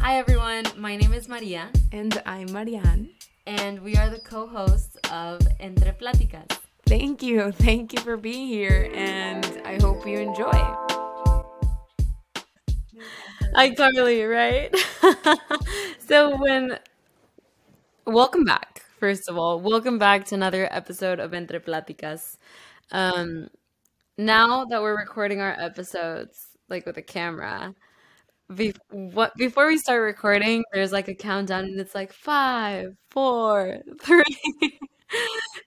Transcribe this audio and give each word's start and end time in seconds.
Hi 0.00 0.18
everyone, 0.18 0.64
my 0.76 0.96
name 0.96 1.12
is 1.12 1.28
Maria, 1.28 1.68
And 1.92 2.20
I'm 2.26 2.52
Marianne. 2.52 3.10
and 3.46 3.80
we 3.82 3.96
are 3.96 4.08
the 4.10 4.18
co-hosts 4.20 4.96
of 5.10 5.40
Entre 5.60 5.92
Pláticas. 6.00 6.58
Thank 6.86 7.22
you. 7.22 7.52
Thank 7.52 7.92
you 7.92 8.00
for 8.00 8.16
being 8.16 8.46
here, 8.48 8.90
and 8.94 9.44
I 9.64 9.78
hope 9.80 10.06
you 10.06 10.18
enjoy. 10.18 10.50
Hi 13.54 13.74
Carly, 13.74 14.24
right? 14.24 14.74
so 16.08 16.36
when 16.36 16.78
welcome 18.06 18.44
back, 18.44 18.82
first 18.98 19.28
of 19.28 19.36
all. 19.38 19.60
Welcome 19.60 19.98
back 19.98 20.24
to 20.26 20.34
another 20.34 20.68
episode 20.72 21.20
of 21.20 21.32
Entre 21.34 21.60
Pláticas. 21.60 22.36
Um 22.92 23.48
now 24.18 24.64
that 24.66 24.82
we're 24.82 24.96
recording 24.98 25.40
our 25.40 25.56
episodes 25.58 26.48
like 26.68 26.86
with 26.86 26.96
a 26.98 27.02
camera, 27.02 27.74
be- 28.54 28.74
what 28.90 29.34
before 29.36 29.66
we 29.68 29.78
start 29.78 30.02
recording, 30.02 30.64
there's 30.72 30.92
like 30.92 31.08
a 31.08 31.14
countdown 31.14 31.64
and 31.64 31.78
it's 31.80 31.94
like 31.94 32.12
five, 32.12 32.96
four, 33.10 33.78
three, 34.02 34.24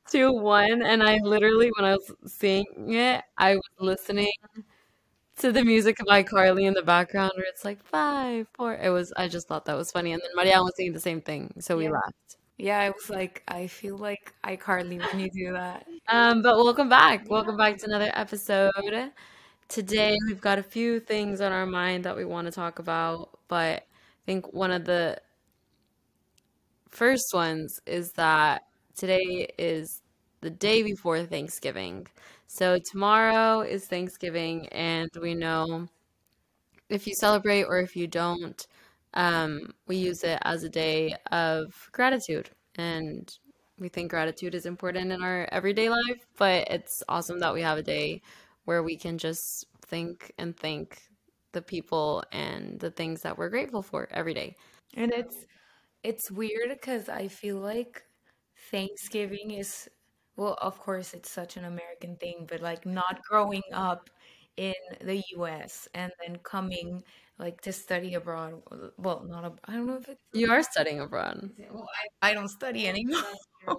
two, 0.10 0.32
one. 0.32 0.82
And 0.82 1.04
I 1.04 1.18
literally 1.24 1.72
when 1.77 1.86
I 1.86 1.94
was 1.96 2.12
seeing 2.34 2.66
it, 2.94 3.24
I 3.38 3.55
was 3.55 3.64
listening 3.80 4.32
to 5.38 5.52
the 5.52 5.64
music 5.64 6.00
of 6.00 6.08
iCarly 6.08 6.66
in 6.68 6.74
the 6.74 6.84
background 6.84 7.32
where 7.36 7.46
it's 7.46 7.66
like 7.66 7.84
five, 7.84 8.48
four. 8.54 8.76
It 8.76 8.90
was 8.90 9.12
I 9.18 9.27
just 9.27 9.48
thought 9.48 9.66
that 9.66 9.76
was 9.77 9.91
funny. 9.91 10.13
And 10.13 10.22
then 10.22 10.30
Marianne 10.36 10.63
was 10.63 10.74
saying 10.77 10.94
the 10.94 11.00
same 11.00 11.22
thing, 11.22 11.54
so 11.60 11.77
we 11.77 11.86
Yeah. 11.86 11.91
laughed. 11.91 12.38
Yeah, 12.58 12.80
I 12.80 12.90
was 12.91 13.10
like, 13.10 13.41
I 13.48 13.66
feel 13.68 13.98
like 13.98 14.32
iCarly 14.44 15.00
when 15.00 15.20
you 15.20 15.30
do 15.32 15.54
that. 15.54 15.88
Um, 16.08 16.44
but 16.44 16.55
welcome 16.58 16.88
back. 16.88 17.27
Welcome 17.30 17.58
back 17.58 17.77
to 17.80 17.86
another 17.88 18.12
episode. 18.13 18.72
Today 19.73 20.16
we've 20.27 20.40
got 20.40 20.59
a 20.59 20.63
few 20.63 21.00
things 21.00 21.41
on 21.41 21.52
our 21.52 21.66
mind 21.66 22.05
that 22.05 22.16
we 22.16 22.26
want 22.26 22.45
to 22.45 22.52
talk 22.52 22.77
about, 22.77 23.40
but 23.48 23.80
I 23.82 24.23
think 24.27 24.54
one 24.54 24.70
of 24.70 24.86
the 24.86 25.20
first 26.90 27.34
ones 27.34 27.80
is 27.88 28.12
that 28.12 28.68
today 28.96 29.48
is 29.57 30.04
the 30.41 30.51
day 30.51 30.84
before 30.84 31.24
Thanksgiving. 31.26 32.05
So 32.46 32.77
tomorrow 32.77 33.62
is 33.62 33.88
Thanksgiving, 33.88 34.68
and 34.68 35.10
we 35.20 35.34
know 35.34 35.88
if 36.90 37.07
you 37.07 37.16
celebrate 37.16 37.63
or 37.63 37.79
if 37.79 37.96
you 37.96 38.05
don't, 38.05 38.68
um, 39.16 39.74
we 39.88 39.96
use 39.96 40.24
it 40.24 40.38
as 40.44 40.63
a 40.63 40.70
day 40.70 41.16
of 41.32 41.74
gratitude. 41.91 42.51
And 42.76 43.35
we 43.79 43.90
think 43.90 44.12
gratitude 44.12 44.54
is 44.54 44.68
important 44.68 45.12
in 45.12 45.24
our 45.24 45.49
everyday 45.51 45.90
life, 45.90 46.27
but 46.38 46.68
it's 46.70 47.01
awesome 47.10 47.40
that 47.40 47.55
we 47.55 47.63
have 47.63 47.79
a 47.79 47.84
day 47.84 48.21
where 48.66 48.84
we 48.84 48.98
can 48.98 49.18
just 49.18 49.66
think 49.86 50.32
and 50.38 50.56
thank 50.58 51.02
the 51.54 51.62
people 51.62 52.24
and 52.32 52.80
the 52.80 52.92
things 52.92 53.22
that 53.22 53.38
we're 53.38 53.50
grateful 53.50 53.82
for 53.82 54.08
every 54.12 54.34
day. 54.34 54.56
And 54.96 55.12
it's 55.14 55.46
it's 56.04 56.32
weird 56.32 56.70
because 56.70 57.10
I 57.10 57.28
feel 57.28 57.58
like 57.58 58.04
Thanksgiving 58.72 59.52
is, 59.52 59.90
well, 60.36 60.58
of 60.62 60.80
course, 60.80 61.14
it's 61.14 61.32
such 61.32 61.58
an 61.58 61.66
American 61.66 62.18
thing, 62.18 62.46
but 62.50 62.62
like 62.62 62.86
not 62.86 63.22
growing 63.30 63.64
up 63.74 64.09
in 64.58 64.74
the 65.02 65.22
US 65.38 65.88
and 65.94 66.12
then 66.22 66.38
coming 66.44 67.03
like 67.40 67.62
to 67.62 67.74
study 67.74 68.14
abroad. 68.16 68.62
Well, 68.97 69.25
not 69.28 69.46
ab 69.46 69.59
I 69.66 69.74
don't 69.74 69.88
know 69.88 69.96
if 69.97 70.09
it's 70.09 70.22
You 70.34 70.52
are 70.52 70.64
studying 70.64 71.00
abroad. 71.00 71.50
well, 71.72 71.88
I, 72.22 72.30
I 72.31 72.34
don't 72.34 72.50
study 72.50 72.88
anymore. 72.88 73.22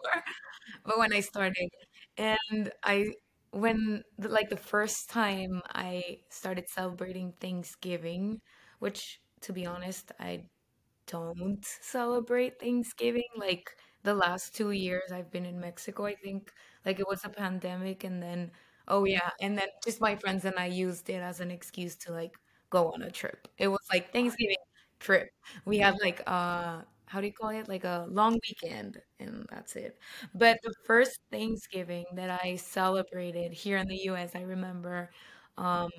But 0.85 0.99
when 0.99 1.13
I 1.13 1.21
started, 1.21 1.69
and 2.17 2.73
I 2.83 3.07
when 3.55 4.03
like 4.19 4.51
the 4.51 4.57
first 4.57 5.11
time 5.11 5.63
I 5.75 6.19
started 6.31 6.69
celebrating 6.69 7.33
Thanksgiving, 7.41 8.41
which 8.81 9.21
to 9.43 9.53
be 9.53 9.67
honest, 9.67 10.13
I 10.21 10.49
don't 11.07 11.65
celebrate 11.65 12.61
Thanksgiving. 12.61 13.25
Like 13.37 13.71
the 14.03 14.15
last 14.15 14.55
two 14.57 14.71
years 14.73 15.13
I've 15.13 15.31
been 15.31 15.47
in 15.47 15.61
Mexico, 15.61 16.07
I 16.07 16.15
think 16.17 16.53
like 16.87 17.01
it 17.01 17.07
was 17.09 17.25
a 17.25 17.29
pandemic 17.31 18.05
and 18.05 18.23
then 18.23 18.53
oh 18.89 19.05
yeah, 19.05 19.31
and 19.41 19.59
then 19.59 19.69
just 19.85 20.01
my 20.01 20.17
friends 20.17 20.45
and 20.45 20.59
I 20.59 20.67
used 20.67 21.09
it 21.11 21.23
as 21.23 21.41
an 21.41 21.51
excuse 21.51 21.97
to 21.99 22.13
like 22.13 22.33
go 22.71 22.93
on 22.93 23.03
a 23.03 23.11
trip. 23.11 23.49
It 23.59 23.69
was 23.69 23.81
like 23.93 24.13
Thanksgiving 24.13 24.57
trip. 25.01 25.29
We 25.67 25.79
had 25.79 25.97
like 26.03 26.23
uh 26.27 26.83
how 27.07 27.21
do 27.21 27.27
you 27.27 27.33
call 27.33 27.51
it? 27.51 27.69
Like 27.69 27.85
a 27.85 28.07
long 28.11 28.39
weekend 28.49 29.01
and 29.21 29.47
that's 29.51 29.77
it. 29.77 29.99
But 30.35 30.59
the 30.63 30.73
first 30.87 31.21
Thanksgiving 31.31 32.05
that 32.15 32.31
I 32.43 32.57
celebrated 32.57 33.53
here 33.53 33.77
in 33.79 33.89
the 33.89 33.97
US, 34.05 34.35
I 34.35 34.43
remember 34.43 35.11
um 35.59 35.91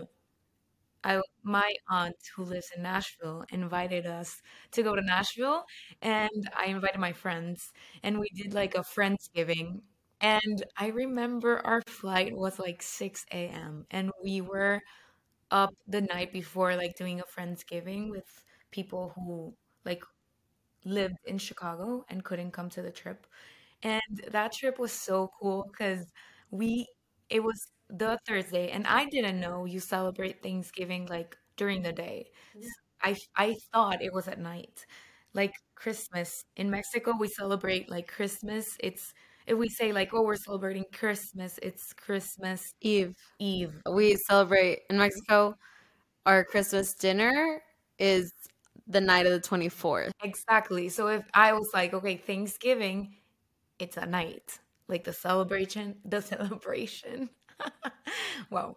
I 1.03 1.21
my 1.44 1.73
aunt 1.89 2.15
who 2.35 2.44
lives 2.44 2.71
in 2.75 2.81
Nashville 2.83 3.45
invited 3.49 4.05
us 4.07 4.41
to 4.71 4.81
go 4.83 4.95
to 4.95 5.01
Nashville 5.01 5.65
and 6.01 6.49
I 6.57 6.65
invited 6.65 6.99
my 6.99 7.13
friends 7.13 7.71
and 8.03 8.19
we 8.19 8.29
did 8.35 8.53
like 8.53 8.75
a 8.75 8.79
Friendsgiving. 8.83 9.81
And 10.21 10.63
I 10.77 10.88
remember 10.88 11.59
our 11.65 11.81
flight 11.88 12.35
was 12.35 12.57
like 12.59 12.81
6 12.81 13.47
a.m. 13.49 13.85
and 13.91 14.11
we 14.23 14.41
were 14.41 14.81
up 15.51 15.71
the 15.88 16.01
night 16.01 16.33
before 16.33 16.75
like 16.77 16.95
doing 16.97 17.21
a 17.21 17.25
Friendsgiving 17.25 18.09
with 18.11 18.25
people 18.71 19.13
who 19.15 19.55
like 19.85 20.03
lived 20.85 21.18
in 21.25 21.38
Chicago 21.38 22.06
and 22.09 22.23
couldn't 22.23 22.51
come 22.51 22.69
to 22.72 22.81
the 22.81 22.91
trip. 22.91 23.28
And 23.84 24.01
that 24.31 24.53
trip 24.53 24.79
was 24.79 24.91
so 24.91 25.29
cool 25.40 25.68
because 25.72 26.06
we, 26.51 26.88
it 27.29 27.44
was 27.44 27.59
the 27.90 28.18
Thursday, 28.28 28.72
and 28.72 28.88
I 28.88 29.06
didn't 29.06 29.40
know 29.40 29.66
you 29.66 29.79
celebrate 29.79 30.41
Thanksgiving 30.44 31.07
like 31.07 31.38
during 31.57 31.84
the 31.84 31.94
day. 31.94 32.28
I 33.01 33.16
I 33.35 33.56
thought 33.74 34.01
it 34.01 34.13
was 34.13 34.28
at 34.28 34.40
night. 34.40 34.85
Like 35.34 35.53
Christmas 35.75 36.45
in 36.56 36.69
Mexico, 36.69 37.13
we 37.19 37.28
celebrate 37.28 37.90
like 37.90 38.07
Christmas. 38.07 38.78
It's 38.79 39.13
if 39.47 39.57
we 39.57 39.69
say 39.69 39.91
like, 39.91 40.09
oh, 40.13 40.24
we're 40.24 40.38
celebrating 40.38 40.85
Christmas, 40.94 41.59
it's 41.62 41.94
Christmas 41.94 42.74
Eve, 42.81 43.16
Eve. 43.40 43.74
we 43.91 44.16
celebrate 44.16 44.79
in 44.90 44.97
Mexico. 44.97 45.56
Our 46.25 46.44
Christmas 46.44 46.94
dinner 46.95 47.62
is 48.00 48.31
the 48.88 49.01
night 49.01 49.25
of 49.25 49.31
the 49.34 49.40
24th. 49.40 50.12
Exactly. 50.23 50.90
So 50.90 51.07
if 51.07 51.23
I 51.34 51.53
was 51.53 51.69
like, 51.73 51.94
okay, 51.94 52.18
Thanksgiving, 52.18 53.16
it's 53.79 53.97
a 53.97 54.06
night. 54.06 54.59
Like 54.88 55.03
the 55.06 55.13
celebration, 55.13 55.97
the 56.06 56.22
celebration. 56.22 57.29
Wow. 58.50 58.75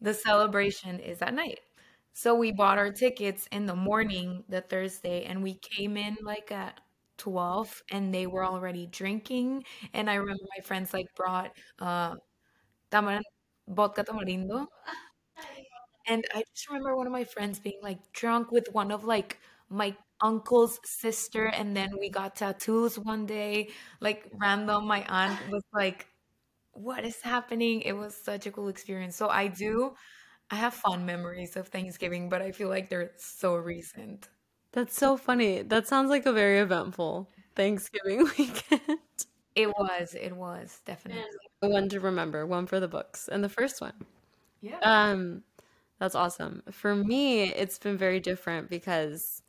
The 0.00 0.14
celebration 0.14 1.00
is 1.00 1.22
at 1.22 1.34
night. 1.34 1.60
So 2.12 2.34
we 2.34 2.52
bought 2.52 2.78
our 2.78 2.90
tickets 2.92 3.46
in 3.52 3.66
the 3.66 3.74
morning, 3.76 4.44
the 4.48 4.60
Thursday, 4.62 5.24
and 5.24 5.42
we 5.42 5.54
came 5.56 5.96
in 5.96 6.16
like 6.22 6.50
at 6.52 6.80
12 7.18 7.82
and 7.90 8.12
they 8.14 8.26
were 8.26 8.44
already 8.44 8.86
drinking. 8.86 9.64
And 9.94 10.10
I 10.10 10.14
remember 10.16 10.44
my 10.56 10.62
friends 10.64 10.92
like 10.94 11.06
brought 11.16 11.52
uh 11.80 12.16
tamar 12.90 13.20
vodka 13.68 14.04
tamarindo. 14.04 14.66
And 16.06 16.24
I 16.34 16.44
just 16.54 16.68
remember 16.68 16.96
one 16.96 17.06
of 17.06 17.12
my 17.12 17.24
friends 17.24 17.58
being 17.58 17.80
like 17.82 18.12
drunk 18.12 18.50
with 18.52 18.68
one 18.72 18.90
of 18.92 19.04
like 19.04 19.38
my 19.68 19.96
uncle's 20.22 20.78
sister, 20.84 21.46
and 21.46 21.76
then 21.76 21.90
we 21.98 22.08
got 22.10 22.36
tattoos 22.36 22.98
one 22.98 23.26
day, 23.26 23.70
like 24.00 24.30
random. 24.40 24.86
My 24.86 25.04
aunt 25.08 25.40
was 25.48 25.64
like, 25.72 26.06
What 26.72 27.04
is 27.04 27.20
happening? 27.22 27.82
It 27.82 27.94
was 27.94 28.16
such 28.16 28.46
a 28.46 28.52
cool 28.52 28.68
experience. 28.68 29.16
So 29.16 29.28
I 29.28 29.48
do, 29.48 29.94
I 30.50 30.56
have 30.56 30.74
fond 30.74 31.06
memories 31.06 31.56
of 31.56 31.68
Thanksgiving, 31.68 32.28
but 32.30 32.42
I 32.42 32.52
feel 32.52 32.68
like 32.70 32.90
they're 32.90 33.12
so 33.16 33.56
recent. 33.56 34.28
That's 34.72 34.94
so 34.94 35.16
funny. 35.16 35.62
That 35.62 35.86
sounds 35.88 36.10
like 36.10 36.26
a 36.26 36.32
very 36.32 36.58
eventful 36.58 37.30
Thanksgiving 37.54 38.24
weekend. 38.38 38.98
It 39.54 39.68
was, 39.68 40.14
it 40.14 40.36
was 40.36 40.80
definitely. 40.84 41.24
One 41.60 41.88
to 41.88 42.00
remember, 42.00 42.46
one 42.46 42.66
for 42.66 42.78
the 42.78 42.88
books, 42.88 43.28
and 43.28 43.42
the 43.42 43.48
first 43.48 43.80
one. 43.80 43.94
Yeah. 44.60 44.78
Um, 44.82 45.42
that's 45.98 46.14
awesome. 46.14 46.62
For 46.70 46.94
me, 46.94 47.44
it's 47.44 47.78
been 47.78 47.96
very 47.96 48.20
different 48.20 48.68
because 48.68 49.42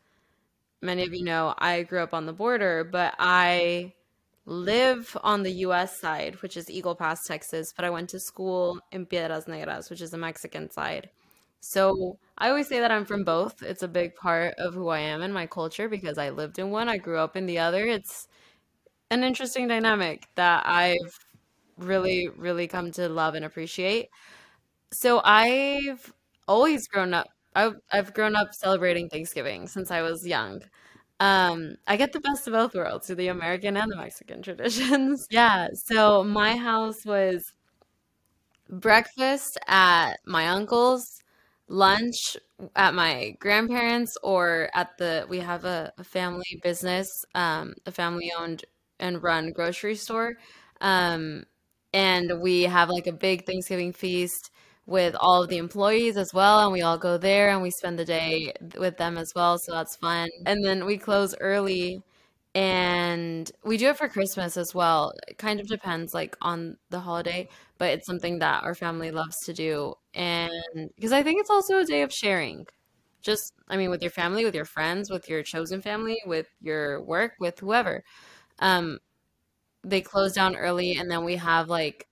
many 0.82 1.04
of 1.04 1.14
you 1.14 1.24
know 1.26 1.56
I 1.58 1.84
grew 1.84 2.02
up 2.04 2.14
on 2.14 2.26
the 2.26 2.34
border, 2.34 2.84
but 2.84 3.16
I 3.20 3.94
live 4.46 5.18
on 5.24 5.44
the 5.44 5.52
US 5.52 6.00
side, 6.00 6.36
which 6.42 6.58
is 6.58 6.70
Eagle 6.70 6.96
Pass, 6.96 7.26
Texas, 7.26 7.74
but 7.76 7.86
I 7.86 7.90
went 7.92 8.10
to 8.12 8.20
school 8.20 8.80
in 8.92 9.06
Piedras 9.06 9.46
Negras, 9.48 9.90
which 9.90 10.02
is 10.02 10.12
the 10.12 10.18
Mexican 10.18 10.70
side. 10.72 11.10
So 11.62 12.18
I 12.38 12.50
always 12.50 12.68
say 12.68 12.80
that 12.80 12.92
I'm 12.92 13.06
from 13.06 13.24
both. 13.26 13.64
It's 13.64 13.84
a 13.84 13.88
big 13.90 14.16
part 14.16 14.56
of 14.58 14.74
who 14.76 14.90
I 14.90 15.00
am 15.00 15.22
and 15.22 15.34
my 15.34 15.48
culture 15.48 15.90
because 15.90 16.18
I 16.18 16.30
lived 16.30 16.60
in 16.60 16.72
one, 16.72 16.90
I 16.90 16.98
grew 16.98 17.20
up 17.20 17.36
in 17.38 17.46
the 17.48 17.60
other. 17.60 17.86
It's 17.86 18.28
an 19.12 19.24
interesting 19.24 19.68
dynamic 19.68 20.28
that 20.36 20.64
I've 20.66 21.20
really, 21.78 22.30
really 22.30 22.68
come 22.68 22.92
to 22.94 23.10
love 23.10 23.36
and 23.36 23.46
appreciate. 23.46 24.10
So 24.92 25.22
I've 25.24 26.14
always 26.48 26.88
grown 26.88 27.14
up. 27.14 27.28
I've, 27.56 27.76
I've 27.92 28.14
grown 28.14 28.36
up 28.36 28.54
celebrating 28.54 29.10
Thanksgiving 29.10 29.68
since 29.68 29.92
I 29.92 30.02
was 30.02 30.26
young. 30.26 30.62
Um, 31.20 31.76
I 31.88 31.98
get 31.98 32.14
the 32.14 32.20
best 32.20 32.48
of 32.48 32.54
both 32.54 32.76
worlds, 32.76 33.08
through 33.08 33.16
the 33.18 33.30
American 33.30 33.78
and 33.78 33.92
the 33.92 33.96
Mexican 33.98 34.42
traditions. 34.44 35.28
Yeah, 35.32 35.70
so 35.74 36.24
my 36.24 36.56
house 36.56 37.06
was 37.06 37.54
breakfast 38.70 39.58
at 39.68 40.16
my 40.26 40.48
uncle's, 40.50 41.22
lunch 41.70 42.38
at 42.78 42.94
my 42.94 43.36
grandparents 43.40 44.16
or 44.24 44.70
at 44.74 44.98
the 44.98 45.26
we 45.30 45.40
have 45.40 45.66
a, 45.66 45.92
a 45.98 46.04
family 46.04 46.60
business, 46.64 47.10
um, 47.36 47.74
a 47.86 47.92
family 47.92 48.32
owned 48.38 48.64
and 49.00 49.22
run 49.22 49.52
grocery 49.52 49.96
store. 49.96 50.36
Um, 50.82 51.44
and 51.94 52.40
we 52.42 52.64
have 52.64 52.90
like 52.90 53.08
a 53.08 53.12
big 53.12 53.46
Thanksgiving 53.46 53.92
feast 53.92 54.52
with 54.88 55.16
all 55.20 55.44
of 55.44 55.50
the 55.50 55.58
employees 55.58 56.18
as 56.18 56.34
well, 56.34 56.62
and 56.62 56.72
we 56.74 56.82
all 56.82 56.98
go 56.98 57.18
there 57.18 57.50
and 57.52 57.62
we 57.62 57.72
spend 57.72 58.00
the 58.00 58.06
day 58.06 58.54
with 58.80 58.98
them 58.98 59.18
as 59.18 59.32
well, 59.36 59.60
so 59.60 59.74
that's 59.74 59.98
fun. 59.98 60.30
And 60.48 60.64
then 60.66 60.86
we 60.86 60.98
close 60.98 61.36
early 61.40 62.02
and 62.56 63.52
we 63.64 63.78
do 63.78 63.90
it 63.90 63.98
for 63.98 64.10
Christmas 64.10 64.58
as 64.58 64.74
well. 64.74 65.14
It 65.28 65.38
kind 65.38 65.60
of 65.60 65.68
depends 65.68 66.14
like 66.14 66.36
on 66.42 66.78
the 66.90 67.00
holiday, 67.02 67.50
but 67.78 67.90
it's 67.92 68.08
something 68.08 68.40
that 68.40 68.64
our 68.64 68.74
family 68.76 69.12
loves 69.12 69.38
to 69.46 69.54
do. 69.54 69.94
And 70.14 70.52
because 70.96 71.12
I 71.12 71.22
think 71.24 71.40
it's 71.42 71.50
also 71.52 71.80
a 71.80 71.86
day 71.86 72.02
of 72.02 72.12
sharing. 72.14 72.66
Just, 73.22 73.54
I 73.70 73.78
mean, 73.78 73.90
with 73.90 74.02
your 74.02 74.12
family, 74.12 74.46
with 74.46 74.56
your 74.56 74.66
friends, 74.66 75.10
with 75.12 75.30
your 75.30 75.44
chosen 75.44 75.82
family, 75.82 76.18
with 76.26 76.48
your 76.62 77.04
work, 77.04 77.34
with 77.40 77.60
whoever. 77.60 78.04
Um, 78.60 79.00
they 79.84 80.02
close 80.02 80.34
down 80.34 80.56
early 80.56 80.96
and 80.96 81.10
then 81.10 81.24
we 81.24 81.36
have 81.38 81.70
like 81.70 82.08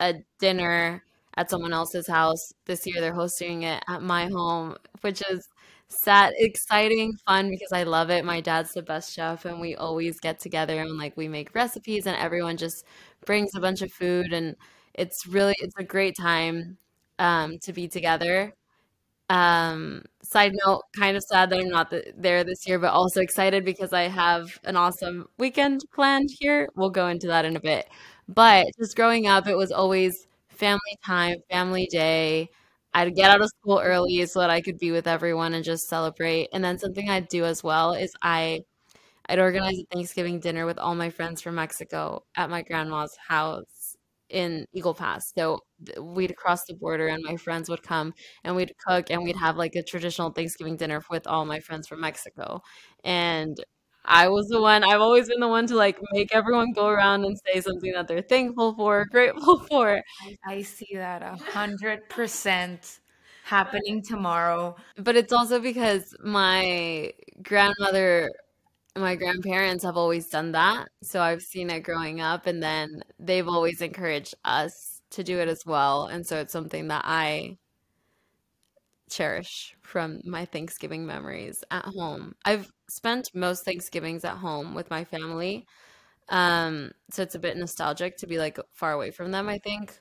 a 0.00 0.14
dinner 0.40 1.04
at 1.36 1.50
someone 1.50 1.72
else's 1.72 2.06
house. 2.08 2.52
This 2.66 2.86
year 2.86 3.00
they're 3.00 3.12
hosting 3.14 3.62
it 3.62 3.82
at 3.88 4.02
my 4.02 4.26
home, 4.28 4.76
which 5.02 5.22
is 5.30 5.48
sad, 5.88 6.32
exciting, 6.38 7.12
fun 7.26 7.50
because 7.50 7.72
I 7.72 7.84
love 7.84 8.10
it. 8.10 8.24
My 8.24 8.40
dad's 8.40 8.72
the 8.72 8.82
best 8.82 9.14
chef 9.14 9.44
and 9.44 9.60
we 9.60 9.76
always 9.76 10.18
get 10.20 10.40
together 10.40 10.80
and 10.80 10.96
like 10.98 11.16
we 11.16 11.28
make 11.28 11.54
recipes 11.54 12.06
and 12.06 12.16
everyone 12.16 12.56
just 12.56 12.84
brings 13.24 13.50
a 13.54 13.60
bunch 13.60 13.82
of 13.82 13.92
food 13.92 14.32
and 14.32 14.56
it's 14.94 15.26
really 15.26 15.54
it's 15.60 15.76
a 15.78 15.84
great 15.84 16.16
time 16.18 16.78
um 17.18 17.58
to 17.62 17.72
be 17.72 17.88
together. 17.88 18.54
Um, 19.28 20.04
side 20.22 20.52
note, 20.64 20.82
kind 20.96 21.16
of 21.16 21.22
sad 21.24 21.50
that 21.50 21.58
I'm 21.60 21.68
not 21.68 21.90
th 21.90 22.04
there 22.16 22.44
this 22.44 22.66
year, 22.66 22.78
but 22.78 22.92
also 22.92 23.20
excited 23.20 23.64
because 23.64 23.92
I 23.92 24.02
have 24.02 24.58
an 24.64 24.76
awesome 24.76 25.26
weekend 25.38 25.80
planned 25.94 26.30
here. 26.40 26.68
We'll 26.76 26.90
go 26.90 27.08
into 27.08 27.26
that 27.28 27.44
in 27.44 27.56
a 27.56 27.60
bit. 27.60 27.88
But 28.28 28.66
just 28.78 28.94
growing 28.96 29.26
up, 29.26 29.48
it 29.48 29.56
was 29.56 29.72
always 29.72 30.28
family 30.58 30.98
time, 31.04 31.36
family 31.50 31.86
day. 31.90 32.50
I'd 32.94 33.14
get 33.14 33.30
out 33.30 33.42
of 33.42 33.50
school 33.60 33.80
early 33.82 34.24
so 34.26 34.40
that 34.40 34.50
I 34.50 34.60
could 34.62 34.78
be 34.78 34.90
with 34.90 35.06
everyone 35.06 35.54
and 35.54 35.64
just 35.64 35.88
celebrate. 35.88 36.48
And 36.52 36.64
then 36.64 36.78
something 36.78 37.10
I'd 37.10 37.28
do 37.28 37.44
as 37.44 37.62
well 37.62 37.92
is 37.92 38.12
I 38.22 38.60
I'd 39.28 39.38
organize 39.40 39.78
a 39.78 39.84
Thanksgiving 39.92 40.40
dinner 40.40 40.66
with 40.66 40.78
all 40.78 40.94
my 40.94 41.10
friends 41.10 41.42
from 41.42 41.56
Mexico 41.56 42.22
at 42.36 42.50
my 42.50 42.62
grandma's 42.62 43.16
house 43.28 43.96
in 44.28 44.66
Eagle 44.72 44.94
Pass. 44.94 45.32
So 45.36 45.60
we'd 46.00 46.36
cross 46.36 46.64
the 46.64 46.74
border 46.74 47.08
and 47.08 47.22
my 47.24 47.36
friends 47.36 47.68
would 47.68 47.82
come 47.82 48.14
and 48.44 48.56
we'd 48.56 48.74
cook 48.86 49.10
and 49.10 49.22
we'd 49.22 49.36
have 49.36 49.56
like 49.56 49.74
a 49.76 49.82
traditional 49.82 50.30
Thanksgiving 50.30 50.76
dinner 50.76 51.02
with 51.10 51.26
all 51.26 51.44
my 51.44 51.60
friends 51.60 51.88
from 51.88 52.00
Mexico. 52.00 52.62
And 53.04 53.56
I 54.06 54.28
was 54.28 54.46
the 54.48 54.60
one, 54.60 54.84
I've 54.84 55.00
always 55.00 55.28
been 55.28 55.40
the 55.40 55.48
one 55.48 55.66
to 55.68 55.74
like 55.76 55.98
make 56.12 56.34
everyone 56.34 56.72
go 56.72 56.86
around 56.88 57.24
and 57.24 57.36
say 57.46 57.60
something 57.60 57.92
that 57.92 58.08
they're 58.08 58.22
thankful 58.22 58.74
for, 58.74 59.04
grateful 59.10 59.58
for. 59.70 60.02
I, 60.22 60.36
I 60.46 60.62
see 60.62 60.90
that 60.94 61.22
a 61.22 61.36
hundred 61.52 62.08
percent 62.08 63.00
happening 63.44 64.02
tomorrow. 64.02 64.76
But 64.96 65.16
it's 65.16 65.32
also 65.32 65.60
because 65.60 66.14
my 66.22 67.12
grandmother 67.42 68.30
my 68.96 69.14
grandparents 69.14 69.84
have 69.84 69.96
always 69.96 70.28
done 70.28 70.52
that. 70.52 70.88
So 71.02 71.20
I've 71.20 71.42
seen 71.42 71.70
it 71.70 71.80
growing 71.80 72.20
up, 72.20 72.46
and 72.46 72.62
then 72.62 73.02
they've 73.18 73.46
always 73.48 73.80
encouraged 73.82 74.34
us 74.44 75.02
to 75.10 75.22
do 75.24 75.38
it 75.38 75.48
as 75.48 75.62
well. 75.66 76.06
And 76.06 76.26
so 76.26 76.38
it's 76.38 76.52
something 76.52 76.88
that 76.88 77.02
I 77.04 77.58
cherish 79.10 79.76
from 79.82 80.20
my 80.24 80.44
Thanksgiving 80.44 81.06
memories 81.06 81.62
at 81.70 81.84
home. 81.84 82.34
I've 82.44 82.70
spent 82.88 83.30
most 83.34 83.64
Thanksgivings 83.64 84.24
at 84.24 84.36
home 84.36 84.74
with 84.74 84.90
my 84.90 85.04
family. 85.04 85.66
Um, 86.28 86.90
so 87.10 87.22
it's 87.22 87.34
a 87.34 87.40
bit 87.40 87.56
nostalgic 87.56 88.16
to 88.18 88.26
be 88.26 88.38
like 88.38 88.58
far 88.72 88.92
away 88.92 89.10
from 89.10 89.30
them, 89.30 89.48
I 89.48 89.58
think. 89.58 89.98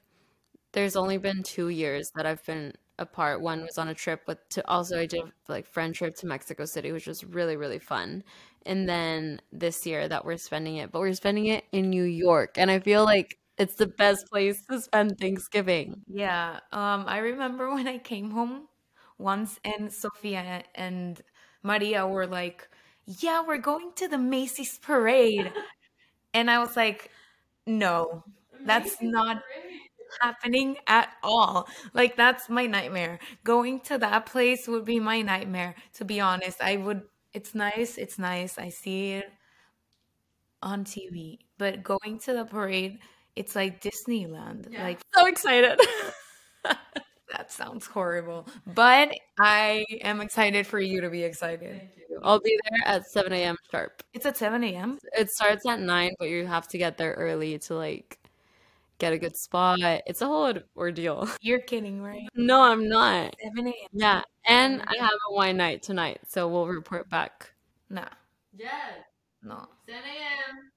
There's 0.72 0.96
only 0.96 1.18
been 1.18 1.44
two 1.44 1.70
years 1.70 2.12
that 2.16 2.26
I've 2.26 2.44
been 2.46 2.74
apart. 2.98 3.42
One 3.42 3.62
was 3.62 3.78
on 3.78 3.88
a 3.88 3.94
trip 3.94 4.22
with 4.28 4.38
to 4.50 4.68
also 4.68 5.00
I 5.00 5.06
did 5.06 5.24
like 5.48 5.68
friend 5.68 5.94
trip 5.94 6.16
to 6.18 6.28
Mexico 6.28 6.66
City, 6.66 6.92
which 6.92 7.08
was 7.08 7.24
really, 7.24 7.58
really 7.58 7.80
fun. 7.80 8.24
And 8.66 8.90
then 8.90 9.42
this 9.52 9.86
year 9.86 10.08
that 10.08 10.26
we're 10.26 10.38
spending 10.38 10.78
it, 10.78 10.92
but 10.92 11.00
we're 11.00 11.14
spending 11.14 11.46
it 11.48 11.66
in 11.72 11.90
New 11.90 12.04
York. 12.04 12.58
And 12.58 12.72
I 12.72 12.80
feel 12.80 13.04
like 13.04 13.38
it's 13.58 13.76
the 13.76 13.88
best 13.88 14.28
place 14.28 14.66
to 14.70 14.82
spend 14.82 15.18
Thanksgiving. 15.20 16.02
Yeah, 16.08 16.60
um, 16.72 17.06
I 17.08 17.20
remember 17.20 17.70
when 17.74 17.88
I 17.88 18.00
came 18.00 18.32
home 18.32 18.68
once 19.18 19.60
and 19.64 19.92
Sofia 19.94 20.64
and 20.76 21.22
Maria 21.64 22.08
were 22.08 22.28
like, 22.28 22.68
"Yeah, 23.06 23.44
we're 23.46 23.58
going 23.58 23.94
to 23.96 24.08
the 24.08 24.18
Macy's 24.18 24.78
parade." 24.80 25.52
And 26.34 26.52
I 26.52 26.60
was 26.60 26.76
like, 26.78 27.12
"No, 27.68 28.24
that's 28.66 28.98
not 29.02 29.44
happening 30.22 30.78
at 30.88 31.10
all. 31.24 31.68
Like 31.94 32.16
that's 32.16 32.50
my 32.50 32.66
nightmare. 32.68 33.20
Going 33.44 33.80
to 33.82 33.98
that 34.00 34.26
place 34.26 34.68
would 34.68 34.86
be 34.86 35.00
my 35.00 35.22
nightmare, 35.22 35.76
to 35.96 36.06
be 36.06 36.20
honest. 36.20 36.62
I 36.62 36.78
would 36.78 37.04
it's 37.34 37.54
nice, 37.56 37.98
it's 37.98 38.18
nice. 38.20 38.58
I 38.58 38.70
see 38.70 39.14
it 39.14 39.32
on 40.62 40.84
TV, 40.84 41.40
but 41.58 41.84
going 41.84 42.20
to 42.20 42.34
the 42.34 42.46
parade, 42.46 43.00
it's 43.36 43.56
like 43.56 43.82
Disneyland. 43.82 44.72
Yeah. 44.72 44.84
Like 44.84 45.02
So 45.14 45.26
excited. 45.28 45.80
that 47.32 47.52
sounds 47.52 47.86
horrible, 47.88 48.48
but 48.68 49.12
I 49.40 49.86
am 50.02 50.22
excited 50.22 50.68
for 50.68 50.80
you 50.80 51.02
to 51.02 51.10
be 51.10 51.24
excited. 51.24 51.80
Thank 51.80 51.98
you. 52.10 52.20
I'll 52.24 52.40
be 52.40 52.58
there 52.70 52.96
at 52.96 53.06
7 53.08 53.32
a.m. 53.34 53.56
sharp. 53.72 54.04
It's 54.14 54.26
at 54.26 54.38
7 54.38 54.64
a.m. 54.64 55.00
It 55.18 55.30
starts 55.32 55.66
at 55.68 55.80
9, 55.80 56.12
but 56.20 56.30
you 56.30 56.46
have 56.46 56.68
to 56.70 56.78
get 56.78 56.98
there 56.98 57.14
early 57.14 57.58
to 57.60 57.76
like 57.76 58.20
get 59.00 59.14
a 59.14 59.18
good 59.18 59.36
spot. 59.38 59.80
It's 60.08 60.22
a 60.22 60.28
whole 60.28 60.54
ordeal. 60.78 61.28
You're 61.42 61.60
kidding, 61.60 62.02
right? 62.02 62.28
No, 62.36 62.62
I'm 62.62 62.88
not. 62.88 63.36
7 63.44 63.68
a.m. 63.68 63.90
Yeah, 63.94 64.22
and 64.46 64.82
I 64.88 64.96
have 65.02 65.12
a 65.30 65.34
wine 65.34 65.58
night 65.58 65.84
tonight, 65.84 66.20
so 66.28 66.48
we'll 66.48 66.68
report 66.68 67.10
back. 67.10 67.54
Nah, 67.90 68.08
Yes, 68.58 68.72
no. 69.44 69.68
10 69.88 69.96
a.m. 69.98 70.72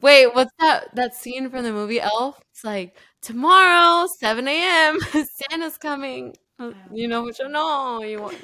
Wait, 0.00 0.34
what's 0.34 0.52
that 0.58 0.94
that 0.94 1.14
scene 1.14 1.50
from 1.50 1.62
the 1.64 1.72
movie 1.72 2.00
Elf? 2.00 2.40
It's 2.52 2.64
like 2.64 2.96
tomorrow, 3.20 4.06
7 4.18 4.88
a.m. 4.88 4.98
Santa's 5.50 5.76
coming. 5.76 6.34
Uh, 6.58 6.72
You 6.92 7.08
know 7.08 7.22
which 7.24 7.38
you 7.38 7.48
know. 7.48 8.02
You 8.02 8.20
want. 8.22 8.36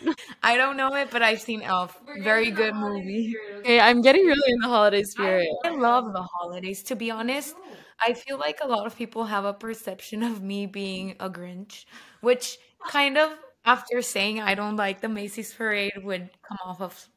I 0.43 0.57
don't 0.57 0.77
know 0.77 0.95
it, 0.95 1.11
but 1.11 1.23
I've 1.23 1.41
seen 1.41 1.63
Elf. 1.63 1.99
Very 2.23 2.51
good 2.51 2.75
movie. 2.75 3.35
Okay, 3.59 3.81
I'm 3.81 4.01
getting 4.03 4.25
really 4.27 4.53
in 4.53 4.59
the 4.61 4.69
holiday 4.69 5.03
spirit. 5.03 5.49
I 5.65 5.71
love 5.71 6.13
the 6.13 6.23
holidays, 6.23 6.83
to 6.85 6.95
be 6.97 7.11
honest. 7.11 7.55
I 8.01 8.13
feel 8.13 8.39
like 8.39 8.59
a 8.63 8.69
lot 8.69 8.87
of 8.87 8.95
people 8.97 9.25
have 9.25 9.45
a 9.45 9.53
perception 9.55 10.23
of 10.23 10.43
me 10.43 10.67
being 10.67 11.17
a 11.19 11.29
Grinch, 11.31 11.85
which 12.21 12.59
kind 12.87 13.17
of, 13.19 13.33
after 13.65 14.03
saying 14.03 14.41
I 14.41 14.55
don't 14.55 14.77
like 14.77 15.01
the 15.01 15.09
Macy's 15.09 15.53
parade, 15.53 15.93
would 16.05 16.31
come 16.47 16.59
off 16.65 16.81
of 16.81 17.09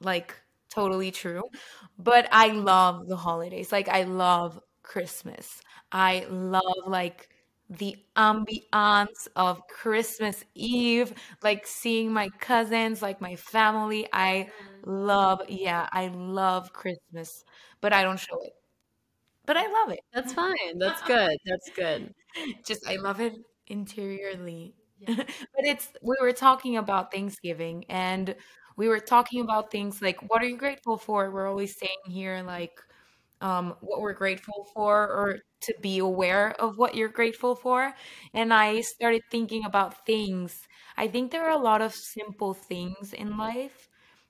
like 0.00 0.34
totally 0.70 1.10
true. 1.10 1.42
But 1.98 2.28
I 2.32 2.48
love 2.48 3.08
the 3.08 3.16
holidays. 3.16 3.72
Like, 3.72 3.88
I 3.88 4.04
love 4.04 4.60
Christmas. 4.82 5.60
I 5.92 6.26
love 6.30 6.62
like 6.86 7.28
the 7.70 7.96
ambiance 8.16 9.28
of 9.36 9.66
Christmas 9.68 10.44
Eve, 10.54 11.12
like 11.42 11.66
seeing 11.66 12.12
my 12.12 12.28
cousins, 12.40 13.02
like 13.02 13.20
my 13.20 13.36
family. 13.36 14.08
I 14.12 14.48
love, 14.84 15.42
yeah, 15.48 15.88
I 15.92 16.08
love 16.08 16.72
Christmas, 16.72 17.44
but 17.80 17.92
I 17.92 18.02
don't 18.02 18.18
show 18.18 18.40
it. 18.42 18.52
But 19.46 19.56
I 19.56 19.66
love 19.66 19.90
it. 19.92 20.00
That's 20.12 20.32
fine. 20.32 20.78
That's 20.78 21.02
good. 21.06 21.36
That's 21.46 21.70
good. 21.74 22.12
Just 22.66 22.86
I 22.86 22.96
love 22.96 23.20
it 23.20 23.34
interiorly. 23.66 24.74
But 25.06 25.64
it's 25.64 25.88
we 26.02 26.16
were 26.20 26.32
talking 26.32 26.76
about 26.76 27.12
Thanksgiving 27.12 27.84
and 27.88 28.34
we 28.78 28.88
were 28.88 29.00
talking 29.00 29.42
about 29.42 29.70
things 29.72 30.00
like 30.00 30.18
what 30.30 30.42
are 30.42 30.46
you 30.46 30.56
grateful 30.56 30.96
for? 30.96 31.30
We're 31.30 31.48
always 31.48 31.76
saying 31.78 32.04
here 32.08 32.42
like 32.46 32.80
um 33.40 33.74
what 33.80 34.00
we're 34.00 34.14
grateful 34.14 34.66
for 34.74 34.94
or 35.08 35.38
to 35.62 35.74
be 35.82 35.98
aware 35.98 36.52
of 36.60 36.78
what 36.78 36.94
you're 36.94 37.08
grateful 37.20 37.54
for. 37.56 37.92
And 38.34 38.54
I 38.54 38.80
started 38.82 39.22
thinking 39.30 39.64
about 39.66 40.06
things. 40.06 40.68
I 40.96 41.08
think 41.08 41.30
there 41.32 41.44
are 41.46 41.58
a 41.58 41.62
lot 41.70 41.82
of 41.82 41.92
simple 41.94 42.54
things 42.54 43.12
in 43.12 43.36
life 43.36 43.88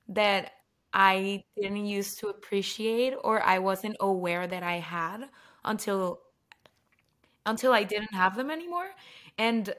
that 0.09 0.53
I 0.95 1.43
didn't 1.57 1.87
used 1.87 2.19
to 2.21 2.29
appreciate 2.29 3.15
or 3.23 3.43
I 3.43 3.59
wasn't 3.59 3.97
aware 4.01 4.47
that 4.47 4.63
I 4.63 4.79
had 4.79 5.29
until 5.65 6.21
until 7.47 7.73
I 7.73 7.85
didn't 7.85 8.15
have 8.15 8.37
them 8.37 8.51
anymore. 8.51 8.91
And 9.39 9.73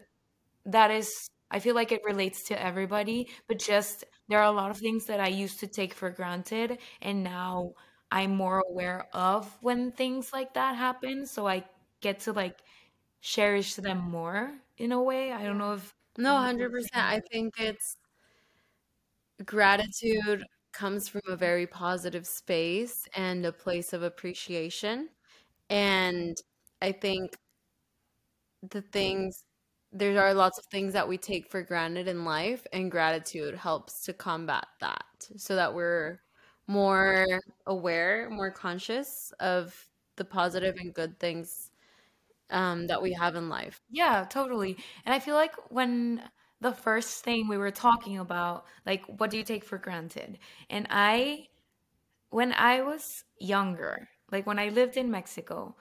that 0.66 0.92
is, 0.92 1.30
I 1.52 1.60
feel 1.60 1.76
like 1.76 1.92
it 1.92 2.02
relates 2.06 2.44
to 2.46 2.62
everybody, 2.62 3.30
but 3.48 3.60
just 3.60 4.06
there 4.30 4.40
are 4.40 4.46
a 4.46 4.52
lot 4.52 4.72
of 4.72 4.78
things 4.80 5.06
that 5.08 5.20
I 5.20 5.28
used 5.30 5.60
to 5.62 5.68
take 5.68 5.94
for 5.94 6.10
granted, 6.12 6.80
and 7.02 7.24
now 7.24 7.74
I'm 8.12 8.36
more 8.36 8.64
aware 8.70 9.08
of 9.14 9.58
when 9.62 9.92
things 9.92 10.34
like 10.34 10.54
that 10.56 10.76
happen. 10.78 11.26
So 11.28 11.48
I 11.48 11.66
get 12.02 12.22
to 12.22 12.34
like 12.34 12.60
cherish 13.22 13.76
them 13.76 14.00
more 14.00 14.54
in 14.78 14.92
a 14.94 15.02
way. 15.04 15.32
I 15.34 15.44
don't 15.46 15.58
know 15.60 15.74
if 15.74 15.96
No, 16.18 16.36
100%. 16.36 17.06
I 17.06 17.22
think 17.32 17.56
it's 17.60 17.98
gratitude 19.46 20.44
comes 20.74 21.08
from 21.08 21.22
a 21.28 21.36
very 21.36 21.66
positive 21.68 22.28
space 22.28 23.08
and 23.16 23.46
a 23.46 23.52
place 23.52 23.94
of 23.94 24.04
appreciation. 24.04 25.10
And 25.70 26.38
I 26.82 26.92
think 26.94 27.38
the 28.70 28.82
things, 28.82 29.46
there 29.92 30.22
are 30.22 30.34
lots 30.34 30.58
of 30.60 30.66
things 30.66 30.94
that 30.94 31.08
we 31.08 31.18
take 31.18 31.48
for 31.50 31.62
granted 31.64 32.08
in 32.08 32.26
life, 32.26 32.66
and 32.74 32.92
gratitude 32.92 33.56
helps 33.56 34.04
to 34.06 34.14
combat 34.14 34.66
that 34.82 35.06
so 35.38 35.56
that 35.56 35.74
we're 35.74 36.20
more 36.68 37.26
aware, 37.66 38.30
more 38.30 38.52
conscious 38.52 39.34
of 39.40 39.88
the 40.18 40.26
positive 40.26 40.76
and 40.78 40.94
good 40.94 41.20
things 41.20 41.72
um, 42.52 42.88
that 42.88 43.02
we 43.02 43.14
have 43.14 43.36
in 43.36 43.50
life. 43.50 43.80
Yeah, 43.90 44.26
totally. 44.30 44.78
And 45.06 45.14
I 45.14 45.20
feel 45.20 45.36
like 45.36 45.56
when 45.72 46.24
the 46.62 46.72
first 46.74 47.24
thing 47.24 47.48
we 47.48 47.58
were 47.58 47.72
talking 47.72 48.18
about, 48.18 48.66
like 48.86 49.04
what 49.20 49.30
do 49.30 49.38
you 49.38 49.44
take 49.44 49.64
for 49.64 49.78
granted? 49.78 50.40
And 50.70 50.88
I, 50.90 51.48
when 52.32 52.54
I 52.54 52.82
was 52.82 53.24
younger, 53.40 54.10
like 54.32 54.48
when 54.48 54.60
I 54.60 54.70
lived 54.70 54.98
in 54.98 55.12
Mexico, 55.12 55.76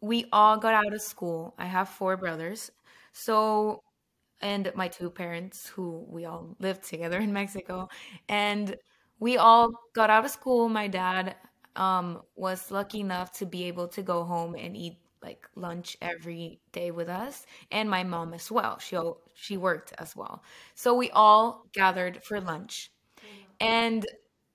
we 0.00 0.26
all 0.32 0.56
got 0.56 0.74
out 0.74 0.92
of 0.92 1.00
school. 1.00 1.54
I 1.58 1.66
have 1.66 1.88
four 1.88 2.16
brothers. 2.16 2.70
So, 3.12 3.82
and 4.40 4.72
my 4.74 4.88
two 4.88 5.10
parents, 5.10 5.68
who 5.68 6.04
we 6.08 6.24
all 6.24 6.56
lived 6.60 6.84
together 6.84 7.18
in 7.20 7.32
Mexico. 7.32 7.88
And 8.28 8.76
we 9.18 9.36
all 9.38 9.70
got 9.94 10.10
out 10.10 10.24
of 10.24 10.30
school. 10.30 10.68
My 10.68 10.88
dad 10.88 11.36
um, 11.76 12.22
was 12.36 12.70
lucky 12.70 13.00
enough 13.00 13.32
to 13.38 13.46
be 13.46 13.64
able 13.64 13.88
to 13.88 14.02
go 14.02 14.24
home 14.24 14.54
and 14.56 14.76
eat 14.76 14.98
like 15.22 15.46
lunch 15.54 15.96
every 16.02 16.60
day 16.72 16.90
with 16.90 17.08
us, 17.08 17.46
and 17.70 17.88
my 17.88 18.02
mom 18.02 18.34
as 18.34 18.50
well. 18.50 18.78
She 18.80 18.98
she 19.34 19.56
worked 19.56 19.92
as 19.98 20.16
well. 20.16 20.42
So 20.74 20.94
we 20.94 21.10
all 21.10 21.66
gathered 21.72 22.24
for 22.24 22.40
lunch. 22.40 22.90
And 23.60 24.06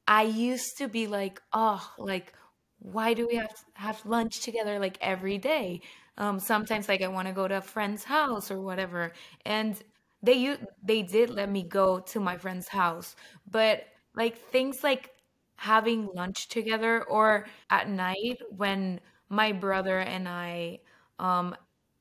I 0.07 0.23
used 0.23 0.77
to 0.77 0.87
be 0.87 1.07
like, 1.07 1.41
oh, 1.53 1.93
like, 1.97 2.33
why 2.79 3.13
do 3.13 3.27
we 3.27 3.35
have 3.35 3.49
to 3.49 3.63
have 3.75 4.05
lunch 4.05 4.41
together 4.41 4.79
like 4.79 4.97
every 5.01 5.37
day? 5.37 5.81
Um, 6.17 6.39
sometimes 6.39 6.87
like 6.89 7.01
I 7.01 7.07
want 7.07 7.27
to 7.27 7.33
go 7.33 7.47
to 7.47 7.57
a 7.57 7.61
friend's 7.61 8.03
house 8.03 8.49
or 8.51 8.61
whatever. 8.61 9.13
And 9.45 9.81
they 10.23 10.33
u- 10.33 10.67
they 10.83 11.03
did 11.03 11.29
let 11.29 11.49
me 11.49 11.63
go 11.63 11.99
to 11.99 12.19
my 12.19 12.37
friend's 12.37 12.67
house, 12.67 13.15
but 13.49 13.85
like 14.15 14.37
things 14.37 14.83
like 14.83 15.11
having 15.55 16.09
lunch 16.15 16.47
together 16.49 17.03
or 17.05 17.47
at 17.69 17.89
night 17.89 18.39
when 18.49 18.99
my 19.29 19.51
brother 19.51 19.99
and 19.99 20.27
I 20.27 20.79
um 21.19 21.55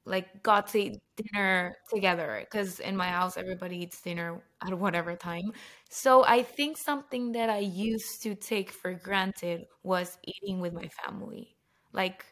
like 0.05 0.43
got 0.43 0.69
to 0.69 0.79
eat 0.79 1.01
dinner 1.17 1.75
together 1.93 2.39
because 2.49 2.79
in 2.81 2.97
my 2.97 3.09
house 3.09 3.37
everybody 3.37 3.79
eats 3.79 4.01
dinner 4.01 4.43
at 4.65 4.79
whatever 4.79 5.17
time. 5.17 5.53
So 5.91 6.25
I 6.25 6.43
think 6.43 6.77
something 6.77 7.33
that 7.33 7.51
I 7.51 7.59
used 7.59 8.23
to 8.23 8.35
take 8.35 8.71
for 8.71 8.95
granted 8.95 9.67
was 9.83 10.19
eating 10.25 10.61
with 10.61 10.73
my 10.75 10.89
family. 11.05 11.57
Like 11.93 12.25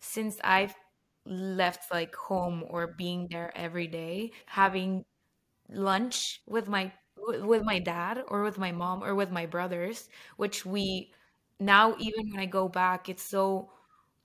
since 0.00 0.38
I've 0.44 0.74
left 1.26 1.90
like 1.92 2.14
home 2.14 2.64
or 2.68 2.86
being 2.88 3.28
there 3.30 3.52
every 3.56 3.86
day, 3.88 4.32
having 4.46 5.04
lunch 5.70 6.42
with 6.46 6.68
my 6.68 6.92
with 7.18 7.62
my 7.64 7.78
dad 7.78 8.22
or 8.28 8.42
with 8.42 8.58
my 8.58 8.72
mom 8.72 9.02
or 9.02 9.14
with 9.14 9.30
my 9.30 9.46
brothers, 9.46 10.08
which 10.36 10.64
we 10.66 11.12
now 11.60 11.96
even 11.98 12.30
when 12.30 12.40
I 12.40 12.46
go 12.46 12.68
back, 12.68 13.08
it's 13.08 13.22
so 13.22 13.70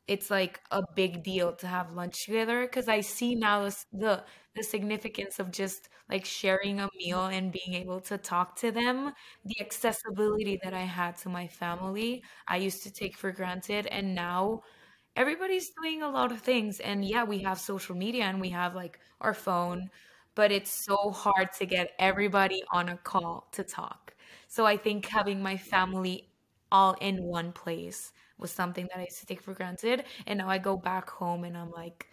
it's 0.08 0.29
like 0.31 0.60
a 0.72 0.81
big 0.96 1.24
deal 1.24 1.53
to 1.55 1.67
have 1.67 1.93
lunch 1.93 2.25
together 2.25 2.62
because 2.63 2.88
I 2.89 3.01
see 3.01 3.36
now 3.36 3.70
the 3.93 4.24
the 4.55 4.63
significance 4.63 5.39
of 5.39 5.51
just 5.51 5.89
like 6.10 6.25
sharing 6.25 6.79
a 6.81 6.89
meal 6.98 7.25
and 7.27 7.51
being 7.53 7.75
able 7.75 8.01
to 8.01 8.17
talk 8.17 8.55
to 8.58 8.72
them. 8.72 9.13
The 9.46 9.62
accessibility 9.62 10.60
that 10.63 10.74
I 10.74 10.81
had 10.81 11.15
to 11.20 11.29
my 11.29 11.48
family, 11.48 12.24
I 12.48 12.58
used 12.58 12.84
to 12.84 12.91
take 12.91 13.15
for 13.17 13.31
granted, 13.31 13.88
and 13.88 14.13
now 14.15 14.63
everybody's 15.15 15.70
doing 15.82 16.01
a 16.01 16.10
lot 16.10 16.32
of 16.32 16.41
things. 16.41 16.80
And 16.80 17.03
yeah, 17.06 17.24
we 17.24 17.39
have 17.44 17.60
social 17.60 17.96
media 17.96 18.24
and 18.25 18.39
we 18.41 18.50
have 18.50 18.75
like 18.75 19.00
our 19.22 19.34
phone, 19.34 19.89
but 20.36 20.51
it's 20.51 20.72
so 20.86 21.12
hard 21.12 21.51
to 21.60 21.65
get 21.65 21.91
everybody 22.00 22.62
on 22.72 22.89
a 22.89 22.98
call 22.98 23.48
to 23.53 23.63
talk. 23.63 24.15
So 24.48 24.65
I 24.65 24.77
think 24.77 25.06
having 25.08 25.41
my 25.41 25.58
family 25.58 26.30
all 26.72 26.94
in 27.01 27.24
one 27.24 27.51
place 27.51 28.12
was 28.38 28.51
something 28.51 28.88
that 28.91 29.00
I 29.00 29.03
used 29.03 29.20
to 29.20 29.25
take 29.25 29.41
for 29.41 29.53
granted. 29.53 30.06
And 30.25 30.39
now 30.39 30.50
I 30.50 30.58
go 30.58 30.77
back 30.77 31.10
home 31.10 31.44
and 31.44 31.58
I'm 31.58 31.72
like, 31.72 32.08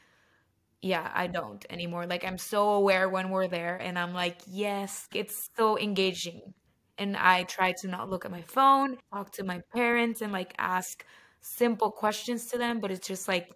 yeah, 0.80 1.10
I 1.14 1.26
don't 1.26 1.64
anymore. 1.70 2.06
Like 2.06 2.24
I'm 2.24 2.38
so 2.38 2.70
aware 2.70 3.08
when 3.08 3.30
we're 3.30 3.48
there 3.48 3.76
and 3.76 3.98
I'm 3.98 4.14
like, 4.14 4.38
yes, 4.46 5.08
it's 5.14 5.48
so 5.56 5.78
engaging. 5.78 6.54
And 6.98 7.16
I 7.16 7.44
try 7.44 7.72
to 7.80 7.88
not 7.88 8.08
look 8.10 8.24
at 8.24 8.30
my 8.30 8.42
phone, 8.42 8.98
talk 9.12 9.32
to 9.32 9.44
my 9.44 9.60
parents 9.74 10.20
and 10.22 10.32
like 10.32 10.54
ask 10.58 11.04
simple 11.40 11.90
questions 11.90 12.46
to 12.48 12.58
them, 12.58 12.80
but 12.80 12.90
it's 12.90 13.06
just 13.06 13.28
like 13.28 13.50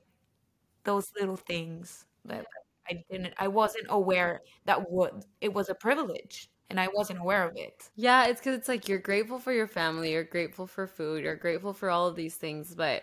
those 0.84 1.10
little 1.18 1.36
things 1.36 2.06
that 2.24 2.46
I 2.90 3.04
didn't 3.10 3.34
I 3.38 3.48
wasn't 3.48 3.86
aware 3.90 4.42
that 4.66 4.90
would 4.90 5.24
it 5.40 5.52
was 5.54 5.68
a 5.68 5.74
privilege 5.74 6.50
and 6.70 6.80
I 6.80 6.88
wasn't 6.94 7.20
aware 7.20 7.44
of 7.48 7.52
it. 7.56 7.90
Yeah, 7.96 8.26
it's 8.26 8.40
because 8.40 8.56
it's 8.58 8.68
like 8.68 8.88
you're 8.88 8.98
grateful 8.98 9.38
for 9.38 9.52
your 9.52 9.66
family, 9.68 10.12
you're 10.12 10.24
grateful 10.24 10.66
for 10.66 10.86
food, 10.86 11.24
you're 11.24 11.36
grateful 11.36 11.72
for 11.74 11.90
all 11.90 12.08
of 12.08 12.16
these 12.16 12.36
things, 12.36 12.74
but 12.74 13.02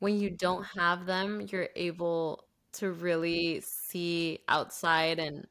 when 0.00 0.18
you 0.18 0.30
don't 0.30 0.64
have 0.78 1.06
them, 1.06 1.42
you're 1.50 1.68
able 1.76 2.44
to 2.74 2.92
really 2.92 3.60
see 3.62 4.40
outside 4.48 5.18
and 5.18 5.46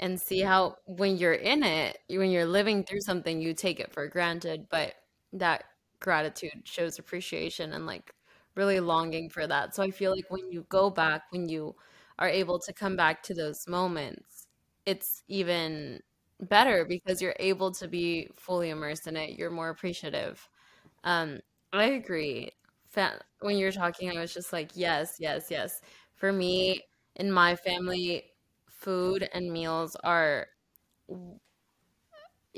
and 0.00 0.20
see 0.20 0.40
how 0.40 0.76
when 0.86 1.16
you're 1.16 1.32
in 1.34 1.62
it, 1.62 1.98
when 2.08 2.30
you're 2.30 2.46
living 2.46 2.84
through 2.84 3.00
something, 3.00 3.40
you 3.40 3.52
take 3.54 3.80
it 3.80 3.92
for 3.92 4.06
granted, 4.06 4.66
but 4.70 4.94
that 5.32 5.64
gratitude 6.00 6.62
shows 6.64 6.98
appreciation 6.98 7.72
and 7.72 7.86
like 7.86 8.14
really 8.54 8.80
longing 8.80 9.30
for 9.30 9.46
that. 9.46 9.74
So 9.74 9.82
I 9.82 9.90
feel 9.90 10.12
like 10.12 10.26
when 10.30 10.50
you 10.52 10.66
go 10.68 10.90
back, 10.90 11.22
when 11.30 11.48
you 11.48 11.74
are 12.18 12.28
able 12.28 12.58
to 12.60 12.72
come 12.72 12.96
back 12.96 13.22
to 13.24 13.34
those 13.34 13.66
moments, 13.68 14.46
it's 14.86 15.22
even 15.28 16.00
better 16.40 16.84
because 16.84 17.20
you're 17.22 17.36
able 17.38 17.70
to 17.72 17.88
be 17.88 18.28
fully 18.34 18.70
immersed 18.70 19.06
in 19.06 19.16
it. 19.16 19.38
You're 19.38 19.50
more 19.50 19.68
appreciative. 19.70 20.48
Um, 21.04 21.40
I 21.72 21.84
agree. 21.84 22.50
When 23.40 23.56
you 23.56 23.66
were 23.66 23.72
talking, 23.72 24.10
I 24.10 24.20
was 24.20 24.34
just 24.34 24.52
like, 24.52 24.72
yes, 24.74 25.16
yes, 25.20 25.46
yes. 25.50 25.80
For 26.14 26.32
me, 26.32 26.82
in 27.16 27.30
my 27.30 27.54
family, 27.56 28.32
food 28.68 29.28
and 29.32 29.52
meals 29.52 29.96
are 30.02 30.48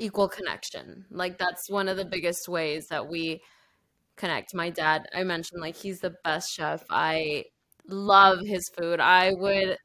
equal 0.01 0.27
connection. 0.29 1.05
Like 1.11 1.37
that's 1.37 1.69
one 1.69 1.87
of 1.89 1.97
the 1.97 2.05
biggest 2.05 2.47
ways 2.49 2.87
that 2.87 3.07
we 3.07 3.41
connect. 4.17 4.53
My 4.55 4.69
dad, 4.69 5.07
I 5.15 5.23
mentioned 5.23 5.61
like 5.61 5.75
he's 5.75 6.01
the 6.01 6.15
best 6.23 6.53
chef. 6.53 6.83
I 6.89 7.45
love 7.87 8.39
his 8.45 8.69
food. 8.77 8.99
I 8.99 9.33
would 9.33 9.77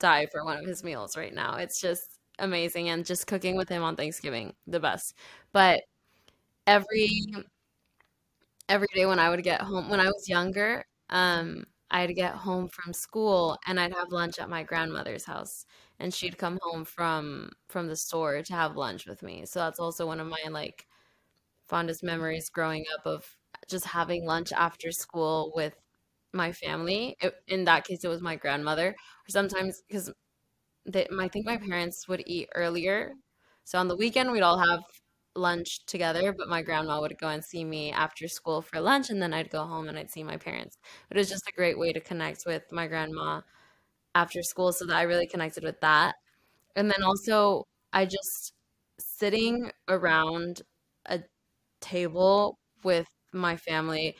die 0.00 0.26
for 0.32 0.44
one 0.44 0.58
of 0.58 0.66
his 0.66 0.84
meals 0.84 1.16
right 1.16 1.34
now. 1.34 1.56
It's 1.56 1.80
just 1.80 2.18
amazing 2.38 2.88
and 2.90 3.06
just 3.06 3.26
cooking 3.26 3.56
with 3.56 3.68
him 3.68 3.82
on 3.82 3.96
Thanksgiving, 3.96 4.54
the 4.66 4.80
best. 4.80 5.14
But 5.52 5.82
every 6.66 7.10
every 8.68 8.88
day 8.94 9.06
when 9.06 9.18
I 9.18 9.30
would 9.30 9.42
get 9.42 9.60
home 9.60 9.88
when 9.88 10.00
I 10.00 10.06
was 10.06 10.28
younger, 10.28 10.84
um 11.10 11.64
I'd 11.94 12.16
get 12.16 12.34
home 12.36 12.68
from 12.68 12.94
school 12.94 13.58
and 13.66 13.80
I'd 13.80 13.94
have 13.94 14.12
lunch 14.12 14.40
at 14.40 14.50
my 14.50 14.64
grandmother's 14.64 15.26
house 15.26 15.66
and 16.00 16.14
she'd 16.14 16.38
come 16.38 16.58
home 16.62 16.84
from 16.86 17.52
from 17.70 17.88
the 17.88 17.96
store 17.96 18.42
to 18.44 18.54
have 18.54 18.76
lunch 18.76 19.06
with 19.06 19.22
me. 19.24 19.46
So 19.46 19.60
that's 19.60 19.80
also 19.80 20.06
one 20.06 20.20
of 20.20 20.28
my 20.28 20.44
like 20.50 20.88
fondest 21.66 22.02
memories 22.04 22.50
growing 22.50 22.84
up 22.98 23.06
of 23.06 23.36
just 23.68 23.86
having 23.86 24.26
lunch 24.26 24.52
after 24.52 24.92
school 24.92 25.52
with 25.56 25.76
my 26.32 26.52
family. 26.52 27.16
It, 27.22 27.34
in 27.48 27.64
that 27.66 27.84
case, 27.86 28.04
it 28.04 28.08
was 28.08 28.22
my 28.22 28.36
grandmother. 28.36 28.90
Or 28.90 29.30
sometimes 29.30 29.82
because 29.88 30.12
I 31.18 31.28
think 31.28 31.46
my 31.46 31.56
parents 31.56 32.08
would 32.08 32.22
eat 32.26 32.48
earlier, 32.54 33.14
so 33.64 33.78
on 33.78 33.88
the 33.88 33.96
weekend 33.96 34.30
we'd 34.32 34.42
all 34.42 34.58
have 34.58 34.82
lunch 35.36 35.84
together. 35.86 36.32
But 36.36 36.48
my 36.48 36.62
grandma 36.62 37.00
would 37.00 37.18
go 37.18 37.28
and 37.28 37.44
see 37.44 37.64
me 37.64 37.92
after 37.92 38.28
school 38.28 38.62
for 38.62 38.80
lunch, 38.80 39.10
and 39.10 39.20
then 39.22 39.34
I'd 39.34 39.50
go 39.50 39.64
home 39.64 39.88
and 39.88 39.98
I'd 39.98 40.10
see 40.10 40.22
my 40.24 40.36
parents. 40.36 40.78
But 41.08 41.16
it 41.16 41.20
was 41.20 41.30
just 41.30 41.48
a 41.48 41.52
great 41.56 41.78
way 41.78 41.92
to 41.92 42.00
connect 42.00 42.44
with 42.46 42.64
my 42.72 42.86
grandma 42.86 43.42
after 44.14 44.42
school, 44.42 44.72
so 44.72 44.86
that 44.86 44.96
I 44.96 45.02
really 45.02 45.26
connected 45.26 45.64
with 45.64 45.80
that. 45.80 46.16
And 46.76 46.90
then 46.90 47.02
also, 47.04 47.66
I 47.92 48.06
just 48.06 48.54
sitting 48.98 49.70
around 49.88 50.62
a 51.06 51.20
table 51.80 52.58
with 52.84 53.08
my 53.32 53.56
family, 53.56 54.16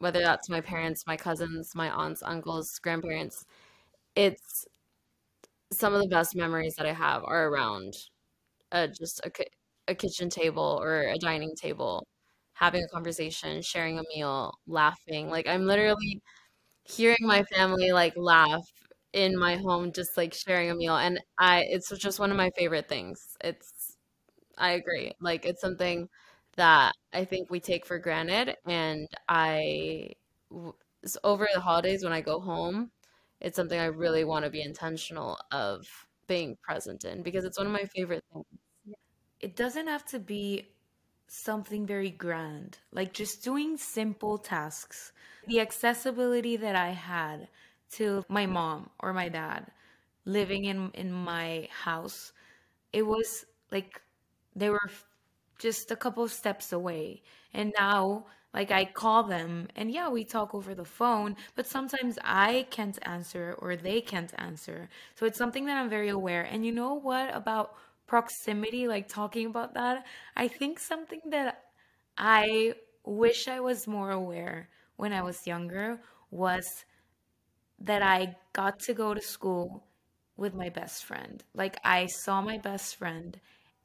whether 0.00 0.20
that's 0.20 0.48
my 0.50 0.60
parents, 0.60 1.06
my 1.06 1.16
cousins, 1.16 1.72
my 1.74 1.90
aunts, 1.90 2.22
uncles, 2.22 2.78
grandparents, 2.82 3.46
it's 4.16 4.66
some 5.72 5.94
of 5.94 6.00
the 6.00 6.08
best 6.08 6.34
memories 6.36 6.74
that 6.76 6.86
I 6.86 6.92
have 6.92 7.22
are 7.24 7.48
around 7.48 7.94
uh, 8.72 8.88
just 8.88 9.20
a, 9.24 9.30
a 9.88 9.94
kitchen 9.94 10.30
table 10.30 10.78
or 10.82 11.02
a 11.02 11.18
dining 11.18 11.54
table, 11.56 12.06
having 12.54 12.82
a 12.84 12.88
conversation, 12.88 13.62
sharing 13.62 13.98
a 13.98 14.02
meal, 14.14 14.52
laughing. 14.66 15.28
Like 15.30 15.46
I'm 15.46 15.60
mm-hmm. 15.60 15.68
literally 15.68 16.22
hearing 16.84 17.18
my 17.22 17.42
family 17.44 17.92
like 17.92 18.14
laugh 18.16 18.66
in 19.12 19.38
my 19.38 19.56
home 19.56 19.92
just 19.92 20.16
like 20.16 20.34
sharing 20.34 20.70
a 20.70 20.74
meal 20.74 20.96
and 20.96 21.18
I 21.38 21.64
it's 21.70 21.90
just 21.98 22.20
one 22.20 22.30
of 22.30 22.36
my 22.36 22.50
favorite 22.56 22.88
things. 22.88 23.36
It's 23.42 23.96
I 24.58 24.72
agree. 24.72 25.12
Like 25.20 25.44
it's 25.46 25.60
something 25.60 26.08
that 26.56 26.92
I 27.12 27.24
think 27.24 27.50
we 27.50 27.60
take 27.60 27.86
for 27.86 27.98
granted 27.98 28.56
and 28.66 29.08
I 29.28 30.10
over 31.24 31.46
the 31.54 31.60
holidays 31.60 32.02
when 32.04 32.12
I 32.12 32.20
go 32.20 32.40
home, 32.40 32.90
it's 33.40 33.56
something 33.56 33.78
I 33.78 33.86
really 33.86 34.24
want 34.24 34.44
to 34.44 34.50
be 34.50 34.62
intentional 34.62 35.38
of 35.52 35.86
being 36.26 36.56
present 36.62 37.04
in 37.04 37.22
because 37.22 37.44
it's 37.44 37.58
one 37.58 37.66
of 37.66 37.72
my 37.72 37.84
favorite 37.94 38.24
things. 38.32 38.46
It 39.40 39.56
doesn't 39.56 39.86
have 39.86 40.04
to 40.06 40.18
be 40.18 40.68
something 41.28 41.86
very 41.86 42.10
grand, 42.10 42.78
like 42.92 43.12
just 43.12 43.42
doing 43.44 43.76
simple 43.76 44.38
tasks. 44.38 45.12
The 45.46 45.60
accessibility 45.60 46.56
that 46.56 46.76
I 46.76 46.90
had 46.90 47.48
to 47.92 48.24
my 48.28 48.46
mom 48.46 48.90
or 49.00 49.12
my 49.12 49.28
dad 49.28 49.70
living 50.24 50.64
in 50.64 50.90
in 50.92 51.12
my 51.12 51.68
house, 51.70 52.32
it 52.92 53.02
was 53.06 53.46
like 53.70 54.02
they 54.56 54.70
were 54.70 54.90
just 55.58 55.90
a 55.90 55.96
couple 55.96 56.22
of 56.24 56.32
steps 56.32 56.72
away. 56.72 57.22
And 57.54 57.72
now 57.78 58.26
like 58.54 58.70
I 58.70 58.84
call 58.86 59.22
them 59.24 59.68
and 59.76 59.90
yeah, 59.90 60.08
we 60.08 60.24
talk 60.24 60.54
over 60.54 60.74
the 60.74 60.84
phone, 60.84 61.36
but 61.54 61.66
sometimes 61.66 62.18
I 62.24 62.66
can't 62.70 62.98
answer 63.02 63.54
or 63.58 63.76
they 63.76 64.00
can't 64.00 64.32
answer. 64.38 64.88
So 65.14 65.26
it's 65.26 65.38
something 65.38 65.66
that 65.66 65.76
I'm 65.78 65.90
very 65.90 66.08
aware. 66.08 66.42
And 66.42 66.64
you 66.64 66.72
know 66.72 66.94
what 66.94 67.34
about 67.34 67.74
proximity, 68.06 68.88
like 68.88 69.08
talking 69.08 69.46
about 69.46 69.74
that? 69.74 70.04
I 70.36 70.48
think 70.48 70.78
something 70.78 71.20
that 71.30 71.64
I 72.18 72.74
wish 73.04 73.48
I 73.48 73.60
was 73.60 73.86
more 73.86 74.10
aware 74.10 74.68
when 74.96 75.12
I 75.12 75.22
was 75.22 75.46
younger 75.46 76.00
was 76.30 76.84
that 77.80 78.02
I 78.02 78.36
got 78.52 78.80
to 78.80 78.94
go 78.94 79.14
to 79.14 79.20
school 79.20 79.84
with 80.36 80.54
my 80.54 80.68
best 80.68 81.04
friend. 81.04 81.42
Like 81.54 81.78
I 81.84 82.06
saw 82.06 82.40
my 82.40 82.58
best 82.58 82.96
friend 82.96 83.38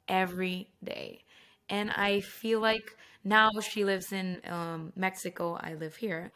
every 0.08 0.68
day. 0.82 1.24
And 1.68 1.90
I 1.92 2.20
feel 2.20 2.60
like 2.60 2.96
now 3.24 3.50
she 3.60 3.84
lives 3.84 4.12
in 4.12 4.40
um, 4.48 4.92
Mexico. 4.96 5.58
I 5.60 5.74
live 5.74 5.96
here. 5.96 6.32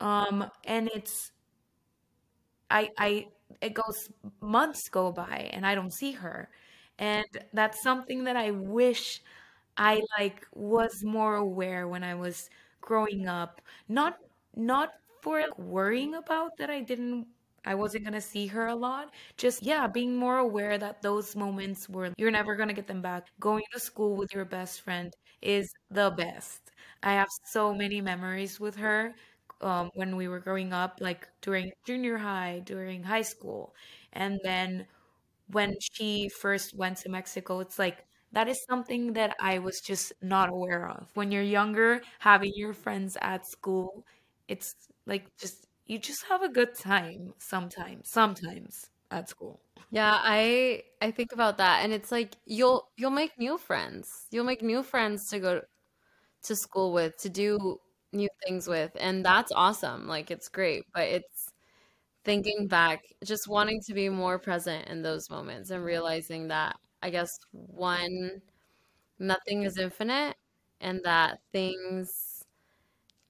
Um, 0.00 0.50
and 0.64 0.90
it's 0.94 1.32
I 2.70 2.90
I 2.98 3.28
it 3.60 3.74
goes 3.74 4.10
months 4.40 4.88
go 4.90 5.10
by 5.12 5.50
and 5.52 5.66
I 5.66 5.74
don't 5.74 5.92
see 5.92 6.12
her. 6.12 6.48
And 6.98 7.26
that's 7.52 7.82
something 7.82 8.24
that 8.24 8.36
I 8.36 8.50
wish 8.52 9.22
I 9.76 10.02
like 10.18 10.46
was 10.54 11.04
more 11.04 11.36
aware 11.36 11.88
when 11.88 12.02
I 12.04 12.14
was 12.14 12.50
growing 12.80 13.28
up. 13.28 13.60
Not 13.88 14.18
not 14.56 14.90
for 15.22 15.40
like, 15.40 15.58
worrying 15.58 16.14
about 16.14 16.56
that 16.58 16.70
I 16.70 16.80
didn't 16.82 17.26
I 17.64 17.74
wasn't 17.74 18.04
gonna 18.04 18.20
see 18.20 18.46
her 18.48 18.66
a 18.66 18.74
lot. 18.74 19.12
Just 19.36 19.62
yeah, 19.62 19.86
being 19.86 20.16
more 20.16 20.38
aware 20.38 20.78
that 20.78 21.02
those 21.02 21.36
moments 21.36 21.88
were 21.88 22.12
you're 22.16 22.30
never 22.30 22.56
gonna 22.56 22.72
get 22.72 22.86
them 22.86 23.02
back. 23.02 23.26
Going 23.40 23.62
to 23.72 23.80
school 23.80 24.16
with 24.16 24.32
your 24.34 24.44
best 24.44 24.80
friend 24.82 25.12
is 25.42 25.72
the 25.90 26.10
best. 26.10 26.70
I 27.02 27.12
have 27.12 27.28
so 27.44 27.74
many 27.74 28.00
memories 28.00 28.58
with 28.60 28.76
her 28.76 29.14
um, 29.60 29.90
when 29.94 30.16
we 30.16 30.28
were 30.28 30.40
growing 30.40 30.72
up, 30.72 30.98
like 31.00 31.28
during 31.42 31.72
junior 31.84 32.16
high, 32.18 32.62
during 32.64 33.02
high 33.02 33.22
school. 33.22 33.74
And 34.12 34.40
then 34.44 34.86
when 35.50 35.74
she 35.80 36.28
first 36.28 36.74
went 36.76 36.98
to 36.98 37.08
Mexico, 37.08 37.60
it's 37.60 37.78
like 37.78 38.04
that 38.32 38.48
is 38.48 38.62
something 38.68 39.14
that 39.14 39.34
I 39.40 39.58
was 39.58 39.80
just 39.80 40.12
not 40.22 40.50
aware 40.50 40.88
of. 40.88 41.10
When 41.14 41.32
you're 41.32 41.42
younger, 41.42 42.02
having 42.20 42.52
your 42.54 42.74
friends 42.74 43.16
at 43.22 43.46
school, 43.46 44.04
it's 44.48 44.74
like 45.06 45.26
just 45.38 45.66
you 45.86 45.98
just 45.98 46.24
have 46.26 46.42
a 46.42 46.48
good 46.48 46.74
time 46.74 47.32
sometimes, 47.38 48.10
sometimes 48.10 48.90
at 49.10 49.28
school. 49.28 49.60
Yeah, 49.90 50.18
I 50.22 50.82
I 51.00 51.10
think 51.10 51.32
about 51.32 51.58
that 51.58 51.82
and 51.84 51.92
it's 51.92 52.12
like 52.12 52.34
you'll 52.46 52.88
you'll 52.96 53.10
make 53.10 53.38
new 53.38 53.56
friends. 53.58 54.26
You'll 54.30 54.44
make 54.44 54.62
new 54.62 54.82
friends 54.82 55.28
to 55.30 55.38
go 55.40 55.62
to 56.44 56.56
school 56.56 56.92
with, 56.92 57.16
to 57.18 57.28
do 57.28 57.78
new 58.12 58.28
things 58.46 58.66
with, 58.68 58.92
and 59.00 59.24
that's 59.24 59.52
awesome. 59.52 60.06
Like 60.08 60.30
it's 60.30 60.48
great, 60.48 60.84
but 60.94 61.04
it's 61.08 61.37
thinking 62.28 62.68
back, 62.68 63.04
just 63.24 63.48
wanting 63.48 63.80
to 63.88 63.94
be 63.94 64.10
more 64.10 64.38
present 64.38 64.88
in 64.88 65.02
those 65.02 65.30
moments 65.30 65.70
and 65.72 65.84
realizing 65.84 66.48
that 66.50 66.76
I 67.02 67.10
guess 67.10 67.30
one, 67.52 68.42
nothing 69.20 69.64
is 69.64 69.78
infinite 69.78 70.36
and 70.80 71.00
that 71.04 71.40
things 71.52 72.44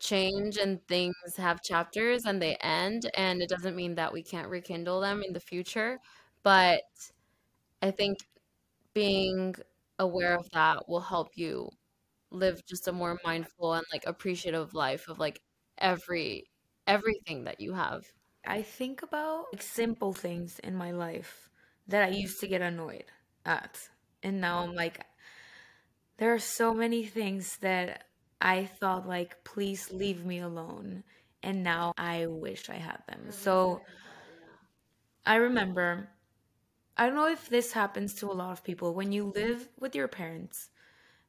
change 0.01 0.59
and 0.59 0.87
things 0.89 1.15
have 1.39 1.63
chapters 1.63 2.25
and 2.27 2.41
they 2.43 2.57
end, 2.57 3.11
and 3.17 3.43
it 3.43 3.49
doesn't 3.51 3.77
mean 3.77 3.95
that 3.97 4.13
we 4.13 4.23
can't 4.23 4.49
rekindle 4.51 5.01
them 5.01 5.23
in 5.27 5.33
the 5.35 5.41
future. 5.41 5.99
But 6.45 6.83
I 7.83 7.91
think 7.91 8.19
being 8.95 9.55
aware 9.99 10.37
of 10.37 10.51
that 10.53 10.89
will 10.89 11.01
help 11.01 11.31
you 11.37 11.71
live 12.31 12.65
just 12.67 12.89
a 12.89 12.93
more 12.93 13.19
mindful 13.25 13.75
and 13.75 13.87
like 13.93 14.07
appreciative 14.07 14.75
life 14.75 15.09
of 15.09 15.19
like 15.21 15.43
every 15.79 16.51
everything 16.89 17.45
that 17.45 17.61
you 17.61 17.75
have. 17.75 18.05
I 18.47 18.63
think 18.63 19.03
about 19.03 19.47
like 19.53 19.63
simple 19.63 20.13
things 20.13 20.59
in 20.61 20.75
my 20.75 20.93
life 20.93 21.51
that 21.89 22.03
I 22.03 22.09
used 22.09 22.41
to 22.41 22.49
get 22.49 22.63
annoyed 22.63 23.05
at. 23.45 23.89
And 24.23 24.41
now 24.41 24.61
I'm 24.61 24.75
like, 24.75 25.05
there 26.19 26.35
are 26.35 26.39
so 26.39 26.75
many 26.75 27.05
things 27.05 27.57
that 27.59 28.05
I 28.41 28.67
thought 28.67 29.09
like, 29.09 29.45
please 29.45 29.93
leave 29.93 30.25
me 30.25 30.41
alone. 30.41 31.05
And 31.43 31.63
now 31.63 31.93
I 31.97 32.27
wish 32.27 32.69
I 32.69 32.75
had 32.77 33.03
them. 33.09 33.21
Mm-hmm. 33.21 33.31
So 33.31 33.83
I 35.25 35.37
remember, 35.37 36.09
I 36.97 37.07
don't 37.07 37.15
know 37.15 37.29
if 37.29 37.49
this 37.49 37.73
happens 37.73 38.15
to 38.15 38.27
a 38.27 38.33
lot 38.35 38.53
of 38.53 38.65
people. 38.65 38.95
When 38.95 39.13
you 39.13 39.33
live 39.35 39.69
with 39.79 39.95
your 39.95 40.09
parents, 40.09 40.71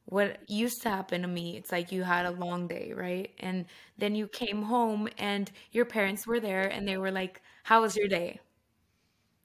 what 0.10 0.40
used 0.50 0.82
to 0.84 0.90
happen 0.90 1.22
to 1.22 1.28
me, 1.28 1.58
it's 1.58 1.72
like 1.72 1.92
you 1.92 2.04
had 2.04 2.26
a 2.26 2.32
long 2.32 2.68
day, 2.68 2.94
right? 2.96 3.32
And 3.40 3.66
then 3.98 4.16
you 4.16 4.28
came 4.28 4.64
home 4.64 5.08
and 5.18 5.52
your 5.72 5.86
parents 5.86 6.28
were 6.28 6.40
there 6.40 6.68
and 6.68 6.88
they 6.88 6.98
were 6.98 7.12
like, 7.12 7.42
How 7.64 7.82
was 7.82 7.96
your 7.96 8.08
day? 8.08 8.40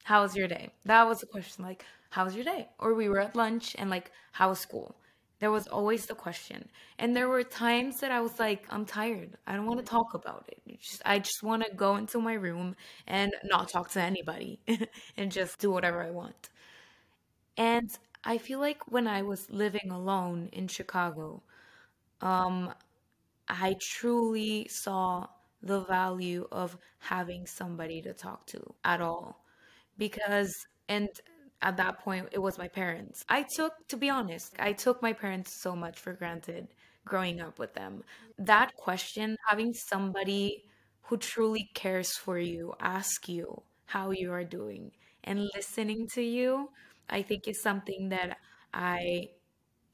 How 0.05 0.23
was 0.23 0.37
your 0.37 0.49
day? 0.49 0.71
That 0.85 1.05
was 1.07 1.21
the 1.21 1.27
question, 1.27 1.65
like, 1.65 1.85
How 2.11 2.25
was 2.25 2.35
your 2.35 2.45
day? 2.45 2.69
Or 2.79 2.95
we 2.95 3.09
were 3.09 3.21
at 3.21 3.35
lunch 3.37 3.75
and 3.79 3.91
like, 3.91 4.11
How 4.33 4.51
was 4.51 4.59
school? 4.61 4.95
There 5.41 5.51
was 5.51 5.67
always 5.67 6.07
the 6.07 6.15
question. 6.15 6.69
And 6.99 7.15
there 7.17 7.29
were 7.29 7.43
times 7.43 8.01
that 8.01 8.11
I 8.11 8.21
was 8.21 8.39
like, 8.39 8.65
I'm 8.71 8.87
tired. 8.87 9.37
I 9.47 9.57
don't 9.57 9.67
want 9.67 9.81
to 9.81 9.85
talk 9.87 10.15
about 10.15 10.49
it. 10.49 10.79
Just, 10.81 11.03
I 11.05 11.19
just 11.19 11.43
want 11.43 11.65
to 11.65 11.75
go 11.75 11.97
into 11.97 12.21
my 12.21 12.35
room 12.35 12.77
and 13.07 13.33
not 13.45 13.69
talk 13.69 13.91
to 13.91 14.01
anybody 14.01 14.61
and 15.17 15.31
just 15.33 15.59
do 15.59 15.71
whatever 15.71 16.03
I 16.03 16.11
want. 16.11 16.49
And 17.57 17.91
I 18.25 18.39
feel 18.39 18.59
like 18.59 18.91
when 18.91 19.07
I 19.07 19.23
was 19.23 19.51
living 19.51 19.91
alone 19.91 20.49
in 20.53 20.69
Chicago, 20.69 21.43
um, 22.21 22.75
I 23.49 23.77
truly 23.81 24.69
saw 24.71 25.29
the 25.63 25.81
value 25.83 26.49
of 26.53 26.79
having 27.01 27.47
somebody 27.47 28.03
to 28.03 28.15
talk 28.15 28.47
to 28.49 28.75
at 28.85 29.01
all. 29.01 29.45
Because, 29.99 30.55
and 30.89 31.09
at 31.63 31.77
that 31.79 32.01
point, 32.01 32.29
it 32.33 32.39
was 32.41 32.59
my 32.59 32.69
parents. 32.69 33.25
I 33.29 33.45
took, 33.57 33.75
to 33.89 33.97
be 33.97 34.11
honest, 34.11 34.55
I 34.59 34.73
took 34.73 35.03
my 35.03 35.13
parents 35.13 35.61
so 35.63 35.77
much 35.77 35.99
for 36.01 36.13
granted 36.15 36.69
growing 37.05 37.41
up 37.41 37.59
with 37.59 37.75
them. 37.75 38.05
That 38.39 38.75
question, 38.77 39.37
having 39.49 39.73
somebody 39.75 40.65
who 41.03 41.17
truly 41.19 41.71
cares 41.75 42.13
for 42.17 42.39
you 42.39 42.75
ask 42.81 43.29
you 43.29 43.63
how 43.87 44.11
you 44.11 44.33
are 44.33 44.45
doing 44.45 44.93
and 45.25 45.49
listening 45.55 46.09
to 46.15 46.23
you, 46.23 46.71
I 47.09 47.23
think 47.23 47.49
is 47.49 47.61
something 47.63 48.09
that 48.11 48.39
I 48.73 49.31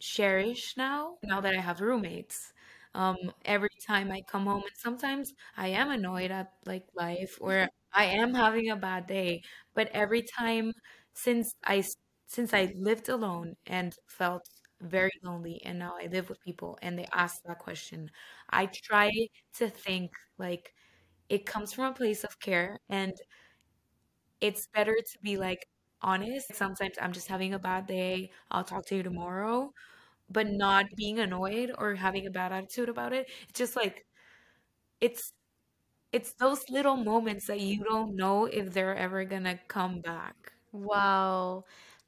cherish 0.01 0.77
now, 0.77 1.19
now 1.23 1.41
that 1.41 1.55
I 1.55 1.61
have 1.61 1.81
roommates. 1.81 2.53
Um, 2.95 3.17
every 3.45 3.71
time 3.87 4.11
I 4.13 4.23
come 4.23 4.47
home, 4.47 4.63
and 4.63 4.77
sometimes 4.77 5.33
I 5.57 5.69
am 5.69 5.91
annoyed 5.91 6.31
at 6.33 6.53
like 6.67 6.85
life 6.95 7.39
or 7.41 7.69
I 7.95 8.05
am 8.07 8.35
having 8.35 8.71
a 8.71 8.77
bad 8.77 9.07
day, 9.07 9.43
but 9.75 9.89
every 9.93 10.23
time 10.23 10.73
since 11.15 11.55
I 11.65 11.85
since 12.27 12.55
I 12.55 12.73
lived 12.77 13.09
alone 13.09 13.57
and 13.67 13.95
felt 14.09 14.43
very 14.81 15.11
lonely, 15.23 15.61
and 15.65 15.79
now 15.79 15.97
I 16.01 16.07
live 16.07 16.29
with 16.31 16.41
people 16.43 16.79
and 16.83 16.99
they 16.99 17.07
ask 17.15 17.43
that 17.47 17.59
question, 17.59 18.11
I 18.51 18.67
try 18.67 19.11
to 19.59 19.69
think 19.71 20.13
like 20.39 20.73
it 21.29 21.47
comes 21.47 21.73
from 21.73 21.87
a 21.87 21.95
place 21.95 22.25
of 22.25 22.39
care 22.41 22.79
and 22.89 23.15
it's 24.41 24.69
better 24.75 24.95
to 24.95 25.19
be 25.23 25.37
like 25.37 25.67
honest. 26.03 26.55
Sometimes 26.55 26.97
I'm 27.01 27.13
just 27.13 27.29
having 27.29 27.55
a 27.55 27.59
bad 27.59 27.87
day. 27.87 28.31
I'll 28.51 28.65
talk 28.65 28.87
to 28.87 28.97
you 28.97 29.03
tomorrow 29.03 29.73
but 30.31 30.49
not 30.49 30.87
being 30.97 31.21
annoyed 31.21 31.73
or 31.79 31.95
having 31.95 32.27
a 32.27 32.31
bad 32.31 32.53
attitude 32.53 32.89
about 32.89 33.13
it. 33.13 33.29
It's 33.49 33.59
just 33.59 33.77
like 33.77 34.07
it's 35.01 35.33
it's 36.13 36.35
those 36.35 36.63
little 36.71 36.97
moments 36.97 37.47
that 37.49 37.61
you 37.61 37.85
don't 37.85 38.17
know 38.17 38.47
if 38.47 38.73
they're 38.73 38.97
ever 38.97 39.25
gonna 39.25 39.59
come 39.69 40.01
back. 40.01 40.53
Wow. 40.73 41.65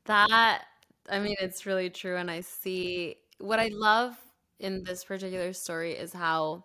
That, 0.07 0.63
I 1.11 1.21
mean, 1.21 1.37
it's 1.41 1.67
really 1.67 1.91
true. 1.91 2.17
And 2.17 2.31
I 2.31 2.41
see 2.43 3.17
what 3.39 3.61
I 3.61 3.71
love 3.73 4.17
in 4.61 4.83
this 4.85 5.05
particular 5.05 5.53
story 5.53 5.95
is 5.95 6.13
how 6.13 6.65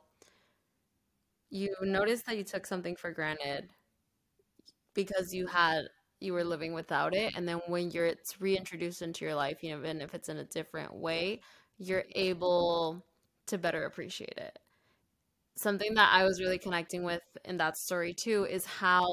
you 1.50 1.74
notice 1.82 2.22
that 2.24 2.38
you 2.38 2.44
took 2.44 2.66
something 2.66 2.96
for 2.96 3.12
granted 3.12 3.70
because 4.94 5.34
you 5.34 5.48
had 5.48 5.86
you 6.20 6.34
were 6.34 6.44
living 6.44 6.74
without 6.74 7.14
it 7.16 7.34
and 7.36 7.48
then 7.48 7.60
when 7.68 7.92
you're 7.92 8.06
it's 8.06 8.40
reintroduced 8.42 9.02
into 9.02 9.26
your 9.26 9.36
life 9.36 9.64
you 9.64 9.72
know, 9.72 9.80
even 9.80 10.02
if 10.02 10.14
it's 10.14 10.30
in 10.30 10.38
a 10.38 10.44
different 10.46 10.94
way 10.94 11.40
you're 11.78 12.06
able 12.16 13.04
to 13.46 13.58
better 13.58 13.86
appreciate 13.86 14.34
it. 14.38 14.58
Something 15.56 15.94
that 15.96 16.10
i 16.14 16.24
was 16.24 16.40
really 16.40 16.60
connecting 16.60 17.04
with 17.04 17.22
in 17.46 17.58
that 17.58 17.78
story 17.78 18.14
too 18.14 18.46
is 18.50 18.66
how 18.66 19.06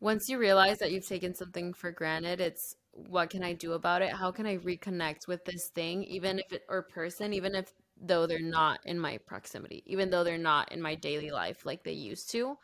once 0.00 0.28
you 0.28 0.38
realize 0.38 0.78
that 0.78 0.92
you've 0.92 1.06
taken 1.06 1.34
something 1.34 1.72
for 1.72 1.90
granted 1.90 2.40
it's 2.40 2.76
what 2.92 3.30
can 3.30 3.42
i 3.42 3.52
do 3.52 3.72
about 3.72 4.02
it? 4.02 4.12
How 4.12 4.30
can 4.30 4.46
i 4.46 4.56
reconnect 4.58 5.26
with 5.26 5.44
this 5.44 5.68
thing 5.68 6.04
even 6.04 6.38
if 6.38 6.52
it 6.52 6.62
or 6.68 6.82
person 6.82 7.32
even 7.32 7.54
if 7.54 7.72
though 8.00 8.26
they're 8.26 8.40
not 8.40 8.80
in 8.84 8.98
my 8.98 9.18
proximity 9.18 9.82
even 9.86 10.10
though 10.10 10.24
they're 10.24 10.38
not 10.38 10.70
in 10.72 10.80
my 10.82 10.94
daily 10.94 11.30
life 11.30 11.64
like 11.64 11.84
they 11.84 11.92
used 11.92 12.30
to 12.30 12.56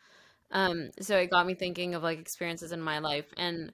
um, 0.51 0.89
so 0.99 1.17
it 1.17 1.29
got 1.31 1.45
me 1.47 1.53
thinking 1.55 1.95
of 1.95 2.03
like 2.03 2.19
experiences 2.19 2.71
in 2.71 2.81
my 2.81 2.99
life 2.99 3.33
and 3.37 3.71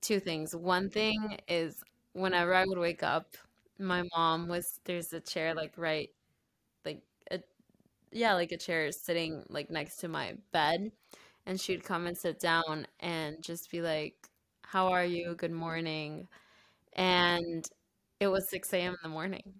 two 0.00 0.20
things. 0.20 0.54
One 0.54 0.88
thing 0.90 1.38
is 1.48 1.82
whenever 2.12 2.54
I 2.54 2.64
would 2.64 2.78
wake 2.78 3.02
up, 3.02 3.36
my 3.78 4.04
mom 4.16 4.48
was 4.48 4.80
there's 4.84 5.12
a 5.12 5.20
chair 5.20 5.54
like 5.54 5.72
right 5.76 6.08
like 6.84 7.02
a 7.30 7.40
yeah, 8.12 8.34
like 8.34 8.52
a 8.52 8.58
chair 8.58 8.92
sitting 8.92 9.44
like 9.50 9.70
next 9.70 9.98
to 9.98 10.08
my 10.08 10.34
bed 10.52 10.92
and 11.46 11.60
she'd 11.60 11.84
come 11.84 12.06
and 12.06 12.16
sit 12.18 12.40
down 12.40 12.86
and 13.00 13.42
just 13.42 13.70
be 13.70 13.82
like, 13.82 14.14
"How 14.64 14.88
are 14.88 15.04
you? 15.06 15.34
Good 15.36 15.52
morning." 15.52 16.28
And 16.94 17.64
it 18.20 18.28
was 18.28 18.50
6 18.50 18.78
a.m. 18.80 18.92
in 18.94 18.98
the 19.04 19.08
morning 19.10 19.54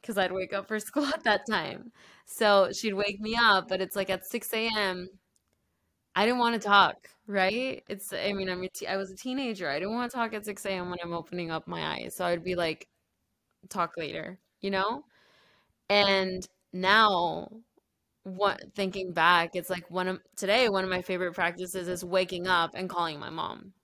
because 0.00 0.18
I'd 0.18 0.32
wake 0.32 0.52
up 0.52 0.68
for 0.68 0.78
school 0.80 1.06
at 1.06 1.24
that 1.24 1.42
time. 1.50 1.92
So 2.26 2.70
she'd 2.72 2.94
wake 2.94 3.20
me 3.20 3.36
up, 3.40 3.68
but 3.68 3.80
it's 3.80 3.96
like 3.96 4.10
at 4.10 4.26
6 4.26 4.68
a.m. 4.76 5.08
I 6.16 6.24
didn't 6.24 6.38
want 6.38 6.60
to 6.60 6.66
talk, 6.68 7.08
right? 7.26 7.82
It's, 7.88 8.12
I 8.12 8.32
mean, 8.32 8.48
I'm 8.48 8.66
I 8.88 8.96
was 8.96 9.10
a 9.10 9.16
teenager. 9.16 9.68
I 9.68 9.78
didn't 9.78 9.94
want 9.94 10.10
to 10.10 10.16
talk 10.16 10.32
at 10.34 10.44
6 10.44 10.70
a.m. 10.70 10.90
when 10.90 10.98
I'm 11.02 11.12
opening 11.12 11.50
up 11.50 11.66
my 11.66 11.96
eyes. 11.96 12.14
So 12.14 12.24
I'd 12.24 12.44
be 12.44 12.54
like, 12.54 12.88
talk 13.70 13.96
later, 13.98 14.38
you 14.60 14.70
know? 14.70 15.04
And 15.90 16.46
now, 16.72 17.50
what 18.24 18.62
thinking 18.76 19.12
back, 19.12 19.52
it's 19.54 19.70
like 19.70 19.90
one 19.90 20.08
of 20.08 20.20
today, 20.36 20.68
one 20.70 20.84
of 20.84 20.90
my 20.90 21.02
favorite 21.02 21.34
practices 21.34 21.88
is 21.88 22.04
waking 22.04 22.46
up 22.48 22.72
and 22.74 22.90
calling 22.90 23.20
my 23.20 23.30
mom. 23.30 23.74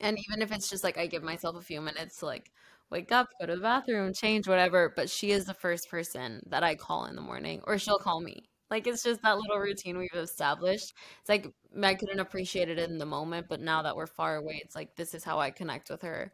And 0.00 0.18
even 0.18 0.42
if 0.42 0.50
it's 0.52 0.68
just 0.68 0.82
like 0.84 0.98
I 0.98 1.06
give 1.06 1.22
myself 1.22 1.54
a 1.56 1.60
few 1.62 1.80
minutes 1.80 2.18
to 2.18 2.26
like 2.26 2.50
wake 2.90 3.12
up, 3.12 3.28
go 3.40 3.46
to 3.46 3.54
the 3.56 3.62
bathroom, 3.62 4.12
change, 4.12 4.48
whatever, 4.48 4.92
but 4.94 5.08
she 5.10 5.30
is 5.30 5.44
the 5.44 5.54
first 5.54 5.88
person 5.90 6.42
that 6.46 6.62
I 6.64 6.74
call 6.74 7.04
in 7.06 7.14
the 7.16 7.22
morning, 7.22 7.62
or 7.66 7.78
she'll 7.78 7.98
call 7.98 8.20
me. 8.20 8.47
Like 8.70 8.86
it's 8.86 9.02
just 9.02 9.22
that 9.22 9.38
little 9.38 9.58
routine 9.58 9.98
we've 9.98 10.08
established. 10.14 10.92
It's 11.20 11.28
like 11.28 11.52
I 11.82 11.94
couldn't 11.94 12.20
appreciate 12.20 12.68
it 12.68 12.78
in 12.78 12.98
the 12.98 13.06
moment, 13.06 13.46
but 13.48 13.60
now 13.60 13.82
that 13.82 13.96
we're 13.96 14.06
far 14.06 14.36
away, 14.36 14.60
it's 14.64 14.76
like 14.76 14.94
this 14.96 15.14
is 15.14 15.24
how 15.24 15.38
I 15.38 15.50
connect 15.50 15.90
with 15.90 16.02
her, 16.02 16.32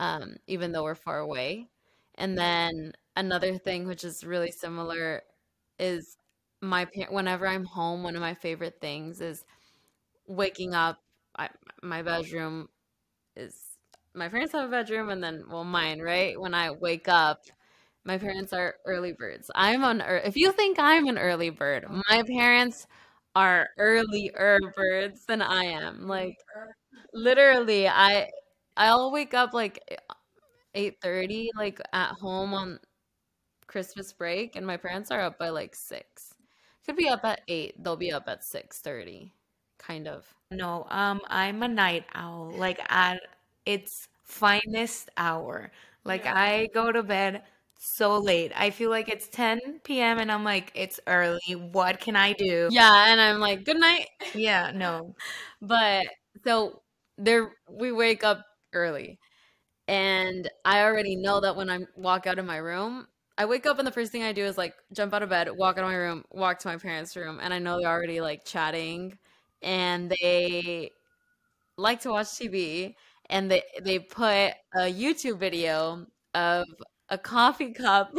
um, 0.00 0.36
even 0.46 0.72
though 0.72 0.84
we're 0.84 0.94
far 0.94 1.18
away. 1.20 1.68
And 2.16 2.38
then 2.38 2.92
another 3.16 3.58
thing 3.58 3.86
which 3.86 4.04
is 4.04 4.24
really 4.24 4.50
similar 4.52 5.22
is 5.78 6.16
my 6.62 6.86
par- 6.86 7.08
whenever 7.10 7.46
I'm 7.46 7.64
home, 7.64 8.02
one 8.02 8.16
of 8.16 8.22
my 8.22 8.34
favorite 8.34 8.80
things 8.80 9.20
is 9.20 9.44
waking 10.26 10.74
up. 10.74 10.98
I, 11.38 11.48
my 11.82 12.02
bedroom 12.02 12.68
is 13.36 13.54
my 14.14 14.28
parents 14.28 14.52
have 14.52 14.68
a 14.68 14.70
bedroom, 14.70 15.10
and 15.10 15.22
then 15.22 15.44
well, 15.50 15.64
mine. 15.64 16.00
Right 16.00 16.40
when 16.40 16.54
I 16.54 16.70
wake 16.72 17.08
up, 17.08 17.42
my 18.06 18.18
parents 18.18 18.52
are 18.52 18.76
early 18.86 19.12
birds. 19.12 19.50
I'm 19.54 19.84
on. 19.84 20.00
if 20.00 20.36
you 20.36 20.52
think 20.52 20.78
I'm 20.78 21.08
an 21.08 21.18
early 21.18 21.50
bird, 21.50 21.86
my 22.10 22.22
parents 22.26 22.86
are 23.34 23.68
earlier 23.78 24.58
birds 24.76 25.26
than 25.26 25.42
I 25.42 25.64
am. 25.64 26.06
Like 26.08 26.36
literally, 27.14 27.88
I 27.88 28.30
I'll 28.76 29.12
wake 29.12 29.34
up 29.34 29.52
like 29.54 29.80
8:30 30.74 31.50
like 31.56 31.80
at 31.92 32.10
home 32.20 32.54
on 32.54 32.80
Christmas 33.66 34.12
break 34.12 34.56
and 34.56 34.66
my 34.66 34.76
parents 34.76 35.10
are 35.10 35.20
up 35.20 35.38
by 35.38 35.48
like 35.50 35.74
6. 35.74 36.34
Could 36.84 36.96
be 36.96 37.08
up 37.08 37.24
at 37.24 37.40
8. 37.48 37.82
They'll 37.82 37.96
be 37.96 38.12
up 38.12 38.28
at 38.28 38.44
6:30 38.44 39.32
kind 39.78 40.06
of. 40.08 40.26
No, 40.50 40.86
um, 40.90 41.20
I'm 41.28 41.62
a 41.62 41.68
night 41.68 42.04
owl, 42.14 42.52
like 42.56 42.80
at 42.90 43.20
its 43.66 44.08
finest 44.22 45.10
hour. 45.16 45.72
Like 46.04 46.24
Yeah. 46.24 46.34
I 46.36 46.68
go 46.72 46.92
to 46.92 47.02
bed 47.02 47.42
so 47.78 48.18
late. 48.18 48.52
I 48.56 48.70
feel 48.70 48.90
like 48.90 49.08
it's 49.08 49.28
10 49.28 50.00
p.m. 50.00 50.18
and 50.18 50.30
I'm 50.32 50.44
like, 50.44 50.72
it's 50.74 51.00
early. 51.06 51.40
What 51.72 52.00
can 52.00 52.16
I 52.16 52.32
do? 52.32 52.68
Yeah, 52.70 53.06
and 53.12 53.20
I'm 53.20 53.40
like, 53.40 53.64
"Good 53.64 53.78
night." 53.78 54.08
Yeah, 54.34 54.70
no. 54.74 55.14
But 55.60 56.06
so 56.44 56.82
there 57.18 57.52
we 57.70 57.92
wake 57.92 58.24
up 58.24 58.44
early. 58.72 59.18
And 59.88 60.50
I 60.64 60.82
already 60.82 61.16
know 61.16 61.40
that 61.40 61.56
when 61.56 61.70
I 61.70 61.80
walk 61.96 62.26
out 62.26 62.38
of 62.38 62.44
my 62.46 62.56
room, 62.58 63.06
I 63.38 63.46
wake 63.46 63.66
up 63.66 63.78
and 63.78 63.86
the 63.86 63.92
first 63.92 64.12
thing 64.12 64.22
I 64.24 64.32
do 64.32 64.44
is 64.44 64.58
like 64.58 64.74
jump 64.92 65.14
out 65.14 65.22
of 65.22 65.28
bed, 65.30 65.48
walk 65.56 65.78
out 65.78 65.84
of 65.84 65.90
my 65.90 65.96
room, 65.96 66.24
walk 66.30 66.58
to 66.60 66.68
my 66.68 66.76
parents' 66.78 67.16
room, 67.16 67.38
and 67.42 67.54
I 67.54 67.58
know 67.58 67.78
they're 67.80 67.90
already 67.90 68.20
like 68.20 68.44
chatting 68.44 69.18
and 69.62 70.10
they 70.10 70.90
like 71.76 72.00
to 72.02 72.10
watch 72.10 72.36
TV 72.38 72.96
and 73.30 73.50
they 73.50 73.62
they 73.82 73.98
put 73.98 74.52
a 74.74 74.92
YouTube 74.92 75.38
video 75.38 76.06
of 76.34 76.64
a 77.08 77.18
coffee 77.18 77.72
cup 77.72 78.12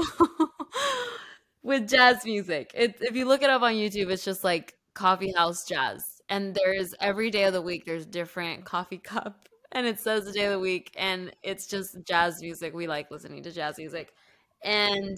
with 1.63 1.89
jazz 1.89 2.23
music. 2.25 2.71
It, 2.73 2.95
if 3.01 3.15
you 3.15 3.25
look 3.25 3.43
it 3.43 3.49
up 3.49 3.61
on 3.61 3.73
YouTube, 3.73 4.09
it's 4.09 4.23
just 4.23 4.43
like 4.43 4.75
coffee 4.93 5.33
house 5.35 5.65
jazz. 5.65 6.21
And 6.29 6.55
there's 6.55 6.93
every 6.99 7.29
day 7.29 7.43
of 7.43 7.53
the 7.53 7.61
week 7.61 7.85
there's 7.85 8.05
different 8.05 8.65
coffee 8.65 8.97
cup 9.03 9.47
and 9.71 9.85
it 9.85 9.99
says 9.99 10.25
the 10.25 10.31
day 10.31 10.45
of 10.45 10.51
the 10.53 10.59
week 10.59 10.91
and 10.97 11.31
it's 11.43 11.67
just 11.67 11.97
jazz 12.05 12.41
music. 12.41 12.73
We 12.73 12.87
like 12.87 13.11
listening 13.11 13.43
to 13.43 13.51
jazz 13.51 13.77
music. 13.77 14.13
And 14.63 15.17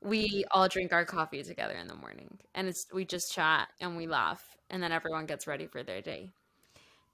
we 0.00 0.44
all 0.50 0.68
drink 0.68 0.92
our 0.92 1.04
coffee 1.04 1.42
together 1.42 1.74
in 1.74 1.86
the 1.86 1.94
morning 1.94 2.38
and 2.54 2.68
it's 2.68 2.86
we 2.92 3.04
just 3.04 3.32
chat 3.32 3.68
and 3.80 3.96
we 3.96 4.06
laugh 4.08 4.56
and 4.68 4.82
then 4.82 4.90
everyone 4.90 5.26
gets 5.26 5.46
ready 5.46 5.66
for 5.66 5.82
their 5.82 6.00
day. 6.00 6.30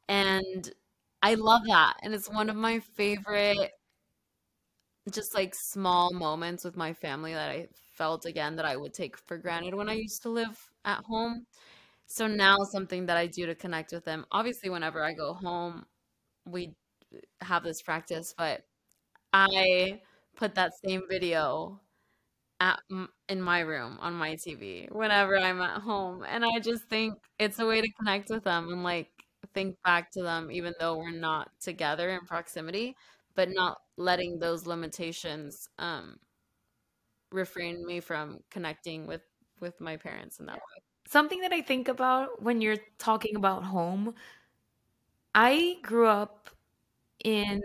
And 0.08 0.70
I 1.22 1.34
love 1.34 1.62
that. 1.66 1.94
And 2.02 2.14
it's 2.14 2.30
one 2.30 2.48
of 2.48 2.56
my 2.56 2.78
favorite 2.80 3.72
just 5.10 5.34
like 5.34 5.54
small 5.54 6.12
moments 6.12 6.64
with 6.64 6.76
my 6.76 6.92
family 6.92 7.32
that 7.34 7.50
I 7.50 7.68
felt 7.96 8.24
again 8.26 8.56
that 8.56 8.64
I 8.64 8.76
would 8.76 8.94
take 8.94 9.16
for 9.16 9.38
granted 9.38 9.74
when 9.74 9.88
I 9.88 9.94
used 9.94 10.22
to 10.22 10.28
live 10.30 10.58
at 10.84 11.02
home. 11.04 11.46
So 12.06 12.26
now 12.26 12.56
something 12.72 13.06
that 13.06 13.16
I 13.16 13.26
do 13.26 13.46
to 13.46 13.54
connect 13.54 13.92
with 13.92 14.04
them. 14.04 14.24
Obviously, 14.32 14.70
whenever 14.70 15.04
I 15.04 15.12
go 15.12 15.34
home, 15.34 15.84
we 16.46 16.74
have 17.40 17.64
this 17.64 17.82
practice, 17.82 18.34
but 18.36 18.62
I 19.32 20.00
put 20.36 20.54
that 20.54 20.72
same 20.84 21.02
video 21.08 21.80
at 22.60 22.80
in 23.28 23.40
my 23.40 23.60
room 23.60 23.98
on 24.00 24.14
my 24.14 24.36
TV 24.36 24.88
whenever 24.90 25.38
I'm 25.38 25.60
at 25.60 25.80
home, 25.82 26.24
and 26.28 26.44
I 26.44 26.58
just 26.60 26.84
think 26.88 27.14
it's 27.38 27.58
a 27.58 27.66
way 27.66 27.80
to 27.80 27.88
connect 27.98 28.30
with 28.30 28.44
them 28.44 28.68
and 28.72 28.82
like 28.82 29.10
think 29.54 29.76
back 29.84 30.10
to 30.12 30.22
them, 30.22 30.50
even 30.50 30.74
though 30.80 30.98
we're 30.98 31.10
not 31.10 31.50
together 31.60 32.10
in 32.10 32.20
proximity, 32.26 32.96
but 33.38 33.51
not 33.51 33.79
letting 33.96 34.40
those 34.40 34.66
limitations 34.66 35.68
um, 35.79 36.18
refrain 37.31 37.87
me 37.87 38.01
from 38.01 38.40
connecting 38.51 39.07
with 39.07 39.22
with 39.61 39.81
my 39.81 39.96
parents 39.96 40.40
in 40.40 40.46
that 40.46 40.57
way. 40.57 40.83
Something 41.07 41.40
that 41.40 41.53
I 41.53 41.62
think 41.62 41.88
about 41.88 42.42
when 42.42 42.61
you're 42.61 42.79
talking 42.98 43.37
about 43.37 43.62
home, 43.64 44.14
I 45.35 45.79
grew 45.83 46.07
up 46.07 46.51
in 47.24 47.62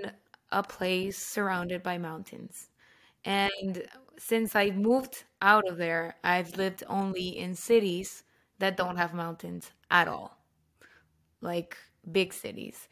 a 0.52 0.64
place 0.64 1.18
surrounded 1.18 1.84
by 1.84 1.98
mountains. 1.98 2.70
And 3.26 3.88
since 4.18 4.56
I 4.56 4.72
moved 4.72 5.26
out 5.42 5.68
of 5.68 5.78
there, 5.78 6.16
I've 6.24 6.58
lived 6.58 6.84
only 6.88 7.30
in 7.38 7.56
cities 7.56 8.24
that 8.60 8.78
don't 8.78 8.98
have 8.98 9.14
mountains 9.14 9.72
at 9.92 10.08
all, 10.08 10.38
like 11.42 11.78
big 12.12 12.34
cities. 12.34 12.88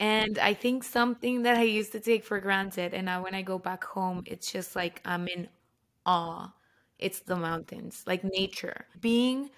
And 0.00 0.38
I 0.38 0.54
think 0.54 0.84
something 0.84 1.42
that 1.42 1.56
I 1.56 1.62
used 1.62 1.92
to 1.92 2.00
take 2.00 2.24
for 2.24 2.40
granted, 2.40 2.94
and 2.94 3.06
now 3.06 3.22
when 3.22 3.34
I 3.34 3.42
go 3.42 3.58
back 3.58 3.84
home, 3.84 4.22
it's 4.26 4.50
just 4.52 4.74
like 4.76 5.00
I'm 5.04 5.28
in 5.28 5.48
awe. 6.06 6.52
It's 6.98 7.20
the 7.20 7.36
mountains, 7.36 8.02
like 8.06 8.24
nature. 8.24 8.86
Being 9.00 9.50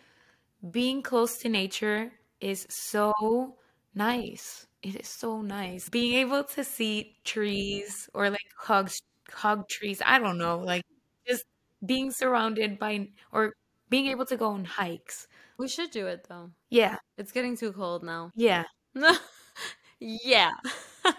being 0.70 1.03
close 1.03 1.38
to 1.38 1.49
nature 1.49 2.12
is 2.40 2.66
so 2.70 3.59
nice. 3.94 4.66
It 4.83 4.96
is 4.96 5.09
so 5.09 5.42
nice. 5.42 5.88
Being 5.88 6.14
able 6.14 6.44
to 6.44 6.64
see 6.64 7.16
trees 7.25 8.09
or 8.14 8.31
like 8.31 8.49
hug 8.59 8.90
hug 9.31 9.68
trees. 9.68 10.03
I 10.05 10.18
don't 10.18 10.38
know, 10.38 10.59
like 10.61 10.85
just 11.27 11.44
being 11.85 12.11
surrounded 12.11 12.79
by 12.79 13.11
or 13.33 13.53
being 13.90 14.07
able 14.09 14.27
to 14.27 14.37
go 14.37 14.51
on 14.51 14.64
hikes. 14.64 15.29
We 15.59 15.68
should 15.68 15.90
do 15.90 16.07
it 16.07 16.27
though. 16.29 16.53
Yeah, 16.70 16.99
It's 17.18 17.33
getting 17.33 17.57
too 17.57 17.72
cold 17.72 18.03
now. 18.05 18.33
yeah. 18.35 18.64
Yeah. 20.00 20.52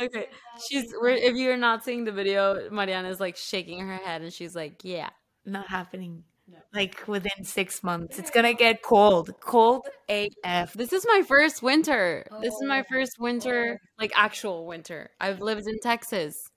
Okay. 0.00 0.28
She's 0.68 0.92
we're, 1.00 1.10
if 1.10 1.36
you're 1.36 1.56
not 1.56 1.84
seeing 1.84 2.04
the 2.04 2.12
video, 2.12 2.68
Mariana 2.70 3.08
is 3.08 3.20
like 3.20 3.36
shaking 3.36 3.86
her 3.86 3.96
head 3.96 4.22
and 4.22 4.32
she's 4.32 4.54
like, 4.54 4.82
"Yeah." 4.84 5.10
Not 5.44 5.68
happening. 5.68 6.24
like 6.72 7.08
within 7.08 7.44
six 7.44 7.82
months. 7.82 8.18
It's 8.18 8.30
gonna 8.30 8.54
get 8.54 8.82
cold, 8.82 9.30
cold 9.40 9.86
AF. 10.08 10.72
This 10.74 10.92
is 10.92 11.06
my 11.08 11.22
first 11.26 11.62
winter. 11.62 12.26
This 12.40 12.52
is 12.54 12.62
my 12.62 12.80
oh. 12.80 12.84
first 12.88 13.18
winter, 13.18 13.80
like 13.98 14.12
actual 14.14 14.66
winter. 14.66 15.10
I've 15.20 15.40
lived 15.40 15.66
in 15.66 15.78
Texas 15.80 16.50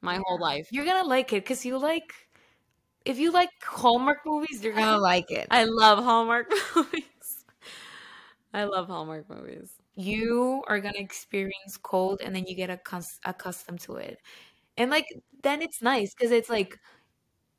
my 0.00 0.18
whole 0.24 0.40
life. 0.40 0.68
You're 0.72 0.84
gonna 0.84 1.06
like 1.06 1.32
it 1.32 1.44
because 1.44 1.64
you 1.64 1.78
like. 1.78 2.14
If 3.04 3.18
you 3.18 3.30
like 3.30 3.50
Hallmark 3.62 4.18
movies, 4.26 4.64
you're 4.64 4.72
gonna 4.72 4.98
like 4.98 5.30
it. 5.30 5.46
I 5.50 5.64
love 5.64 6.02
Hallmark 6.02 6.50
movies. 6.74 7.44
I 8.52 8.64
love 8.64 8.88
Hallmark 8.88 9.28
movies. 9.30 9.70
You 9.96 10.62
are 10.68 10.80
gonna 10.80 10.98
experience 10.98 11.78
cold, 11.82 12.20
and 12.22 12.34
then 12.36 12.44
you 12.46 12.54
get 12.56 12.70
accus- 12.70 13.18
accustomed 13.24 13.80
to 13.82 13.96
it, 13.96 14.18
and 14.76 14.90
like 14.90 15.06
then 15.42 15.62
it's 15.62 15.82
nice 15.82 16.14
because 16.14 16.32
it's 16.32 16.50
like 16.50 16.78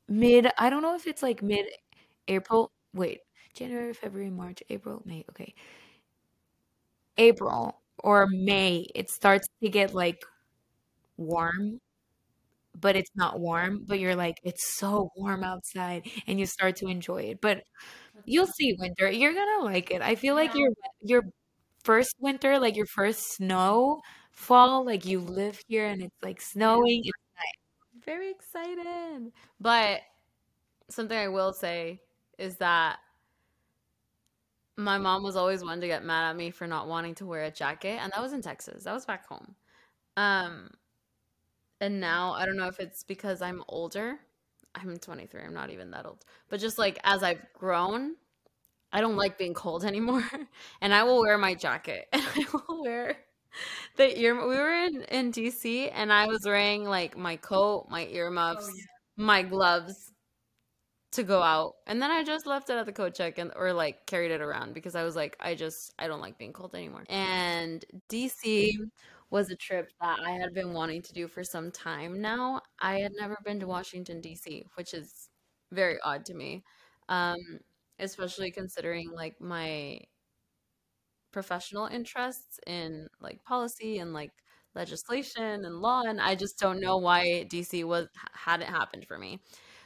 mid. 0.08 0.48
I 0.58 0.70
don't 0.70 0.82
know 0.82 0.96
if 0.96 1.06
it's 1.08 1.22
like 1.22 1.42
mid 1.42 1.66
April. 2.28 2.72
Wait, 2.94 3.20
January, 3.54 3.94
February, 3.94 4.30
March, 4.30 4.62
April, 4.70 5.02
May. 5.06 5.24
Okay, 5.30 5.54
April 7.18 7.80
or 7.98 8.26
May. 8.28 8.86
It 8.94 9.10
starts 9.10 9.46
to 9.62 9.68
get 9.68 9.94
like 9.94 10.22
warm 11.16 11.80
but 12.80 12.96
it's 12.96 13.10
not 13.16 13.40
warm, 13.40 13.84
but 13.86 13.98
you're 13.98 14.14
like, 14.16 14.36
it's 14.44 14.74
so 14.76 15.10
warm 15.16 15.42
outside 15.44 16.06
and 16.26 16.38
you 16.38 16.46
start 16.46 16.76
to 16.76 16.86
enjoy 16.88 17.22
it. 17.22 17.40
But 17.40 17.64
you'll 18.26 18.46
see 18.48 18.76
winter. 18.78 19.10
You're 19.10 19.34
gonna 19.34 19.64
like 19.64 19.90
it. 19.90 20.02
I 20.02 20.14
feel 20.16 20.34
like 20.34 20.54
your 20.54 20.70
your 21.02 21.22
first 21.84 22.14
winter, 22.20 22.58
like 22.58 22.76
your 22.76 22.86
first 22.86 23.34
snow 23.34 24.00
fall, 24.32 24.84
like 24.84 25.04
you 25.04 25.20
live 25.20 25.60
here 25.66 25.86
and 25.86 26.02
it's 26.02 26.22
like 26.22 26.40
snowing. 26.40 27.02
It's 27.04 27.18
nice. 27.36 28.04
Very 28.04 28.30
excited. 28.30 29.32
But 29.60 30.00
something 30.90 31.16
I 31.16 31.28
will 31.28 31.52
say 31.52 32.00
is 32.38 32.56
that 32.56 32.98
my 34.76 34.96
mom 34.96 35.24
was 35.24 35.34
always 35.36 35.64
one 35.64 35.80
to 35.80 35.88
get 35.88 36.04
mad 36.04 36.30
at 36.30 36.36
me 36.36 36.50
for 36.50 36.66
not 36.66 36.86
wanting 36.86 37.14
to 37.16 37.26
wear 37.26 37.44
a 37.44 37.50
jacket, 37.50 37.98
and 38.00 38.12
that 38.12 38.22
was 38.22 38.32
in 38.32 38.42
Texas. 38.42 38.84
That 38.84 38.94
was 38.94 39.04
back 39.04 39.26
home. 39.26 39.56
Um, 40.16 40.70
and 41.80 42.00
now 42.00 42.32
I 42.32 42.46
don't 42.46 42.56
know 42.56 42.68
if 42.68 42.78
it's 42.78 43.02
because 43.02 43.42
I'm 43.42 43.64
older. 43.68 44.18
I'm 44.74 44.96
23. 44.96 45.42
I'm 45.42 45.54
not 45.54 45.70
even 45.70 45.90
that 45.90 46.06
old. 46.06 46.24
But 46.48 46.60
just 46.60 46.78
like 46.78 46.98
as 47.02 47.24
I've 47.24 47.42
grown, 47.52 48.14
I 48.92 49.00
don't 49.00 49.16
like 49.16 49.38
being 49.38 49.54
cold 49.54 49.84
anymore. 49.84 50.28
And 50.80 50.94
I 50.94 51.04
will 51.04 51.20
wear 51.20 51.38
my 51.38 51.54
jacket 51.54 52.08
and 52.12 52.22
I 52.22 52.44
will 52.52 52.82
wear 52.82 53.16
the 53.96 54.18
ear. 54.18 54.34
We 54.34 54.56
were 54.56 54.74
in, 54.74 55.02
in 55.04 55.32
DC 55.32 55.90
and 55.92 56.12
I 56.12 56.26
was 56.26 56.42
wearing 56.44 56.84
like 56.84 57.16
my 57.16 57.36
coat, 57.36 57.86
my 57.90 58.06
earmuffs, 58.06 58.68
oh, 58.68 58.74
yeah. 58.76 58.84
my 59.24 59.42
gloves 59.42 60.12
to 61.12 61.22
go 61.22 61.42
out. 61.42 61.74
And 61.86 62.00
then 62.02 62.10
I 62.10 62.22
just 62.22 62.46
left 62.46 62.70
it 62.70 62.74
at 62.74 62.86
the 62.86 62.92
coat 62.92 63.14
check 63.14 63.38
and 63.38 63.52
or 63.56 63.72
like 63.72 64.06
carried 64.06 64.30
it 64.30 64.40
around 64.40 64.74
because 64.74 64.94
I 64.94 65.04
was 65.04 65.16
like, 65.16 65.36
I 65.40 65.54
just 65.54 65.94
I 65.98 66.06
don't 66.06 66.20
like 66.20 66.38
being 66.38 66.52
cold 66.52 66.74
anymore. 66.74 67.04
And 67.08 67.84
DC 68.10 68.70
was 69.30 69.50
a 69.50 69.56
trip 69.56 69.90
that 70.00 70.18
I 70.24 70.32
had 70.32 70.54
been 70.54 70.72
wanting 70.72 71.02
to 71.02 71.12
do 71.12 71.28
for 71.28 71.44
some 71.44 71.70
time 71.70 72.20
now. 72.20 72.62
I 72.80 73.00
had 73.00 73.12
never 73.18 73.36
been 73.44 73.60
to 73.60 73.66
Washington, 73.66 74.20
D.C., 74.20 74.64
which 74.74 74.94
is 74.94 75.28
very 75.70 75.98
odd 76.02 76.24
to 76.26 76.34
me, 76.34 76.64
um, 77.08 77.36
especially 77.98 78.50
considering 78.50 79.10
like 79.12 79.40
my 79.40 80.00
professional 81.32 81.86
interests 81.86 82.58
in 82.66 83.06
like 83.20 83.42
policy 83.44 83.98
and 83.98 84.12
like 84.12 84.32
legislation 84.74 85.64
and 85.64 85.76
law 85.80 86.02
and 86.06 86.20
I 86.20 86.34
just 86.34 86.58
don't 86.58 86.80
know 86.80 86.96
why 86.98 87.44
DC 87.48 87.84
was 87.84 88.08
hadn't 88.32 88.68
happened 88.68 89.06
for 89.06 89.18
me. 89.18 89.40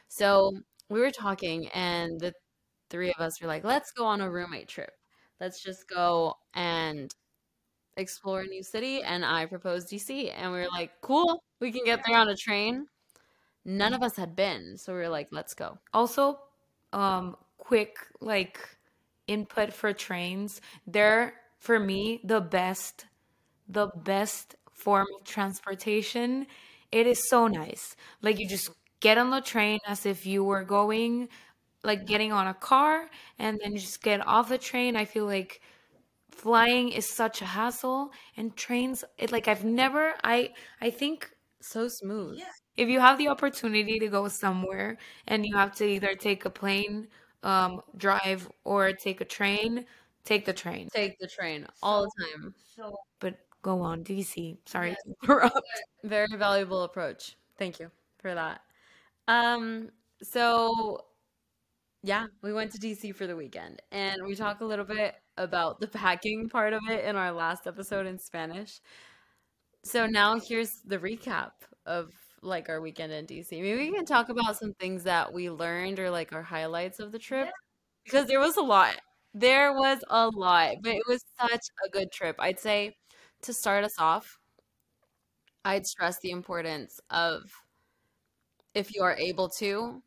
So 0.08 0.52
we 0.88 1.00
were 1.00 1.10
talking 1.10 1.68
and 1.74 2.20
the 2.20 2.32
three 2.90 3.10
of 3.10 3.20
us 3.20 3.40
were 3.40 3.48
like, 3.48 3.64
let's 3.64 3.92
go 3.92 4.06
on 4.06 4.20
a 4.20 4.30
roommate 4.30 4.68
trip. 4.68 4.92
Let's 5.40 5.62
just 5.62 5.88
go 5.88 6.34
and 6.54 7.14
explore 7.96 8.42
a 8.42 8.46
new 8.46 8.62
city 8.62 9.02
and 9.02 9.24
I 9.24 9.46
proposed 9.46 9.90
DC 9.90 10.32
and 10.36 10.52
we 10.52 10.58
were 10.60 10.68
like, 10.72 10.92
cool, 11.02 11.42
we 11.60 11.72
can 11.72 11.84
get 11.84 12.00
there 12.06 12.18
on 12.18 12.28
a 12.28 12.36
train. 12.36 12.86
None 13.64 13.94
of 13.94 14.02
us 14.02 14.16
had 14.16 14.36
been, 14.36 14.76
so 14.78 14.94
we 14.94 15.00
were 15.00 15.08
like, 15.08 15.28
let's 15.32 15.54
go. 15.54 15.78
Also, 15.94 16.38
um 16.92 17.36
quick 17.62 17.96
like 18.20 18.58
input 19.26 19.72
for 19.72 19.92
trains. 19.92 20.60
They're 20.86 21.34
for 21.58 21.78
me 21.78 22.20
the 22.24 22.40
best 22.40 23.06
the 23.68 23.88
best 24.04 24.56
form 24.72 25.06
of 25.18 25.24
transportation. 25.24 26.46
It 26.92 27.06
is 27.06 27.28
so 27.28 27.46
nice. 27.48 27.96
Like 28.22 28.38
you 28.38 28.48
just 28.48 28.70
get 29.00 29.18
on 29.18 29.30
the 29.30 29.40
train 29.40 29.78
as 29.86 30.06
if 30.06 30.26
you 30.26 30.44
were 30.44 30.64
going 30.64 31.28
like 31.84 32.06
getting 32.06 32.32
on 32.32 32.48
a 32.48 32.54
car 32.54 33.10
and 33.38 33.60
then 33.62 33.76
just 33.76 34.02
get 34.02 34.26
off 34.26 34.48
the 34.50 34.58
train. 34.58 34.96
I 34.96 35.04
feel 35.06 35.26
like 35.26 35.60
flying 36.30 36.90
is 36.90 37.08
such 37.08 37.42
a 37.42 37.46
hassle 37.46 38.10
and 38.36 38.56
trains 38.56 39.04
it 39.18 39.32
like 39.32 39.48
I've 39.48 39.64
never 39.64 40.14
I 40.24 40.52
I 40.80 40.90
think 40.90 41.30
so 41.60 41.88
smooth. 41.88 42.38
Yeah. 42.38 42.46
If 42.76 42.88
you 42.88 43.00
have 43.00 43.18
the 43.18 43.28
opportunity 43.28 43.98
to 43.98 44.08
go 44.08 44.28
somewhere 44.28 44.98
and 45.26 45.44
you 45.46 45.56
have 45.56 45.74
to 45.76 45.84
either 45.86 46.14
take 46.14 46.44
a 46.44 46.50
plane, 46.50 47.08
um, 47.42 47.80
drive 47.96 48.48
or 48.64 48.92
take 48.92 49.20
a 49.20 49.24
train, 49.24 49.84
take 50.24 50.44
the 50.44 50.52
train. 50.52 50.88
Take 50.92 51.18
the 51.18 51.26
train 51.28 51.66
all 51.82 52.02
the 52.02 52.24
time. 52.24 52.54
So 52.76 52.96
but 53.20 53.36
go 53.62 53.80
on, 53.80 54.04
DC. 54.04 54.58
Sorry 54.66 54.96
yes. 55.28 55.50
Very 56.04 56.36
valuable 56.36 56.82
approach. 56.82 57.36
Thank 57.58 57.80
you 57.80 57.90
for 58.18 58.34
that. 58.34 58.60
Um 59.28 59.90
so 60.22 61.04
yeah, 62.02 62.26
we 62.42 62.52
went 62.52 62.72
to 62.72 62.78
DC 62.78 63.14
for 63.14 63.26
the 63.26 63.36
weekend 63.36 63.80
and 63.92 64.24
we 64.26 64.34
talk 64.34 64.60
a 64.60 64.64
little 64.64 64.84
bit 64.84 65.14
about 65.36 65.80
the 65.80 65.86
packing 65.86 66.48
part 66.48 66.72
of 66.72 66.82
it 66.90 67.04
in 67.04 67.16
our 67.16 67.32
last 67.32 67.66
episode 67.66 68.06
in 68.06 68.18
Spanish. 68.18 68.80
So 69.84 70.06
now 70.06 70.38
here's 70.38 70.80
the 70.84 70.98
recap 70.98 71.52
of 71.86 72.12
like 72.42 72.68
our 72.68 72.80
weekend 72.80 73.12
in 73.12 73.26
DC. 73.26 73.50
Maybe 73.50 73.90
we 73.90 73.94
can 73.94 74.04
talk 74.04 74.28
about 74.28 74.58
some 74.58 74.72
things 74.74 75.04
that 75.04 75.32
we 75.32 75.50
learned 75.50 75.98
or 75.98 76.10
like 76.10 76.32
our 76.32 76.42
highlights 76.42 76.98
of 76.98 77.12
the 77.12 77.18
trip 77.18 77.48
because 78.04 78.26
there 78.26 78.40
was 78.40 78.56
a 78.56 78.62
lot. 78.62 78.96
There 79.34 79.72
was 79.72 80.04
a 80.10 80.28
lot, 80.28 80.76
but 80.82 80.92
it 80.92 81.02
was 81.08 81.24
such 81.40 81.64
a 81.86 81.90
good 81.90 82.12
trip. 82.12 82.36
I'd 82.38 82.58
say 82.58 82.96
to 83.42 83.52
start 83.52 83.84
us 83.84 83.98
off, 83.98 84.38
I'd 85.64 85.86
stress 85.86 86.18
the 86.20 86.30
importance 86.30 87.00
of 87.10 87.42
if 88.74 88.94
you 88.94 89.02
are 89.02 89.16
able 89.16 89.48
to 89.58 90.02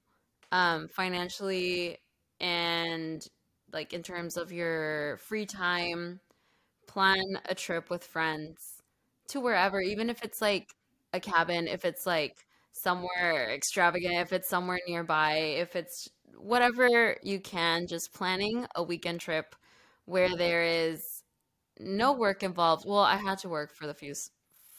um, 0.52 0.88
financially 0.90 1.98
and 2.40 3.26
like 3.72 3.94
in 3.94 4.04
terms 4.04 4.38
of 4.38 4.52
your 4.52 5.18
free 5.18 5.46
time, 5.46 6.20
plan 6.88 7.40
a 7.50 7.56
trip 7.56 7.90
with 7.90 8.04
friends 8.04 8.82
to 9.30 9.40
wherever, 9.40 9.82
even 9.82 10.10
if 10.10 10.24
it's 10.24 10.42
like 10.42 10.68
a 11.16 11.20
cabin, 11.20 11.68
if 11.68 11.86
it's 11.86 12.06
like 12.06 12.46
somewhere 12.74 13.52
extravagant, 13.54 14.16
if 14.16 14.34
it's 14.34 14.50
somewhere 14.50 14.80
nearby, 14.88 15.36
if 15.38 15.76
it's 15.76 16.10
whatever 16.38 17.18
you 17.24 17.40
can, 17.40 17.88
just 17.88 18.14
planning 18.14 18.68
a 18.76 18.84
weekend 18.84 19.20
trip 19.22 19.56
where 20.06 20.36
there 20.36 20.64
is 20.64 21.24
no 21.80 22.14
work 22.14 22.44
involved. 22.44 22.86
Well, 22.88 23.00
I 23.00 23.18
had 23.18 23.40
to 23.40 23.50
work 23.50 23.74
for 23.74 23.88
the 23.88 23.94
few 23.94 24.14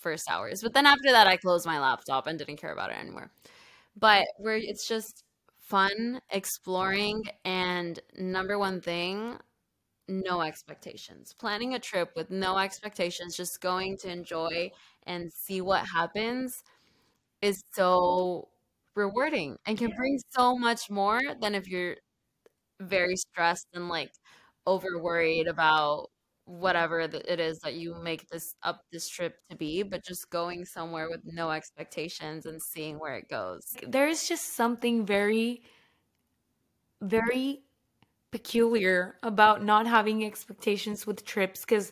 first 0.00 0.30
hours, 0.30 0.62
but 0.62 0.74
then 0.74 0.86
after 0.86 1.10
that, 1.12 1.26
I 1.26 1.36
closed 1.36 1.66
my 1.66 1.80
laptop 1.80 2.26
and 2.26 2.38
didn't 2.38 2.58
care 2.58 2.72
about 2.72 2.90
it 2.90 2.98
anymore. 2.98 3.30
But 3.96 4.26
where 4.38 4.56
it's 4.56 4.88
just 4.88 5.24
fun, 5.58 6.20
exploring, 6.30 7.24
and 7.44 7.98
number 8.18 8.58
one 8.58 8.80
thing, 8.80 9.38
no 10.08 10.40
expectations. 10.42 11.34
Planning 11.38 11.74
a 11.74 11.78
trip 11.78 12.12
with 12.16 12.30
no 12.30 12.58
expectations, 12.58 13.36
just 13.36 13.60
going 13.60 13.96
to 13.98 14.10
enjoy 14.10 14.70
and 15.06 15.32
see 15.32 15.60
what 15.60 15.86
happens 15.86 16.62
is 17.42 17.62
so 17.72 18.48
rewarding 18.94 19.56
and 19.66 19.78
can 19.78 19.90
bring 19.96 20.18
so 20.30 20.56
much 20.56 20.90
more 20.90 21.20
than 21.40 21.54
if 21.54 21.68
you're 21.68 21.96
very 22.80 23.16
stressed 23.16 23.68
and 23.74 23.88
like 23.88 24.12
over 24.66 24.98
worried 25.00 25.46
about 25.46 26.08
whatever 26.44 27.00
it 27.00 27.40
is 27.40 27.58
that 27.60 27.74
you 27.74 27.94
make 28.02 28.28
this 28.28 28.54
up 28.62 28.82
this 28.92 29.08
trip 29.08 29.36
to 29.50 29.56
be 29.56 29.82
but 29.82 30.04
just 30.04 30.30
going 30.30 30.64
somewhere 30.64 31.08
with 31.10 31.20
no 31.24 31.50
expectations 31.50 32.46
and 32.46 32.62
seeing 32.62 32.98
where 33.00 33.16
it 33.16 33.28
goes 33.28 33.74
there's 33.88 34.28
just 34.28 34.54
something 34.54 35.04
very 35.04 35.62
very 37.02 37.62
peculiar 38.36 39.16
about 39.22 39.64
not 39.64 39.86
having 39.86 40.24
expectations 40.24 41.06
with 41.06 41.24
trips 41.24 41.60
because 41.60 41.90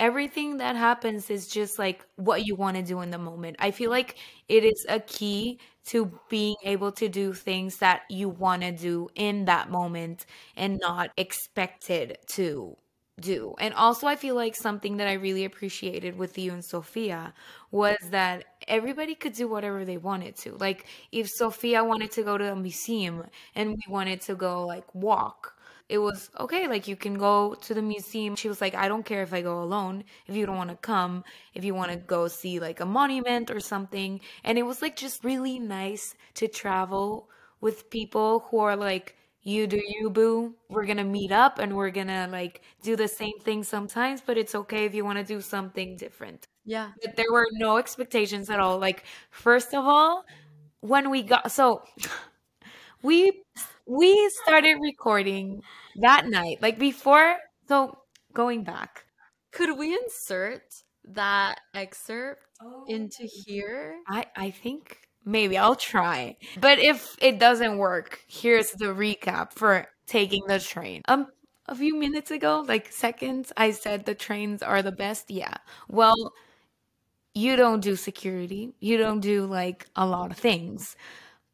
everything 0.00 0.58
that 0.58 0.76
happens 0.76 1.30
is 1.30 1.48
just 1.48 1.78
like 1.78 2.04
what 2.16 2.44
you 2.46 2.54
want 2.54 2.76
to 2.76 2.82
do 2.82 3.00
in 3.00 3.10
the 3.10 3.18
moment. 3.18 3.56
I 3.58 3.70
feel 3.70 3.90
like 3.90 4.16
it 4.48 4.64
is 4.64 4.86
a 4.88 5.00
key 5.00 5.58
to 5.86 6.12
being 6.28 6.56
able 6.64 6.92
to 6.92 7.08
do 7.08 7.32
things 7.32 7.78
that 7.78 8.02
you 8.10 8.28
want 8.28 8.62
to 8.62 8.72
do 8.72 9.08
in 9.14 9.46
that 9.46 9.70
moment 9.70 10.26
and 10.56 10.78
not 10.82 11.10
expected 11.16 12.18
to 12.34 12.76
do. 13.20 13.54
And 13.58 13.74
also, 13.74 14.06
I 14.06 14.14
feel 14.16 14.34
like 14.36 14.54
something 14.54 14.98
that 14.98 15.08
I 15.08 15.14
really 15.14 15.44
appreciated 15.44 16.16
with 16.16 16.38
you 16.38 16.52
and 16.52 16.64
Sophia 16.64 17.34
was 17.70 17.96
that 18.10 18.44
everybody 18.68 19.14
could 19.14 19.32
do 19.32 19.48
whatever 19.48 19.84
they 19.84 19.96
wanted 19.96 20.36
to. 20.36 20.54
Like, 20.56 20.86
if 21.10 21.28
Sophia 21.28 21.82
wanted 21.84 22.12
to 22.12 22.22
go 22.22 22.38
to 22.38 22.52
a 22.52 22.56
museum 22.56 23.24
and 23.54 23.70
we 23.70 23.82
wanted 23.88 24.20
to 24.22 24.34
go, 24.36 24.64
like, 24.66 24.94
walk, 24.94 25.54
it 25.88 25.98
was 25.98 26.30
okay. 26.38 26.68
Like, 26.68 26.86
you 26.88 26.96
can 26.96 27.14
go 27.14 27.54
to 27.54 27.74
the 27.74 27.82
museum. 27.82 28.36
She 28.36 28.48
was 28.48 28.60
like, 28.60 28.74
I 28.74 28.88
don't 28.88 29.04
care 29.04 29.22
if 29.22 29.32
I 29.32 29.40
go 29.42 29.62
alone. 29.62 30.04
If 30.26 30.36
you 30.36 30.44
don't 30.46 30.56
want 30.56 30.70
to 30.70 30.76
come, 30.76 31.24
if 31.54 31.64
you 31.64 31.74
want 31.74 31.90
to 31.92 31.96
go 31.96 32.28
see, 32.28 32.60
like, 32.60 32.80
a 32.80 32.86
monument 32.86 33.50
or 33.50 33.60
something. 33.60 34.20
And 34.44 34.58
it 34.58 34.64
was, 34.64 34.82
like, 34.82 34.96
just 34.96 35.24
really 35.24 35.58
nice 35.58 36.14
to 36.34 36.48
travel 36.48 37.28
with 37.60 37.90
people 37.90 38.40
who 38.50 38.58
are, 38.58 38.76
like, 38.76 39.14
you 39.42 39.66
do 39.66 39.80
you 39.86 40.10
boo 40.10 40.52
we're 40.68 40.84
gonna 40.84 41.04
meet 41.04 41.30
up 41.32 41.58
and 41.58 41.74
we're 41.74 41.90
gonna 41.90 42.28
like 42.30 42.60
do 42.82 42.96
the 42.96 43.06
same 43.08 43.38
thing 43.40 43.62
sometimes 43.62 44.20
but 44.20 44.36
it's 44.36 44.54
okay 44.54 44.84
if 44.84 44.94
you 44.94 45.04
want 45.04 45.16
to 45.16 45.24
do 45.24 45.40
something 45.40 45.96
different 45.96 46.44
Yeah. 46.64 46.90
but 47.02 47.16
there 47.16 47.30
were 47.32 47.46
no 47.52 47.78
expectations 47.78 48.50
at 48.50 48.58
all 48.60 48.78
like 48.78 49.04
first 49.30 49.74
of 49.74 49.84
all 49.84 50.24
when 50.80 51.08
we 51.10 51.22
got 51.22 51.50
so 51.52 51.82
we 53.02 53.42
we 53.88 54.30
started 54.30 54.76
recording 54.80 55.62
that 55.96 56.26
night 56.28 56.58
like 56.62 56.78
before 56.78 57.38
so 57.68 57.98
going 58.34 58.64
back 58.64 59.04
Could 59.52 59.78
we 59.78 59.94
insert 59.94 60.62
that 61.04 61.60
excerpt 61.74 62.42
into 62.86 63.24
here? 63.24 63.96
I 64.08 64.26
I 64.36 64.50
think 64.50 64.98
maybe 65.24 65.56
I'll 65.58 65.76
try. 65.76 66.36
But 66.56 66.78
if 66.78 67.16
it 67.20 67.38
doesn't 67.38 67.78
work, 67.78 68.24
here's 68.28 68.72
the 68.72 68.86
recap 68.86 69.52
for 69.54 69.86
taking 70.06 70.42
the 70.48 70.58
train. 70.60 71.02
Um 71.08 71.28
a 71.66 71.74
few 71.74 71.94
minutes 71.96 72.30
ago, 72.30 72.64
like 72.66 72.92
seconds, 72.92 73.52
I 73.56 73.72
said 73.72 74.06
the 74.06 74.14
trains 74.14 74.62
are 74.62 74.82
the 74.82 74.92
best. 74.92 75.30
Yeah. 75.30 75.54
Well, 75.88 76.32
you 77.34 77.56
don't 77.56 77.80
do 77.80 77.96
security. 77.96 78.72
You 78.80 78.96
don't 78.98 79.20
do 79.20 79.46
like 79.46 79.86
a 79.96 80.06
lot 80.06 80.30
of 80.30 80.38
things. 80.38 80.96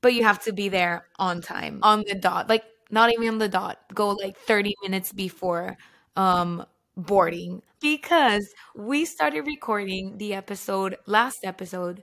But 0.05 0.15
you 0.15 0.25
have 0.25 0.43
to 0.45 0.53
be 0.53 0.69
there 0.69 1.07
on 1.19 1.41
time, 1.41 1.81
on 1.83 2.05
the 2.07 2.15
dot. 2.15 2.49
Like 2.51 2.65
not 2.91 3.13
even 3.13 3.29
on 3.29 3.39
the 3.39 3.49
dot. 3.49 3.79
Go 3.95 4.11
like 4.11 4.37
30 4.39 4.75
minutes 4.85 5.13
before 5.13 5.79
um 6.17 6.65
boarding 6.97 7.63
because 7.81 8.47
we 8.77 9.05
started 9.07 9.47
recording 9.47 10.19
the 10.19 10.35
episode 10.35 10.97
last 11.07 11.39
episode 11.45 12.03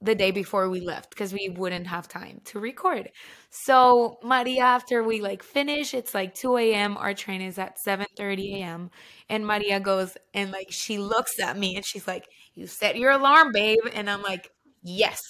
the 0.00 0.14
day 0.14 0.30
before 0.30 0.68
we 0.70 0.80
left 0.80 1.10
because 1.10 1.32
we 1.32 1.48
wouldn't 1.48 1.86
have 1.88 2.06
time 2.06 2.40
to 2.44 2.60
record. 2.60 3.10
So 3.50 4.18
Maria, 4.22 4.62
after 4.62 5.02
we 5.02 5.20
like 5.20 5.42
finish, 5.42 5.94
it's 5.94 6.14
like 6.14 6.34
2 6.34 6.72
a.m. 6.74 6.96
Our 6.96 7.14
train 7.14 7.42
is 7.42 7.58
at 7.58 7.78
7:30 7.80 8.60
a.m. 8.60 8.90
And 9.28 9.46
Maria 9.46 9.80
goes 9.80 10.16
and 10.34 10.52
like 10.52 10.68
she 10.70 10.98
looks 10.98 11.40
at 11.40 11.58
me 11.58 11.76
and 11.76 11.84
she's 11.84 12.06
like, 12.06 12.26
"You 12.54 12.66
set 12.66 12.96
your 12.96 13.10
alarm, 13.12 13.52
babe." 13.52 13.80
And 13.92 14.08
I'm 14.10 14.22
like, 14.22 14.50
"Yes." 14.82 15.20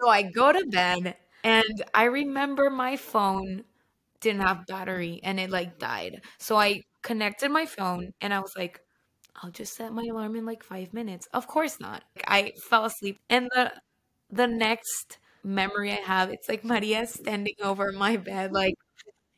So 0.00 0.08
I 0.08 0.22
go 0.22 0.52
to 0.52 0.64
bed 0.66 1.16
and 1.44 1.84
I 1.94 2.04
remember 2.04 2.70
my 2.70 2.96
phone 2.96 3.64
didn't 4.20 4.42
have 4.42 4.66
battery 4.66 5.20
and 5.22 5.40
it 5.40 5.50
like 5.50 5.78
died. 5.78 6.22
So 6.38 6.56
I 6.58 6.82
connected 7.02 7.50
my 7.50 7.66
phone 7.66 8.12
and 8.20 8.34
I 8.34 8.40
was 8.40 8.52
like, 8.56 8.80
I'll 9.42 9.50
just 9.50 9.74
set 9.76 9.92
my 9.92 10.04
alarm 10.10 10.36
in 10.36 10.46
like 10.46 10.62
five 10.64 10.92
minutes. 10.94 11.28
Of 11.34 11.46
course 11.46 11.80
not. 11.80 12.04
I 12.26 12.52
fell 12.70 12.84
asleep. 12.86 13.20
And 13.30 13.48
the 13.54 13.72
the 14.30 14.46
next 14.46 15.18
memory 15.44 15.92
I 15.92 15.96
have, 15.96 16.30
it's 16.30 16.48
like 16.48 16.64
Maria 16.64 17.06
standing 17.06 17.54
over 17.62 17.92
my 17.92 18.16
bed, 18.16 18.52
like, 18.52 18.74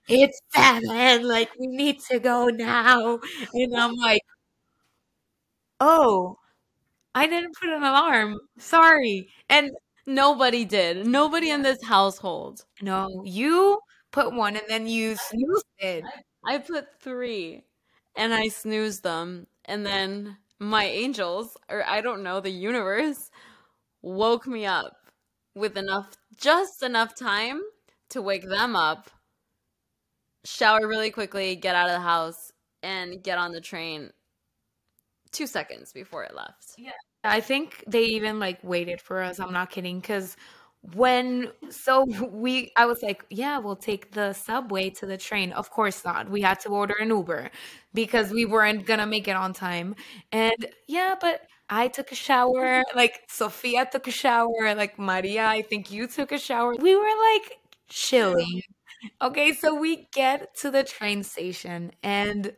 it's 0.08 0.40
seven, 0.54 1.28
like 1.28 1.50
we 1.58 1.66
need 1.68 2.00
to 2.10 2.18
go 2.20 2.46
now. 2.48 3.20
And 3.54 3.76
I'm 3.76 3.94
like, 3.96 4.22
oh, 5.80 6.38
I 7.14 7.28
didn't 7.28 7.56
put 7.60 7.70
an 7.70 7.82
alarm. 7.84 8.38
Sorry. 8.58 9.30
And 9.50 9.72
Nobody 10.08 10.64
did. 10.64 11.06
Nobody 11.06 11.50
in 11.50 11.60
this 11.60 11.84
household. 11.84 12.64
no, 12.80 13.22
you 13.26 13.78
put 14.10 14.34
one 14.34 14.56
and 14.56 14.64
then 14.66 14.86
you 14.86 15.16
snoozed 15.16 15.66
it. 15.78 16.02
I 16.46 16.56
put 16.56 16.86
three 16.98 17.64
and 18.16 18.32
I 18.32 18.48
snoozed 18.48 19.02
them. 19.02 19.48
And 19.66 19.84
then 19.84 20.38
my 20.58 20.84
angels, 20.84 21.58
or 21.68 21.86
I 21.86 22.00
don't 22.00 22.22
know, 22.22 22.40
the 22.40 22.48
universe, 22.50 23.30
woke 24.00 24.46
me 24.46 24.64
up 24.64 24.96
with 25.54 25.76
enough, 25.76 26.16
just 26.38 26.82
enough 26.82 27.14
time 27.14 27.60
to 28.08 28.22
wake 28.22 28.48
them 28.48 28.74
up, 28.74 29.10
shower 30.42 30.88
really 30.88 31.10
quickly, 31.10 31.54
get 31.54 31.76
out 31.76 31.90
of 31.90 31.96
the 31.96 32.00
house, 32.00 32.50
and 32.82 33.22
get 33.22 33.36
on 33.36 33.52
the 33.52 33.60
train 33.60 34.10
two 35.32 35.46
seconds 35.46 35.92
before 35.92 36.24
it 36.24 36.34
left. 36.34 36.76
I 37.28 37.40
think 37.40 37.84
they 37.86 38.04
even 38.04 38.38
like 38.38 38.58
waited 38.62 39.00
for 39.00 39.20
us. 39.22 39.40
I'm 39.40 39.52
not 39.52 39.70
kidding. 39.70 40.00
Cause 40.00 40.36
when, 40.94 41.50
so 41.70 42.04
we, 42.30 42.72
I 42.76 42.86
was 42.86 43.02
like, 43.02 43.24
yeah, 43.30 43.58
we'll 43.58 43.76
take 43.76 44.12
the 44.12 44.32
subway 44.32 44.90
to 44.90 45.06
the 45.06 45.16
train. 45.16 45.52
Of 45.52 45.70
course 45.70 46.04
not. 46.04 46.30
We 46.30 46.40
had 46.42 46.60
to 46.60 46.68
order 46.68 46.94
an 47.00 47.08
Uber 47.10 47.50
because 47.94 48.30
we 48.30 48.44
weren't 48.44 48.86
gonna 48.86 49.06
make 49.06 49.28
it 49.28 49.36
on 49.36 49.52
time. 49.52 49.96
And 50.32 50.66
yeah, 50.86 51.14
but 51.20 51.42
I 51.68 51.88
took 51.88 52.12
a 52.12 52.14
shower. 52.14 52.82
Like 52.94 53.22
Sophia 53.28 53.88
took 53.90 54.06
a 54.06 54.12
shower. 54.12 54.74
Like 54.74 54.98
Maria, 54.98 55.46
I 55.46 55.62
think 55.62 55.90
you 55.90 56.06
took 56.06 56.32
a 56.32 56.38
shower. 56.38 56.74
We 56.76 56.96
were 56.96 57.02
like 57.32 57.58
chilling. 57.88 58.62
Okay, 59.22 59.52
so 59.52 59.74
we 59.74 60.08
get 60.12 60.56
to 60.56 60.70
the 60.70 60.82
train 60.84 61.22
station 61.22 61.92
and 62.02 62.52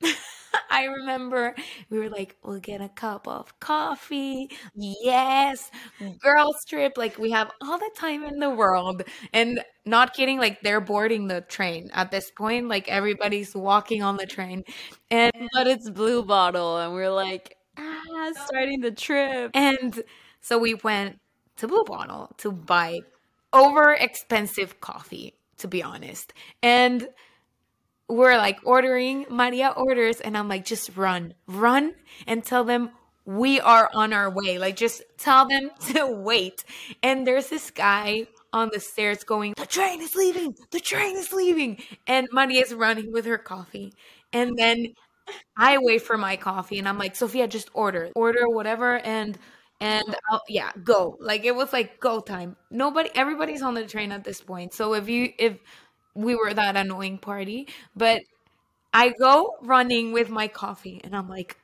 I 0.70 0.84
remember 0.84 1.54
we 1.90 1.98
were 1.98 2.08
like, 2.08 2.36
we'll 2.42 2.60
get 2.60 2.80
a 2.80 2.88
cup 2.88 3.26
of 3.28 3.58
coffee. 3.60 4.50
Yes, 4.74 5.70
girls 6.20 6.64
trip. 6.68 6.94
Like, 6.96 7.18
we 7.18 7.30
have 7.30 7.50
all 7.62 7.78
the 7.78 7.90
time 7.96 8.24
in 8.24 8.38
the 8.38 8.50
world. 8.50 9.02
And 9.32 9.60
not 9.84 10.14
kidding, 10.14 10.38
like, 10.38 10.60
they're 10.62 10.80
boarding 10.80 11.28
the 11.28 11.40
train 11.42 11.90
at 11.94 12.10
this 12.10 12.30
point. 12.30 12.68
Like, 12.68 12.88
everybody's 12.88 13.54
walking 13.54 14.02
on 14.02 14.16
the 14.16 14.26
train. 14.26 14.64
And, 15.10 15.32
But 15.52 15.66
it's 15.66 15.90
Blue 15.90 16.22
Bottle, 16.24 16.76
and 16.78 16.92
we're 16.92 17.10
like, 17.10 17.56
ah, 17.78 18.32
starting 18.46 18.80
the 18.80 18.90
trip. 18.90 19.50
and 19.54 20.02
so 20.40 20.58
we 20.58 20.74
went 20.74 21.18
to 21.56 21.68
Blue 21.68 21.84
Bottle 21.84 22.30
to 22.38 22.52
buy 22.52 23.00
over 23.52 23.92
expensive 23.92 24.80
coffee, 24.80 25.34
to 25.58 25.68
be 25.68 25.82
honest. 25.82 26.32
And 26.62 27.08
we're 28.08 28.36
like 28.36 28.60
ordering, 28.64 29.26
Maria 29.28 29.72
orders, 29.76 30.20
and 30.20 30.36
I'm 30.36 30.48
like, 30.48 30.64
just 30.64 30.96
run, 30.96 31.34
run 31.46 31.94
and 32.26 32.44
tell 32.44 32.64
them 32.64 32.90
we 33.24 33.60
are 33.60 33.90
on 33.92 34.12
our 34.12 34.30
way. 34.30 34.58
Like, 34.58 34.76
just 34.76 35.02
tell 35.18 35.48
them 35.48 35.70
to 35.94 36.06
wait. 36.06 36.64
And 37.02 37.26
there's 37.26 37.48
this 37.48 37.70
guy 37.70 38.26
on 38.52 38.70
the 38.72 38.80
stairs 38.80 39.24
going, 39.24 39.54
the 39.56 39.66
train 39.66 40.00
is 40.00 40.14
leaving, 40.14 40.54
the 40.70 40.80
train 40.80 41.16
is 41.16 41.32
leaving. 41.32 41.82
And 42.06 42.28
Maria 42.32 42.62
is 42.62 42.72
running 42.72 43.12
with 43.12 43.26
her 43.26 43.38
coffee. 43.38 43.92
And 44.32 44.56
then 44.56 44.94
I 45.56 45.78
wait 45.78 46.02
for 46.02 46.16
my 46.16 46.36
coffee 46.36 46.78
and 46.78 46.88
I'm 46.88 46.98
like, 46.98 47.16
Sophia, 47.16 47.48
just 47.48 47.68
order, 47.74 48.10
order 48.14 48.48
whatever. 48.48 48.98
And 48.98 49.36
and 49.78 50.16
I'll, 50.30 50.42
yeah, 50.48 50.70
go. 50.82 51.18
Like 51.20 51.44
it 51.44 51.54
was 51.54 51.72
like 51.72 52.00
go 52.00 52.20
time. 52.20 52.56
Nobody, 52.70 53.10
everybody's 53.14 53.60
on 53.62 53.74
the 53.74 53.86
train 53.86 54.10
at 54.10 54.24
this 54.24 54.40
point. 54.40 54.72
So 54.72 54.94
if 54.94 55.08
you, 55.08 55.32
if 55.38 55.58
we 56.16 56.34
were 56.34 56.54
that 56.54 56.76
annoying 56.76 57.18
party, 57.18 57.68
but 57.96 58.22
I 58.94 59.10
go 59.20 59.56
running 59.62 60.12
with 60.12 60.30
my 60.30 60.48
coffee 60.48 61.00
and 61.04 61.16
I'm 61.16 61.28
like, 61.28 61.56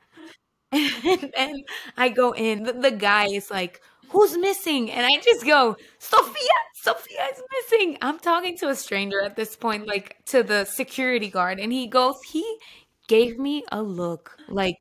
and 0.72 1.64
I 1.96 2.08
go 2.08 2.32
in. 2.32 2.64
The, 2.64 2.72
the 2.74 2.90
guy 2.90 3.26
is 3.26 3.50
like, 3.50 3.80
Who's 4.10 4.36
missing? 4.36 4.90
And 4.90 5.06
I 5.06 5.20
just 5.22 5.46
go, 5.46 5.76
Sophia, 5.98 6.50
Sophia 6.74 7.26
is 7.32 7.42
missing. 7.70 7.96
I'm 8.02 8.18
talking 8.18 8.56
to 8.58 8.68
a 8.68 8.74
stranger 8.74 9.22
at 9.22 9.36
this 9.36 9.56
point, 9.56 9.86
like 9.86 10.16
to 10.26 10.42
the 10.42 10.66
security 10.66 11.30
guard. 11.30 11.58
And 11.58 11.72
he 11.72 11.86
goes, 11.86 12.16
He 12.22 12.44
gave 13.08 13.38
me 13.38 13.64
a 13.72 13.82
look 13.82 14.36
like, 14.48 14.76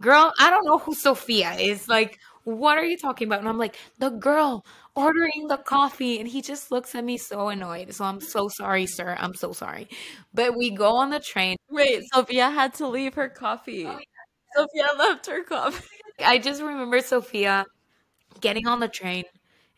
Girl, 0.00 0.32
I 0.38 0.50
don't 0.50 0.64
know 0.64 0.78
who 0.78 0.94
Sophia 0.94 1.52
is. 1.54 1.88
Like, 1.88 2.18
what 2.44 2.78
are 2.78 2.84
you 2.84 2.96
talking 2.96 3.26
about? 3.28 3.40
And 3.40 3.48
I'm 3.48 3.58
like, 3.58 3.76
The 3.98 4.10
girl 4.10 4.64
ordering 4.98 5.46
the 5.48 5.56
coffee. 5.56 6.18
And 6.18 6.28
he 6.28 6.42
just 6.42 6.70
looks 6.70 6.94
at 6.94 7.04
me 7.04 7.16
so 7.16 7.48
annoyed. 7.48 7.94
So 7.94 8.04
I'm 8.04 8.20
so 8.20 8.48
sorry, 8.48 8.86
sir. 8.86 9.16
I'm 9.18 9.34
so 9.34 9.52
sorry. 9.52 9.88
But 10.34 10.56
we 10.56 10.70
go 10.70 10.96
on 10.96 11.10
the 11.10 11.20
train. 11.20 11.56
Wait, 11.70 12.02
Sophia 12.12 12.50
had 12.50 12.74
to 12.74 12.88
leave 12.88 13.14
her 13.14 13.28
coffee. 13.28 13.86
Oh, 13.86 13.98
Sophia 14.56 14.88
left 14.98 15.26
her 15.26 15.44
coffee. 15.44 15.86
I 16.24 16.38
just 16.38 16.60
remember 16.60 17.00
Sophia 17.00 17.64
getting 18.40 18.66
on 18.66 18.80
the 18.80 18.88
train 18.88 19.24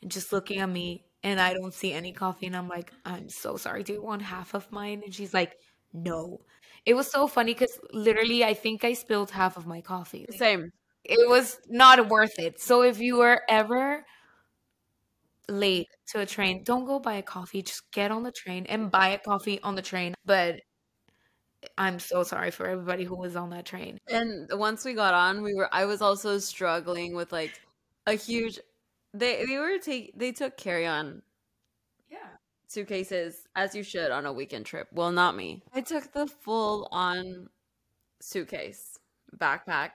and 0.01 0.11
just 0.11 0.33
looking 0.33 0.59
at 0.61 0.69
me, 0.69 1.05
and 1.23 1.39
I 1.39 1.53
don't 1.53 1.75
see 1.75 1.93
any 1.93 2.13
coffee. 2.13 2.47
And 2.47 2.57
I'm 2.57 2.69
like, 2.69 2.93
I'm 3.05 3.29
so 3.29 3.57
sorry. 3.57 3.83
Do 3.83 3.93
you 3.93 4.03
want 4.03 4.23
half 4.23 4.55
of 4.55 4.71
mine? 4.73 5.03
And 5.05 5.15
she's 5.15 5.35
like, 5.35 5.55
No. 5.93 6.41
It 6.87 6.95
was 6.95 7.11
so 7.11 7.29
funny 7.29 7.53
because 7.53 7.79
literally, 7.93 8.43
I 8.43 8.55
think 8.55 8.85
I 8.85 8.95
spilled 8.95 9.31
half 9.31 9.59
of 9.59 9.67
my 9.67 9.83
coffee. 9.83 10.27
Same. 10.31 10.71
It 11.05 11.29
was 11.29 11.59
not 11.69 12.09
worth 12.09 12.39
it. 12.39 12.59
So 12.61 12.83
if 12.83 13.01
you 13.01 13.19
were 13.19 13.43
ever 13.49 14.05
late 15.51 15.89
to 16.09 16.21
a 16.21 16.27
train, 16.27 16.63
don't 16.65 16.85
go 16.87 16.99
buy 16.99 17.15
a 17.15 17.23
coffee. 17.23 17.63
Just 17.63 17.91
get 17.93 18.11
on 18.11 18.23
the 18.23 18.33
train 18.33 18.67
and 18.67 18.91
buy 18.91 19.09
a 19.09 19.19
coffee 19.19 19.61
on 19.63 19.75
the 19.75 19.83
train. 19.83 20.15
But 20.25 20.61
I'm 21.77 21.99
so 21.99 22.23
sorry 22.23 22.51
for 22.51 22.67
everybody 22.67 23.05
who 23.05 23.17
was 23.17 23.37
on 23.37 23.51
that 23.51 23.67
train. 23.67 23.99
And 24.09 24.49
once 24.53 24.85
we 24.85 24.95
got 24.95 25.13
on, 25.15 25.43
we 25.43 25.55
were 25.55 25.69
I 25.73 25.85
was 25.85 26.01
also 26.01 26.39
struggling 26.39 27.15
with 27.15 27.33
like 27.33 27.61
a 28.07 28.15
huge 28.15 28.59
they 29.13 29.45
they 29.45 29.59
were 29.59 29.79
take 29.79 30.13
they 30.19 30.33
took 30.33 30.57
carry-on 30.57 31.23
Yeah. 32.11 32.19
suitcases 32.67 33.47
as 33.57 33.75
you 33.75 33.83
should 33.83 34.11
on 34.11 34.25
a 34.25 34.33
weekend 34.33 34.65
trip. 34.67 34.89
Well, 34.93 35.13
not 35.13 35.37
me. 35.37 35.63
I 35.75 35.83
took 35.83 36.13
the 36.13 36.27
full 36.27 36.89
on 36.93 37.49
suitcase 38.21 38.99
backpack. 39.37 39.91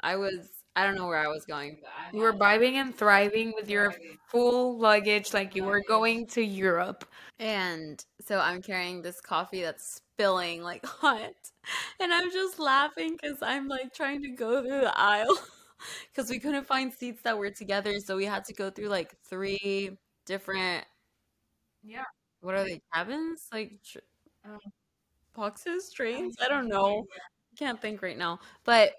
I 0.00 0.16
was 0.16 0.57
I 0.76 0.84
don't 0.84 0.94
know 0.94 1.06
where 1.06 1.18
I 1.18 1.26
was 1.28 1.44
going, 1.44 1.78
You 2.12 2.20
were 2.20 2.32
vibing 2.32 2.74
and 2.74 2.94
thriving 2.96 3.52
with 3.56 3.68
your 3.68 3.94
full 4.28 4.78
luggage 4.78 5.34
like 5.34 5.54
you 5.56 5.64
were 5.64 5.82
going 5.88 6.26
to 6.28 6.42
Europe. 6.42 7.04
And 7.40 8.04
so 8.20 8.38
I'm 8.38 8.62
carrying 8.62 9.02
this 9.02 9.20
coffee 9.20 9.62
that's 9.62 9.96
spilling 10.14 10.62
like 10.62 10.84
hot. 10.86 11.32
And 12.00 12.12
I'm 12.12 12.30
just 12.30 12.58
laughing 12.58 13.16
because 13.20 13.38
I'm 13.42 13.66
like 13.68 13.92
trying 13.92 14.22
to 14.22 14.28
go 14.30 14.62
through 14.62 14.80
the 14.82 14.96
aisle 14.98 15.36
because 16.14 16.30
we 16.30 16.38
couldn't 16.38 16.66
find 16.66 16.92
seats 16.92 17.22
that 17.22 17.38
were 17.38 17.50
together. 17.50 17.98
So 18.00 18.16
we 18.16 18.24
had 18.26 18.44
to 18.46 18.54
go 18.54 18.70
through 18.70 18.88
like 18.88 19.14
three 19.28 19.98
different, 20.26 20.84
Yeah. 21.82 22.04
what 22.40 22.54
are 22.54 22.64
they, 22.64 22.80
cabins? 22.94 23.48
Like 23.52 23.80
tr 23.82 23.98
Um, 24.44 24.58
boxes, 25.34 25.92
trains? 25.92 26.36
I 26.42 26.48
don't 26.48 26.68
know. 26.68 27.06
Can't 27.58 27.80
think 27.80 28.02
right 28.02 28.18
now. 28.18 28.40
But 28.64 28.94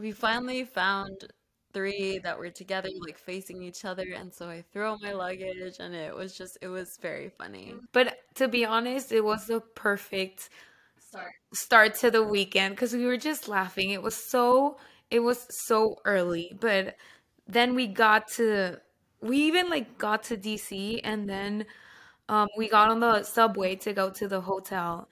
we 0.00 0.12
finally 0.12 0.64
found 0.64 1.26
three 1.72 2.18
that 2.18 2.38
were 2.38 2.50
together, 2.50 2.88
like 3.06 3.18
facing 3.18 3.62
each 3.62 3.84
other. 3.84 4.06
And 4.14 4.32
so 4.34 4.48
I 4.48 4.62
threw 4.72 4.84
out 4.84 5.00
my 5.02 5.12
luggage 5.12 5.76
and 5.78 5.94
it 5.94 6.14
was 6.14 6.36
just, 6.36 6.58
it 6.62 6.68
was 6.68 6.98
very 7.00 7.28
funny. 7.28 7.74
But 7.92 8.18
to 8.36 8.48
be 8.48 8.64
honest, 8.64 9.12
it 9.12 9.24
was 9.24 9.46
the 9.46 9.60
perfect 9.60 10.50
Sorry. 10.98 11.32
start 11.52 11.94
to 11.96 12.10
the 12.10 12.22
weekend 12.22 12.74
because 12.76 12.92
we 12.92 13.04
were 13.04 13.16
just 13.16 13.48
laughing. 13.48 13.90
It 13.90 14.02
was 14.02 14.14
so 14.16 14.78
it 15.10 15.20
was 15.20 15.46
so 15.50 15.96
early, 16.04 16.56
but 16.60 16.96
then 17.48 17.74
we 17.74 17.86
got 17.88 18.28
to 18.36 18.80
we 19.20 19.38
even 19.38 19.68
like 19.68 19.98
got 19.98 20.22
to 20.24 20.36
DC 20.36 21.00
and 21.04 21.28
then 21.28 21.66
um 22.28 22.48
we 22.56 22.68
got 22.68 22.90
on 22.90 23.00
the 23.00 23.22
subway 23.24 23.76
to 23.76 23.92
go 23.92 24.10
to 24.10 24.28
the 24.28 24.40
hotel. 24.42 25.08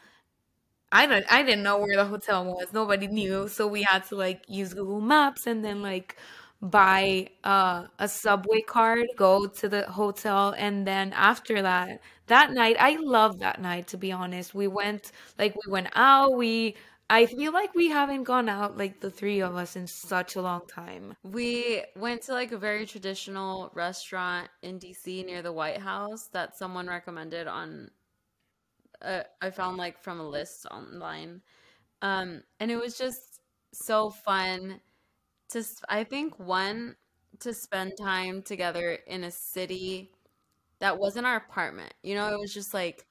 I 0.90 1.06
don't 1.06 1.24
I 1.30 1.42
didn't 1.42 1.62
know 1.62 1.78
where 1.78 1.96
the 1.96 2.04
hotel 2.06 2.44
was. 2.44 2.72
Nobody 2.72 3.06
knew, 3.06 3.48
so 3.48 3.66
we 3.66 3.82
had 3.82 4.04
to 4.06 4.16
like 4.16 4.44
use 4.48 4.74
Google 4.74 5.00
Maps 5.00 5.46
and 5.46 5.64
then 5.64 5.82
like 5.82 6.16
buy 6.60 7.28
uh, 7.44 7.86
a 7.98 8.08
subway 8.08 8.60
card, 8.62 9.06
go 9.16 9.46
to 9.46 9.68
the 9.68 9.82
hotel, 9.82 10.54
and 10.56 10.86
then 10.86 11.12
after 11.12 11.62
that, 11.62 12.00
that 12.26 12.52
night, 12.52 12.76
I 12.80 12.96
love 13.00 13.38
that 13.40 13.60
night 13.60 13.86
to 13.88 13.96
be 13.96 14.12
honest. 14.12 14.54
We 14.54 14.66
went 14.66 15.12
like 15.38 15.54
we 15.66 15.72
went 15.72 15.88
out, 15.94 16.36
we 16.36 16.76
I 17.10 17.24
feel 17.26 17.52
like 17.52 17.74
we 17.74 17.88
haven't 17.88 18.24
gone 18.24 18.48
out 18.48 18.76
like 18.76 19.00
the 19.00 19.10
three 19.10 19.40
of 19.40 19.56
us 19.56 19.76
in 19.76 19.86
such 19.86 20.36
a 20.36 20.42
long 20.42 20.62
time. 20.66 21.14
We 21.22 21.84
went 21.96 22.22
to 22.22 22.32
like 22.32 22.52
a 22.52 22.58
very 22.58 22.84
traditional 22.86 23.70
restaurant 23.74 24.48
in 24.62 24.78
DC 24.78 25.24
near 25.24 25.40
the 25.40 25.52
White 25.52 25.78
House 25.78 26.28
that 26.32 26.56
someone 26.56 26.86
recommended 26.86 27.46
on 27.46 27.90
uh, 29.02 29.22
I 29.40 29.50
found 29.50 29.76
like 29.76 29.98
from 30.02 30.20
a 30.20 30.28
list 30.28 30.66
online. 30.70 31.42
Um, 32.02 32.42
and 32.60 32.70
it 32.70 32.76
was 32.76 32.98
just 32.98 33.40
so 33.72 34.10
fun 34.10 34.80
to 35.50 35.64
I 35.88 36.04
think 36.04 36.38
one 36.38 36.96
to 37.40 37.54
spend 37.54 37.92
time 38.00 38.42
together 38.42 38.98
in 39.06 39.24
a 39.24 39.30
city 39.30 40.10
that 40.80 40.98
wasn't 40.98 41.26
our 41.26 41.36
apartment. 41.36 41.94
You 42.02 42.14
know, 42.16 42.28
it 42.32 42.38
was 42.40 42.54
just 42.54 42.74
like 42.74 43.06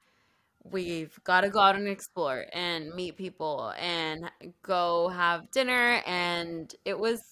we've 0.64 1.18
got 1.24 1.42
to 1.42 1.50
go 1.50 1.60
out 1.60 1.76
and 1.76 1.88
explore 1.88 2.46
and 2.52 2.94
meet 2.94 3.16
people 3.16 3.72
and 3.78 4.30
go 4.62 5.08
have 5.08 5.50
dinner 5.50 6.02
and 6.06 6.74
it 6.84 6.98
was 6.98 7.22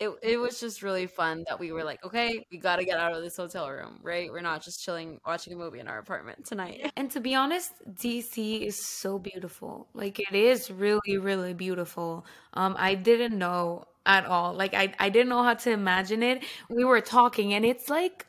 it 0.00 0.10
it 0.22 0.36
was 0.38 0.58
just 0.58 0.82
really 0.82 1.06
fun 1.06 1.44
that 1.48 1.60
we 1.60 1.72
were 1.72 1.84
like, 1.84 2.04
okay, 2.04 2.44
we 2.50 2.58
got 2.58 2.76
to 2.76 2.84
get 2.84 2.98
out 2.98 3.12
of 3.14 3.22
this 3.22 3.36
hotel 3.36 3.70
room, 3.70 4.00
right? 4.02 4.30
We're 4.32 4.40
not 4.40 4.62
just 4.64 4.82
chilling 4.82 5.20
watching 5.26 5.52
a 5.52 5.56
movie 5.56 5.78
in 5.78 5.88
our 5.88 5.98
apartment 5.98 6.46
tonight. 6.46 6.90
And 6.96 7.10
to 7.12 7.20
be 7.20 7.34
honest, 7.34 7.72
DC 7.94 8.66
is 8.66 8.84
so 8.86 9.18
beautiful. 9.18 9.88
Like 9.94 10.18
it 10.18 10.34
is 10.34 10.70
really, 10.70 11.18
really 11.18 11.54
beautiful. 11.54 12.26
Um, 12.54 12.76
I 12.78 12.94
didn't 12.94 13.38
know 13.38 13.84
at 14.06 14.24
all. 14.24 14.54
Like 14.54 14.74
I, 14.74 14.92
I 14.98 15.10
didn't 15.10 15.28
know 15.28 15.42
how 15.42 15.54
to 15.54 15.70
imagine 15.70 16.22
it. 16.22 16.44
We 16.70 16.84
were 16.84 17.02
talking 17.02 17.52
and 17.54 17.64
it's 17.64 17.90
like 17.90 18.26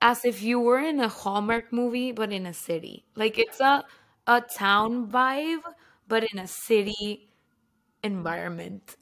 as 0.00 0.24
if 0.24 0.42
you 0.42 0.58
were 0.60 0.78
in 0.80 1.00
a 1.00 1.08
Hallmark 1.08 1.72
movie, 1.72 2.12
but 2.12 2.32
in 2.32 2.46
a 2.46 2.54
city. 2.54 3.04
Like 3.14 3.38
it's 3.38 3.60
a 3.60 3.84
a 4.26 4.40
town 4.40 5.08
vibe, 5.10 5.62
but 6.08 6.24
in 6.32 6.38
a 6.38 6.46
city 6.46 7.28
environment. 8.02 8.96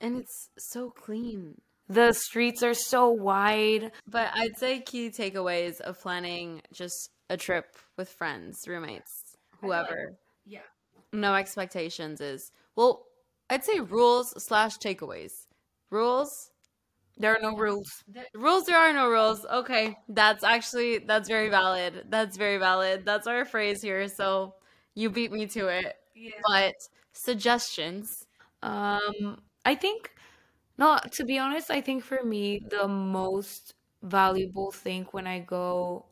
And 0.00 0.16
it's 0.18 0.50
so 0.58 0.90
clean. 0.90 1.60
The 1.88 2.12
streets 2.12 2.62
are 2.62 2.74
so 2.74 3.10
wide. 3.10 3.92
But 4.06 4.30
I'd 4.34 4.56
say 4.58 4.80
key 4.80 5.10
takeaways 5.10 5.80
of 5.80 6.00
planning 6.00 6.62
just 6.72 7.10
a 7.30 7.36
trip 7.36 7.76
with 7.96 8.08
friends, 8.08 8.66
roommates, 8.66 9.36
whoever. 9.60 10.14
Yeah. 10.46 10.60
No 11.12 11.34
expectations 11.34 12.20
is, 12.20 12.50
well, 12.76 13.04
I'd 13.48 13.64
say 13.64 13.80
rules 13.80 14.34
slash 14.42 14.78
takeaways. 14.78 15.46
Rules, 15.90 16.50
There 17.18 17.32
are 17.36 17.40
no 17.40 17.56
rules. 17.56 18.02
rules, 18.34 18.64
there 18.64 18.78
are 18.78 18.92
no 18.92 19.08
rules. 19.08 19.44
Okay, 19.44 19.96
that's 20.08 20.42
actually, 20.42 20.98
that's 20.98 21.28
very 21.28 21.48
valid. 21.50 22.06
That's 22.08 22.36
very 22.36 22.58
valid. 22.58 23.04
That's 23.04 23.26
our 23.28 23.44
phrase 23.44 23.80
here. 23.80 24.08
So 24.08 24.54
you 24.94 25.10
beat 25.10 25.30
me 25.30 25.46
to 25.48 25.68
it. 25.68 25.96
Yeah. 26.16 26.32
But 26.48 26.74
suggestions. 27.12 28.26
Um, 28.62 29.40
I 29.64 29.74
think, 29.74 30.12
no, 30.78 30.98
to 31.12 31.24
be 31.24 31.38
honest, 31.38 31.70
I 31.70 31.80
think 31.80 32.04
for 32.04 32.22
me, 32.24 32.60
the 32.70 32.88
most 32.88 33.74
valuable 34.02 34.72
thing 34.72 35.06
when 35.12 35.26
I 35.26 35.40
go 35.40 36.06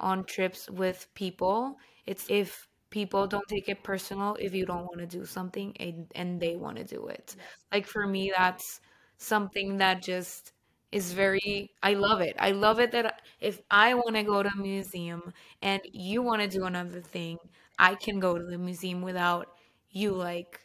on 0.00 0.24
trips 0.24 0.70
with 0.70 1.08
people, 1.14 1.78
it's 2.06 2.26
if 2.30 2.68
people 2.90 3.26
don't 3.26 3.46
take 3.48 3.68
it 3.68 3.82
personal 3.82 4.36
if 4.40 4.54
you 4.54 4.66
don't 4.66 4.84
want 4.84 4.98
to 4.98 5.06
do 5.06 5.24
something 5.24 5.76
and, 5.78 6.10
and 6.14 6.40
they 6.40 6.56
want 6.56 6.76
to 6.78 6.84
do 6.84 7.06
it. 7.08 7.36
Like 7.72 7.86
for 7.86 8.06
me, 8.06 8.32
that's 8.36 8.80
something 9.18 9.78
that 9.78 10.02
just 10.02 10.52
is 10.92 11.12
very, 11.12 11.70
I 11.82 11.94
love 11.94 12.20
it. 12.20 12.36
I 12.38 12.52
love 12.52 12.78
it 12.80 12.92
that 12.92 13.22
if 13.40 13.60
I 13.70 13.94
want 13.94 14.16
to 14.16 14.22
go 14.22 14.42
to 14.42 14.48
a 14.48 14.56
museum 14.56 15.32
and 15.62 15.82
you 15.92 16.22
want 16.22 16.42
to 16.42 16.48
do 16.48 16.64
another 16.64 17.00
thing, 17.00 17.38
I 17.78 17.94
can 17.96 18.20
go 18.20 18.38
to 18.38 18.44
the 18.44 18.58
museum 18.58 19.02
without 19.02 19.48
you 19.90 20.12
like 20.12 20.60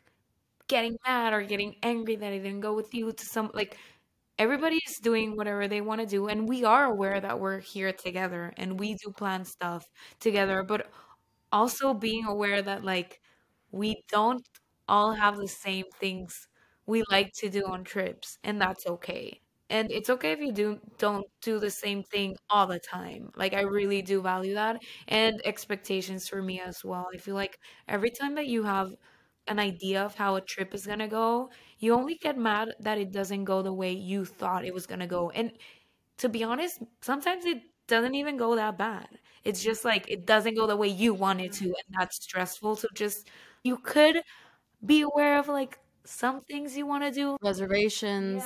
getting 0.70 0.98
mad 1.08 1.34
or 1.34 1.44
getting 1.44 1.76
angry 1.84 2.18
that 2.18 2.34
I 2.34 2.38
didn't 2.40 2.62
go 2.62 2.76
with 2.76 2.94
you 2.96 3.12
to 3.14 3.26
some 3.26 3.52
like 3.54 3.78
everybody 4.40 4.80
is 4.88 4.98
doing 4.98 5.36
whatever 5.38 5.68
they 5.68 5.82
want 5.82 6.02
to 6.02 6.08
do 6.08 6.28
and 6.28 6.48
we 6.50 6.64
are 6.66 6.86
aware 6.86 7.20
that 7.22 7.40
we're 7.40 7.60
here 7.60 7.94
together 7.94 8.54
and 8.58 8.80
we 8.80 8.96
do 8.96 9.12
plan 9.12 9.46
stuff 9.46 9.86
together 10.20 10.64
but 10.64 10.90
also 11.52 11.94
being 11.94 12.26
aware 12.26 12.62
that 12.62 12.84
like 12.84 13.22
we 13.72 14.04
don't 14.10 14.48
all 14.88 15.14
have 15.14 15.38
the 15.38 15.48
same 15.48 15.86
things 16.00 16.48
we 16.86 17.04
like 17.12 17.32
to 17.34 17.50
do 17.50 17.64
on 17.68 17.84
trips 17.84 18.38
and 18.44 18.60
that's 18.62 18.86
okay. 18.88 19.40
And 19.72 19.92
it's 19.92 20.10
okay 20.10 20.32
if 20.32 20.40
you 20.40 20.52
do 20.52 20.80
don't 20.98 21.26
do 21.44 21.60
the 21.60 21.70
same 21.70 22.04
thing 22.04 22.36
all 22.50 22.66
the 22.68 22.80
time. 22.80 23.30
Like 23.36 23.54
i 23.54 23.62
really 23.62 24.02
do 24.02 24.22
value 24.22 24.56
that 24.56 24.82
and 25.08 25.40
expectations 25.46 26.28
for 26.28 26.42
me 26.42 26.60
as 26.60 26.84
well. 26.84 27.08
I 27.14 27.18
feel 27.18 27.36
like 27.36 27.60
every 27.88 28.10
time 28.12 28.36
that 28.36 28.48
you 28.48 28.64
have 28.64 28.96
an 29.50 29.60
idea 29.60 30.04
of 30.04 30.16
how 30.16 30.36
a 30.36 30.42
trip 30.42 30.74
is 30.74 30.86
gonna 30.86 31.08
go 31.08 31.50
you 31.80 31.94
only 31.94 32.16
get 32.16 32.38
mad 32.38 32.70
that 32.80 32.98
it 32.98 33.12
doesn't 33.12 33.46
go 33.46 33.62
the 33.62 33.74
way 33.74 33.92
you 33.92 34.26
thought 34.26 34.66
it 34.66 34.74
was 34.74 34.86
gonna 34.88 35.08
go 35.08 35.30
and 35.32 35.52
to 36.18 36.30
be 36.30 36.44
honest, 36.44 36.80
sometimes 37.02 37.46
it 37.46 37.62
doesn't 37.88 38.16
even 38.16 38.38
go 38.38 38.56
that 38.56 38.78
bad. 38.78 39.08
It's 39.44 39.64
just 39.64 39.86
like 39.86 40.10
it 40.10 40.26
doesn't 40.26 40.56
go 40.56 40.68
the 40.68 40.76
way 40.76 40.88
you 40.90 41.14
want 41.14 41.42
it 41.42 41.54
to, 41.54 41.66
and 41.66 41.96
that's 41.98 42.18
stressful. 42.24 42.76
So 42.76 42.88
just 42.94 43.30
you 43.64 43.78
could 43.78 44.22
be 44.86 45.02
aware 45.02 45.40
of 45.40 45.48
like 45.48 45.80
some 46.06 46.42
things 46.42 46.78
you 46.78 46.86
want 46.86 47.04
to 47.04 47.12
do, 47.12 47.38
Reservations. 47.42 48.44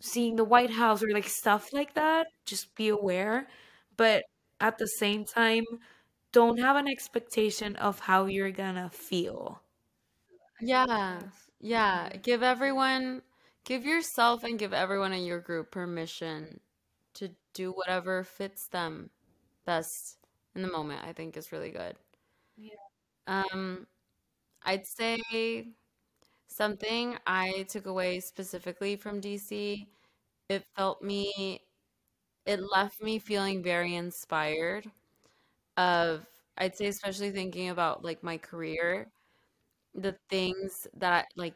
seeing 0.00 0.36
the 0.36 0.44
White 0.44 0.70
House 0.70 1.02
or 1.02 1.10
like 1.12 1.28
stuff 1.28 1.72
like 1.72 1.94
that. 1.94 2.28
Just 2.46 2.74
be 2.74 2.88
aware, 2.88 3.48
but 3.96 4.24
at 4.60 4.78
the 4.78 4.88
same 4.88 5.24
time, 5.24 5.64
don't 6.32 6.58
have 6.60 6.76
an 6.76 6.88
expectation 6.88 7.76
of 7.76 8.00
how 8.00 8.26
you're 8.26 8.50
gonna 8.52 8.90
feel. 8.90 9.62
Yeah. 10.60 11.20
Yeah. 11.60 12.10
Give 12.22 12.42
everyone, 12.42 13.22
give 13.64 13.84
yourself 13.84 14.44
and 14.44 14.58
give 14.58 14.72
everyone 14.72 15.12
in 15.12 15.24
your 15.24 15.40
group 15.40 15.70
permission 15.70 16.60
to 17.14 17.30
do 17.54 17.72
whatever 17.72 18.24
fits 18.24 18.68
them 18.68 19.10
best 19.66 20.18
in 20.54 20.62
the 20.62 20.68
moment, 20.72 21.02
I 21.06 21.12
think 21.12 21.36
is 21.36 21.52
really 21.52 21.70
good. 21.70 21.96
Yeah. 22.56 22.74
Um, 23.26 23.86
I'd 24.64 24.86
say 24.86 25.18
something 26.48 27.16
I 27.26 27.64
took 27.68 27.86
away 27.86 28.20
specifically 28.20 28.96
from 28.96 29.20
DC, 29.20 29.88
it 30.48 30.64
felt 30.76 31.02
me, 31.02 31.62
it 32.46 32.60
left 32.72 33.02
me 33.02 33.18
feeling 33.18 33.62
very 33.62 33.94
inspired 33.96 34.90
of, 35.76 36.26
I'd 36.58 36.76
say 36.76 36.86
especially 36.88 37.30
thinking 37.32 37.70
about 37.70 38.04
like 38.04 38.22
my 38.24 38.38
career 38.38 39.08
the 39.94 40.16
things 40.28 40.86
that 40.94 41.26
like 41.36 41.54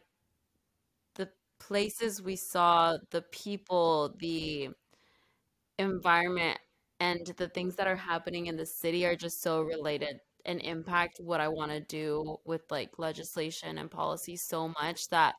the 1.15 1.29
places 1.59 2.23
we 2.23 2.37
saw, 2.37 2.97
the 3.11 3.23
people, 3.23 4.15
the 4.19 4.71
environment, 5.79 6.59
and 7.01 7.27
the 7.37 7.49
things 7.49 7.77
that 7.77 7.87
are 7.87 7.97
happening 7.97 8.47
in 8.47 8.57
the 8.57 8.67
city 8.67 9.05
are 9.05 9.17
just 9.17 9.43
so 9.43 9.61
related 9.63 10.19
and 10.47 10.61
impact 10.63 11.19
what 11.21 11.41
I 11.41 11.49
want 11.49 11.73
to 11.73 11.81
do 11.81 12.37
with 12.45 12.63
like 12.71 12.99
legislation 12.99 13.79
and 13.79 13.91
policy 13.91 14.37
so 14.37 14.69
much 14.81 15.09
that 15.09 15.35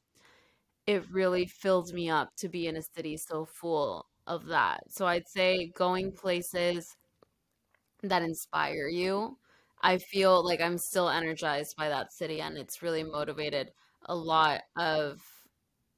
it 0.87 1.03
really 1.11 1.45
fills 1.47 1.93
me 1.93 2.09
up 2.09 2.29
to 2.37 2.49
be 2.49 2.67
in 2.67 2.77
a 2.77 2.81
city 2.81 3.17
so 3.17 3.45
full 3.45 4.07
of 4.27 4.45
that. 4.47 4.81
So 4.89 5.07
I'd 5.07 5.27
say 5.27 5.71
going 5.75 6.11
places 6.11 6.95
that 8.03 8.21
inspire 8.21 8.87
you. 8.87 9.37
I 9.82 9.97
feel 9.97 10.43
like 10.43 10.61
I'm 10.61 10.78
still 10.78 11.09
energized 11.09 11.76
by 11.78 11.89
that 11.89 12.13
city 12.13 12.41
and 12.41 12.57
it's 12.57 12.82
really 12.82 13.03
motivated 13.03 13.71
a 14.05 14.15
lot 14.15 14.61
of 14.78 15.21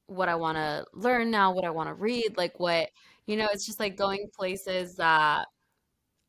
what 0.07 0.29
I 0.29 0.35
want 0.35 0.57
to 0.57 0.85
learn 0.93 1.31
now, 1.31 1.51
what 1.51 1.65
I 1.65 1.69
want 1.69 1.89
to 1.89 1.93
read, 1.93 2.35
like 2.37 2.59
what, 2.59 2.89
you 3.25 3.37
know, 3.37 3.47
it's 3.51 3.65
just 3.65 3.79
like 3.79 3.97
going 3.97 4.29
places 4.37 4.95
that 4.95 5.45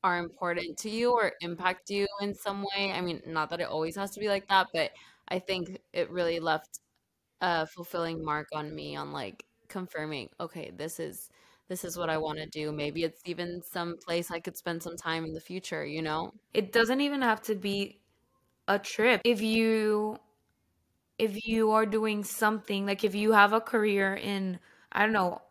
are 0.05 0.19
important 0.19 0.77
to 0.79 0.91
you 0.91 1.13
or 1.13 1.33
impact 1.41 1.91
you 1.91 2.07
in 2.21 2.35
some 2.35 2.63
way. 2.63 2.93
I 2.93 3.01
mean, 3.01 3.21
not 3.27 3.51
that 3.51 3.61
it 3.61 3.69
always 3.69 3.97
has 3.97 4.11
to 4.13 4.21
be 4.21 4.29
like 4.29 4.49
that, 4.49 4.69
but 4.73 4.93
I 5.29 5.39
think 5.39 5.79
it 5.93 6.11
really 6.11 6.41
left 6.41 6.81
a 7.41 7.67
fulfilling 7.67 8.25
mark 8.25 8.49
on 8.53 8.75
me 8.75 8.97
on 8.97 9.13
like 9.13 9.45
confirming, 9.69 10.29
okay, 10.41 10.73
this 10.77 10.99
is 11.01 11.31
this 11.69 11.85
is 11.85 11.97
what 11.97 12.11
I 12.11 12.19
want 12.19 12.39
to 12.39 12.47
do. 12.47 12.73
Maybe 12.73 13.05
it's 13.05 13.21
even 13.27 13.61
some 13.63 13.97
place 14.05 14.31
I 14.31 14.41
could 14.41 14.57
spend 14.57 14.83
some 14.83 14.97
time 14.97 15.25
in 15.25 15.33
the 15.35 15.41
future, 15.41 15.85
you 15.85 16.03
know? 16.03 16.33
It 16.55 16.73
doesn't 16.73 17.01
even 17.01 17.23
have 17.23 17.43
to 17.43 17.55
be 17.55 18.01
a 18.69 18.79
trip. 18.79 19.23
If 19.25 19.43
you 19.43 20.19
if 21.19 21.47
you 21.47 21.71
are 21.73 21.87
doing 21.87 22.25
something 22.25 22.87
like 22.87 23.05
if 23.05 23.15
you 23.15 23.33
have 23.33 23.53
a 23.53 23.61
career 23.61 24.15
in 24.15 24.59
I 24.93 25.03
don't 25.05 25.13
know, 25.13 25.43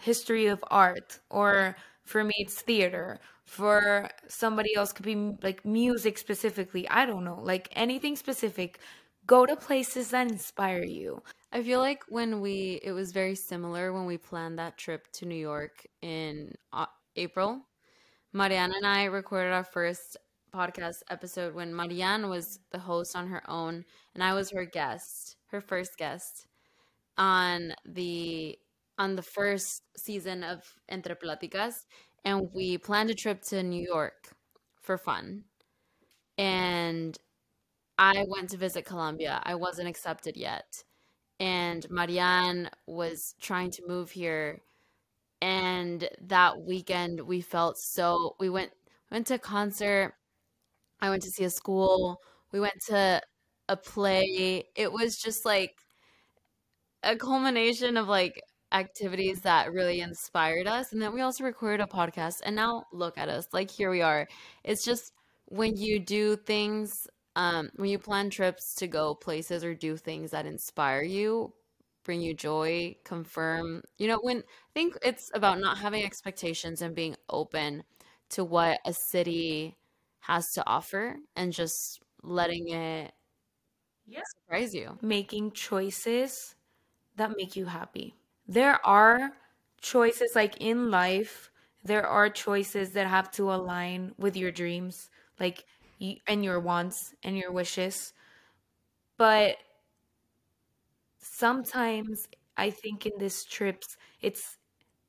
history 0.00 0.46
of 0.46 0.64
art 0.70 1.18
or 1.30 1.76
for 2.04 2.22
me 2.24 2.34
it's 2.38 2.60
theater. 2.62 3.20
For 3.44 4.08
somebody 4.28 4.74
else 4.74 4.92
could 4.92 5.04
be 5.04 5.36
like 5.42 5.64
music 5.64 6.18
specifically. 6.18 6.88
I 6.88 7.06
don't 7.06 7.24
know. 7.24 7.40
Like 7.42 7.68
anything 7.76 8.16
specific. 8.16 8.80
Go 9.26 9.44
to 9.44 9.56
places 9.56 10.10
that 10.10 10.30
inspire 10.30 10.84
you. 10.84 11.22
I 11.52 11.62
feel 11.62 11.80
like 11.80 12.04
when 12.08 12.40
we, 12.40 12.80
it 12.82 12.92
was 12.92 13.12
very 13.12 13.34
similar 13.34 13.92
when 13.92 14.06
we 14.06 14.18
planned 14.18 14.58
that 14.58 14.76
trip 14.78 15.10
to 15.14 15.26
New 15.26 15.34
York 15.36 15.86
in 16.02 16.54
uh, 16.72 16.86
April. 17.16 17.62
Marianne 18.32 18.72
and 18.74 18.86
I 18.86 19.04
recorded 19.04 19.52
our 19.52 19.64
first 19.64 20.16
podcast 20.54 21.02
episode 21.10 21.54
when 21.54 21.74
Marianne 21.74 22.28
was 22.28 22.60
the 22.70 22.78
host 22.78 23.16
on 23.16 23.28
her 23.28 23.42
own 23.50 23.84
and 24.14 24.22
I 24.22 24.34
was 24.34 24.50
her 24.52 24.64
guest, 24.64 25.36
her 25.50 25.60
first 25.60 25.96
guest 25.96 26.46
on 27.18 27.72
the 27.84 28.58
on 28.98 29.16
the 29.16 29.22
first 29.22 29.82
season 29.96 30.44
of 30.44 30.62
Entre 30.90 31.16
Platicas 31.16 31.84
and 32.24 32.48
we 32.54 32.78
planned 32.78 33.10
a 33.10 33.14
trip 33.14 33.42
to 33.44 33.62
New 33.62 33.82
York 33.82 34.34
for 34.82 34.98
fun. 34.98 35.44
And 36.38 37.18
I 37.98 38.24
went 38.28 38.50
to 38.50 38.56
visit 38.56 38.84
Columbia. 38.84 39.40
I 39.44 39.54
wasn't 39.54 39.88
accepted 39.88 40.36
yet. 40.36 40.84
And 41.40 41.86
Marianne 41.90 42.70
was 42.86 43.34
trying 43.40 43.70
to 43.72 43.82
move 43.86 44.10
here. 44.10 44.62
And 45.42 46.08
that 46.22 46.62
weekend 46.62 47.20
we 47.20 47.40
felt 47.40 47.78
so 47.78 48.36
we 48.40 48.48
went 48.48 48.72
went 49.10 49.26
to 49.28 49.34
a 49.34 49.38
concert. 49.38 50.14
I 51.00 51.10
went 51.10 51.22
to 51.22 51.30
see 51.30 51.44
a 51.44 51.50
school. 51.50 52.20
We 52.52 52.60
went 52.60 52.80
to 52.88 53.20
a 53.68 53.76
play. 53.76 54.64
It 54.74 54.92
was 54.92 55.18
just 55.18 55.44
like 55.44 55.76
a 57.02 57.16
culmination 57.16 57.96
of 57.96 58.08
like 58.08 58.42
activities 58.72 59.42
that 59.42 59.72
really 59.72 60.00
inspired 60.00 60.66
us. 60.66 60.92
And 60.92 61.00
then 61.00 61.14
we 61.14 61.20
also 61.20 61.44
recorded 61.44 61.82
a 61.82 61.86
podcast. 61.86 62.40
And 62.44 62.56
now 62.56 62.84
look 62.92 63.18
at 63.18 63.28
us. 63.28 63.48
Like 63.52 63.70
here 63.70 63.90
we 63.90 64.02
are. 64.02 64.26
It's 64.64 64.84
just 64.84 65.12
when 65.46 65.76
you 65.76 66.00
do 66.00 66.36
things 66.36 67.06
um, 67.36 67.70
when 67.76 67.90
you 67.90 67.98
plan 68.00 68.30
trips 68.30 68.74
to 68.76 68.88
go 68.88 69.14
places 69.14 69.64
or 69.64 69.74
do 69.74 69.96
things 69.96 70.32
that 70.32 70.46
inspire 70.46 71.02
you, 71.02 71.54
bring 72.04 72.20
you 72.22 72.34
joy, 72.34 72.96
confirm, 73.04 73.82
you 73.98 74.08
know, 74.08 74.18
when 74.22 74.38
I 74.38 74.72
think 74.74 74.98
it's 75.02 75.30
about 75.34 75.60
not 75.60 75.78
having 75.78 76.04
expectations 76.04 76.82
and 76.82 76.94
being 76.96 77.16
open 77.30 77.84
to 78.30 78.44
what 78.44 78.80
a 78.86 78.92
city 78.92 79.76
has 80.20 80.50
to 80.54 80.66
offer 80.66 81.16
and 81.36 81.52
just 81.52 82.00
letting 82.24 82.70
it 82.70 83.12
yeah. 84.06 84.22
surprise 84.24 84.74
you. 84.74 84.98
Making 85.02 85.52
choices 85.52 86.54
that 87.16 87.32
make 87.36 87.56
you 87.56 87.66
happy. 87.66 88.14
There 88.46 88.84
are 88.86 89.32
choices 89.80 90.32
like 90.34 90.56
in 90.58 90.90
life, 90.90 91.50
there 91.84 92.06
are 92.06 92.28
choices 92.30 92.92
that 92.92 93.06
have 93.06 93.30
to 93.32 93.52
align 93.52 94.12
with 94.18 94.36
your 94.36 94.52
dreams. 94.52 95.10
Like 95.38 95.64
and 96.26 96.44
your 96.44 96.60
wants 96.60 97.14
and 97.22 97.36
your 97.36 97.52
wishes. 97.52 98.12
But 99.18 99.58
sometimes 101.18 102.26
I 102.56 102.70
think 102.70 103.06
in 103.06 103.12
these 103.18 103.44
trips 103.44 103.96
it's 104.20 104.58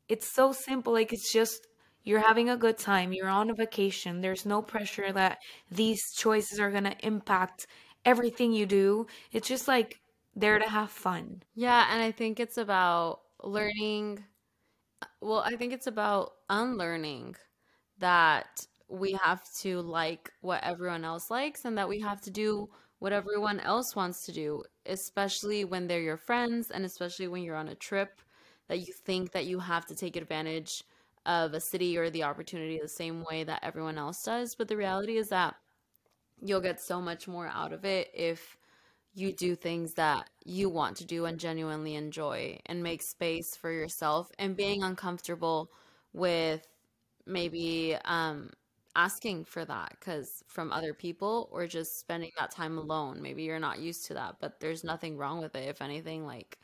it's 0.10 0.34
so 0.34 0.52
simple 0.54 0.94
like 0.94 1.14
it's 1.14 1.34
just 1.34 1.68
you're 2.04 2.22
having 2.22 2.50
a 2.50 2.58
good 2.58 2.78
time, 2.78 3.14
you're 3.14 3.30
on 3.30 3.50
a 3.50 3.56
vacation. 3.56 4.22
There's 4.22 4.46
no 4.46 4.62
pressure 4.62 5.12
that 5.14 5.40
these 5.72 6.02
choices 6.16 6.60
are 6.60 6.72
to 6.86 7.06
impact 7.06 7.68
everything 8.06 8.54
you 8.54 8.66
do. 8.66 9.08
It's 9.32 9.48
just 9.48 9.68
like 9.68 10.02
there 10.36 10.60
to 10.60 10.70
have 10.70 10.92
fun. 10.92 11.44
Yeah, 11.56 11.88
and 11.92 12.02
I 12.04 12.12
think 12.12 12.40
it's 12.40 12.58
about 12.58 13.22
learning 13.44 14.26
well, 15.22 15.40
I 15.40 15.56
think 15.56 15.74
it's 15.74 15.88
about 15.88 16.34
unlearning 16.50 17.36
that 18.00 18.66
we 18.90 19.14
have 19.24 19.44
to 19.60 19.82
like 19.82 20.32
what 20.42 20.64
everyone 20.64 21.04
else 21.04 21.30
likes 21.30 21.66
and 21.66 21.78
that 21.78 21.90
we 21.90 22.00
have 22.00 22.22
to 22.22 22.32
do 22.32 22.70
what 23.00 23.14
everyone 23.14 23.60
else 23.60 23.96
wants 23.96 24.26
to 24.26 24.32
do, 24.32 24.64
especially 24.86 25.66
when 25.66 25.88
they're 25.88 26.02
your 26.02 26.18
friends 26.18 26.72
and 26.72 26.86
especially 26.86 27.28
when 27.28 27.44
you're 27.44 27.56
on 27.56 27.68
a 27.68 27.76
trip 27.76 28.22
that 28.68 28.80
you 28.80 28.94
think 28.94 29.32
that 29.32 29.46
you 29.46 29.60
have 29.60 29.86
to 29.86 29.96
take 29.96 30.16
advantage 30.16 30.84
of 31.26 31.54
a 31.54 31.60
city 31.60 31.98
or 31.98 32.10
the 32.10 32.24
opportunity 32.24 32.80
the 32.82 32.88
same 32.88 33.24
way 33.30 33.44
that 33.44 33.60
everyone 33.64 33.98
else 33.98 34.24
does. 34.24 34.56
But 34.56 34.68
the 34.68 34.78
reality 34.78 35.18
is 35.18 35.30
that 35.30 35.56
you'll 36.42 36.62
get 36.62 36.80
so 36.80 37.02
much 37.02 37.28
more 37.28 37.48
out 37.48 37.74
of 37.74 37.86
it 37.86 38.10
if 38.14 38.58
you 39.14 39.34
do 39.34 39.56
things 39.56 39.94
that 39.94 40.30
you 40.46 40.70
want 40.70 40.96
to 40.98 41.06
do 41.06 41.26
and 41.26 41.40
genuinely 41.40 41.96
enjoy 41.96 42.60
and 42.68 42.84
make 42.84 43.02
space 43.02 43.56
for 43.56 43.72
yourself 43.72 44.32
and 44.38 44.56
being 44.56 44.84
uncomfortable 44.84 45.72
with 46.14 46.66
maybe 47.26 47.98
um, 48.06 48.52
asking 48.98 49.45
for 49.45 49.66
that 49.66 49.91
because 50.00 50.43
from 50.48 50.74
other 50.74 50.93
people 50.93 51.50
or 51.52 51.68
just 51.68 52.00
spending 52.00 52.32
that 52.39 52.52
time 52.52 52.78
alone 52.78 53.22
maybe 53.22 53.43
you're 53.43 53.60
not 53.60 53.80
used 53.80 54.06
to 54.08 54.16
that 54.16 54.36
but 54.41 54.60
there's 54.60 54.84
nothing 54.84 55.18
wrong 55.18 55.39
with 55.41 55.56
it 55.56 55.70
if 55.70 55.82
anything 55.82 56.26
like 56.26 56.60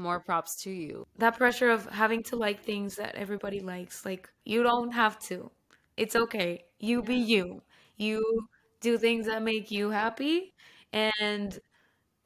more 0.00 0.20
props 0.20 0.56
to 0.62 0.70
you. 0.70 1.06
That 1.18 1.36
pressure 1.36 1.70
of 1.70 1.86
having 1.86 2.22
to 2.24 2.36
like 2.36 2.62
things 2.62 2.96
that 2.96 3.16
everybody 3.16 3.60
likes 3.60 4.04
like 4.04 4.30
you 4.44 4.62
don't 4.62 4.92
have 4.92 5.18
to. 5.24 5.50
It's 5.96 6.14
okay. 6.14 6.64
You 6.78 7.02
be 7.02 7.16
you. 7.16 7.62
You 7.96 8.48
do 8.80 8.96
things 8.98 9.26
that 9.26 9.42
make 9.42 9.70
you 9.72 9.90
happy 9.90 10.54
and 10.92 11.58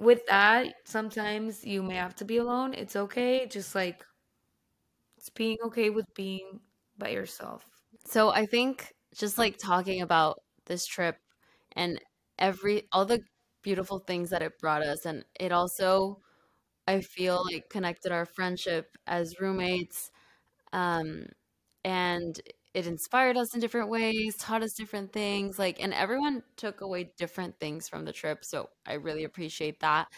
with 0.00 0.26
that 0.26 0.74
sometimes 0.84 1.64
you 1.64 1.82
may 1.82 1.96
have 1.96 2.16
to 2.16 2.24
be 2.24 2.38
alone. 2.38 2.74
It's 2.74 2.96
okay 2.96 3.46
just 3.46 3.74
like 3.74 4.04
it's 5.16 5.30
being 5.30 5.58
okay 5.64 5.90
with 5.90 6.12
being 6.14 6.60
by 6.98 7.08
yourself. 7.10 7.64
So 8.04 8.30
i 8.30 8.46
think 8.46 8.92
just 9.14 9.38
like 9.38 9.58
talking 9.58 10.00
about 10.02 10.42
this 10.66 10.86
trip 10.86 11.16
and 11.72 12.00
every 12.38 12.88
all 12.92 13.04
the 13.04 13.20
beautiful 13.62 13.98
things 14.00 14.30
that 14.30 14.42
it 14.42 14.58
brought 14.60 14.82
us 14.82 15.06
and 15.06 15.24
it 15.38 15.52
also 15.52 16.20
I 16.88 17.00
feel 17.02 17.42
like 17.52 17.70
connected 17.70 18.12
our 18.12 18.26
friendship 18.26 18.96
as 19.06 19.40
roommates 19.40 20.10
um 20.72 21.26
and 21.84 22.40
it 22.74 22.86
inspired 22.86 23.36
us 23.36 23.54
in 23.54 23.60
different 23.60 23.90
ways, 23.90 24.36
taught 24.38 24.62
us 24.62 24.74
different 24.74 25.12
things 25.12 25.58
like 25.58 25.82
and 25.82 25.94
everyone 25.94 26.42
took 26.56 26.80
away 26.82 27.12
different 27.18 27.58
things 27.60 27.88
from 27.88 28.04
the 28.04 28.12
trip, 28.12 28.44
so 28.44 28.70
I 28.86 28.94
really 28.94 29.24
appreciate 29.24 29.80
that. 29.80 30.08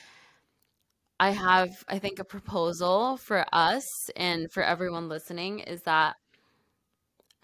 I 1.20 1.30
have 1.30 1.84
I 1.88 1.98
think 1.98 2.18
a 2.18 2.24
proposal 2.24 3.16
for 3.16 3.44
us 3.52 4.10
and 4.16 4.50
for 4.52 4.62
everyone 4.62 5.08
listening 5.08 5.60
is 5.60 5.82
that 5.82 6.16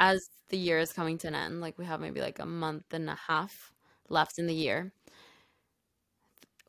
as 0.01 0.30
the 0.51 0.59
year 0.59 0.80
is 0.80 0.92
coming 0.92 1.18
to 1.20 1.28
an 1.28 1.36
end, 1.36 1.61
like 1.62 1.78
we 1.78 1.86
have 1.86 2.01
maybe 2.01 2.20
like 2.22 2.40
a 2.40 2.46
month 2.46 2.92
and 2.94 3.11
a 3.11 3.16
half 3.28 3.72
left 4.11 4.38
in 4.40 4.48
the 4.48 4.55
year. 4.55 4.92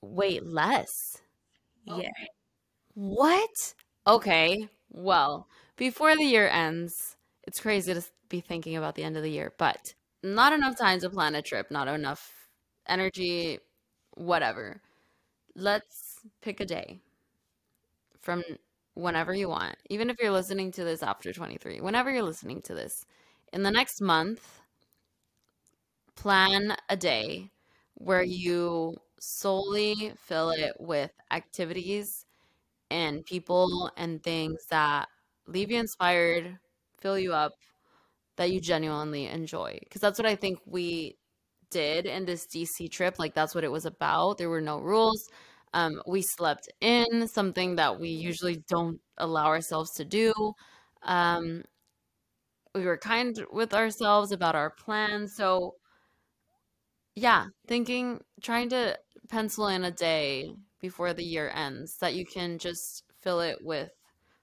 Wait, 0.02 0.46
less. 0.46 1.22
Yeah. 1.86 2.12
What? 2.96 3.76
Okay. 4.08 4.70
Well, 4.92 5.48
before 5.78 6.16
the 6.16 6.26
year 6.26 6.50
ends, 6.50 7.18
it's 7.44 7.62
crazy 7.62 7.94
to 7.94 8.04
be 8.30 8.42
thinking 8.42 8.78
about 8.78 8.96
the 8.96 9.04
end 9.04 9.18
of 9.18 9.24
the 9.24 9.32
year, 9.32 9.54
but 9.58 9.96
not 10.24 10.54
enough 10.54 10.78
time 10.78 11.00
to 11.02 11.10
plan 11.10 11.36
a 11.36 11.42
trip, 11.44 11.72
not 11.72 11.88
enough 11.90 12.50
energy, 12.88 13.60
whatever. 14.16 14.82
let's 15.56 16.20
pick 16.42 16.60
a 16.62 16.66
day 16.66 17.02
from 18.20 18.44
whenever 18.94 19.34
you 19.34 19.50
want, 19.50 19.76
even 19.90 20.10
if 20.10 20.18
you're 20.22 20.32
listening 20.32 20.72
to 20.74 20.84
this 20.84 21.04
after 21.04 21.34
23, 21.34 21.82
whenever 21.82 22.12
you're 22.12 22.24
listening 22.24 22.62
to 22.64 22.74
this, 22.76 23.06
in 23.54 23.64
the 23.64 23.72
next 23.72 24.02
month, 24.02 24.62
plan 26.16 26.76
a 26.90 26.98
day 26.98 27.50
where 27.96 28.24
you 28.24 28.96
solely 29.20 30.14
fill 30.18 30.52
it 30.52 30.74
with 30.80 31.12
activities 31.32 32.26
and 32.92 33.26
people 33.26 33.92
and 33.98 34.24
things 34.24 34.66
that 34.70 35.08
leave 35.48 35.72
you 35.72 35.80
inspired, 35.80 36.58
fill 37.00 37.20
you 37.20 37.34
up, 37.34 37.54
that 38.38 38.52
you 38.52 38.62
genuinely 38.62 39.28
enjoy. 39.28 39.78
Because 39.82 40.02
that's 40.02 40.20
what 40.20 40.28
I 40.28 40.36
think 40.36 40.60
we 40.66 41.18
did 41.72 42.06
in 42.06 42.26
this 42.26 42.48
DC 42.48 42.90
trip. 42.90 43.20
Like, 43.20 43.34
that's 43.34 43.56
what 43.56 43.64
it 43.64 43.72
was 43.72 43.86
about. 43.86 44.38
There 44.38 44.50
were 44.50 44.62
no 44.62 44.80
rules. 44.80 45.28
Um, 45.74 46.02
we 46.08 46.22
slept 46.22 46.70
in, 46.82 47.28
something 47.28 47.76
that 47.78 48.00
we 48.00 48.10
usually 48.10 48.64
don't 48.70 49.00
allow 49.18 49.48
ourselves 49.48 49.92
to 49.96 50.06
do. 50.06 50.34
Um, 51.04 51.64
we 52.76 52.86
were 52.86 52.98
kind 52.98 53.38
with 53.52 53.74
ourselves 53.74 54.32
about 54.32 54.56
our 54.56 54.70
plans. 54.72 55.36
So, 55.36 55.76
yeah, 57.16 57.46
thinking, 57.68 58.22
trying 58.42 58.70
to 58.70 58.98
pencil 59.30 59.68
in 59.68 59.84
a 59.84 59.92
day 59.92 60.54
before 60.80 61.14
the 61.14 61.24
year 61.24 61.52
ends 61.54 61.98
that 61.98 62.16
you 62.16 62.26
can 62.26 62.58
just 62.58 63.04
fill 63.22 63.42
it 63.42 63.58
with 63.62 63.92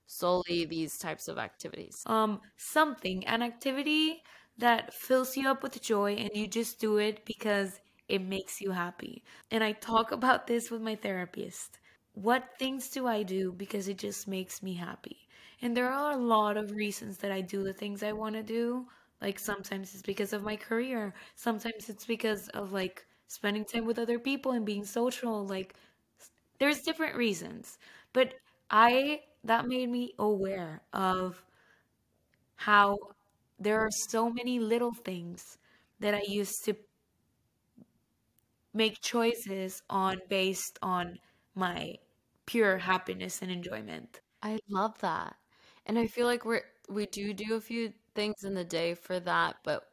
solely 0.07 0.64
these 0.66 0.99
types 0.99 1.29
of 1.29 1.39
activities. 1.39 2.03
Um, 2.07 2.41
something, 2.57 3.26
an 3.26 3.43
activity 3.43 4.22
that 4.59 4.93
fills 4.95 5.37
you 5.37 5.49
up 5.49 5.62
with 5.62 5.81
joy 5.83 6.14
and 6.14 6.31
you 6.35 6.47
just 6.47 6.81
do 6.81 6.99
it 6.99 7.24
because 7.24 7.81
it 8.09 8.22
makes 8.22 8.61
you 8.61 8.70
happy. 8.72 9.24
And 9.51 9.62
I 9.64 9.72
talk 9.72 10.12
about 10.12 10.47
this 10.47 10.70
with 10.70 10.83
my 10.83 10.97
therapist. 10.97 11.79
What 12.14 12.59
things 12.59 12.91
do 12.91 13.07
I 13.07 13.22
do 13.22 13.53
because 13.53 13.89
it 13.89 13.99
just 13.99 14.26
makes 14.29 14.62
me 14.62 14.74
happy? 14.74 15.28
And 15.61 15.76
there 15.76 15.88
are 15.90 16.12
a 16.12 16.16
lot 16.16 16.56
of 16.56 16.72
reasons 16.72 17.18
that 17.18 17.32
I 17.32 17.40
do 17.40 17.62
the 17.62 17.72
things 17.72 18.02
I 18.02 18.12
want 18.12 18.34
to 18.36 18.42
do. 18.42 18.86
Like 19.20 19.38
sometimes 19.38 19.94
it's 19.94 20.02
because 20.02 20.32
of 20.32 20.42
my 20.42 20.56
career, 20.56 21.12
sometimes 21.34 21.88
it's 21.88 22.06
because 22.06 22.48
of 22.50 22.72
like 22.72 23.06
spending 23.26 23.64
time 23.64 23.84
with 23.84 23.98
other 23.98 24.18
people 24.18 24.52
and 24.52 24.64
being 24.64 24.84
social. 24.84 25.44
Like 25.46 25.74
there's 26.59 26.82
different 26.82 27.16
reasons. 27.16 27.78
But 28.12 28.34
I 28.70 29.22
that 29.44 29.66
made 29.68 29.88
me 29.90 30.14
aware 30.18 30.82
of 30.92 31.42
how 32.56 32.98
there 33.59 33.80
are 33.80 33.90
so 33.90 34.30
many 34.30 34.59
little 34.61 34.92
things 34.92 35.59
that 36.00 36.14
I 36.14 36.22
used 36.26 36.64
to 36.64 36.74
make 38.72 39.00
choices 39.00 39.82
on 39.90 40.20
based 40.28 40.78
on 40.82 41.18
my 41.54 41.96
pure 42.46 42.78
happiness 42.78 43.42
and 43.42 43.50
enjoyment. 43.50 44.20
I 44.42 44.61
love 44.68 44.98
that. 45.00 45.36
And 45.89 45.99
I 45.99 46.07
feel 46.07 46.26
like 46.26 46.45
we're 46.45 46.62
we 46.89 47.07
do 47.07 47.32
do 47.34 47.55
a 47.55 47.61
few 47.61 47.93
things 48.14 48.45
in 48.45 48.55
the 48.55 48.64
day 48.64 48.95
for 48.95 49.20
that, 49.20 49.57
but 49.64 49.84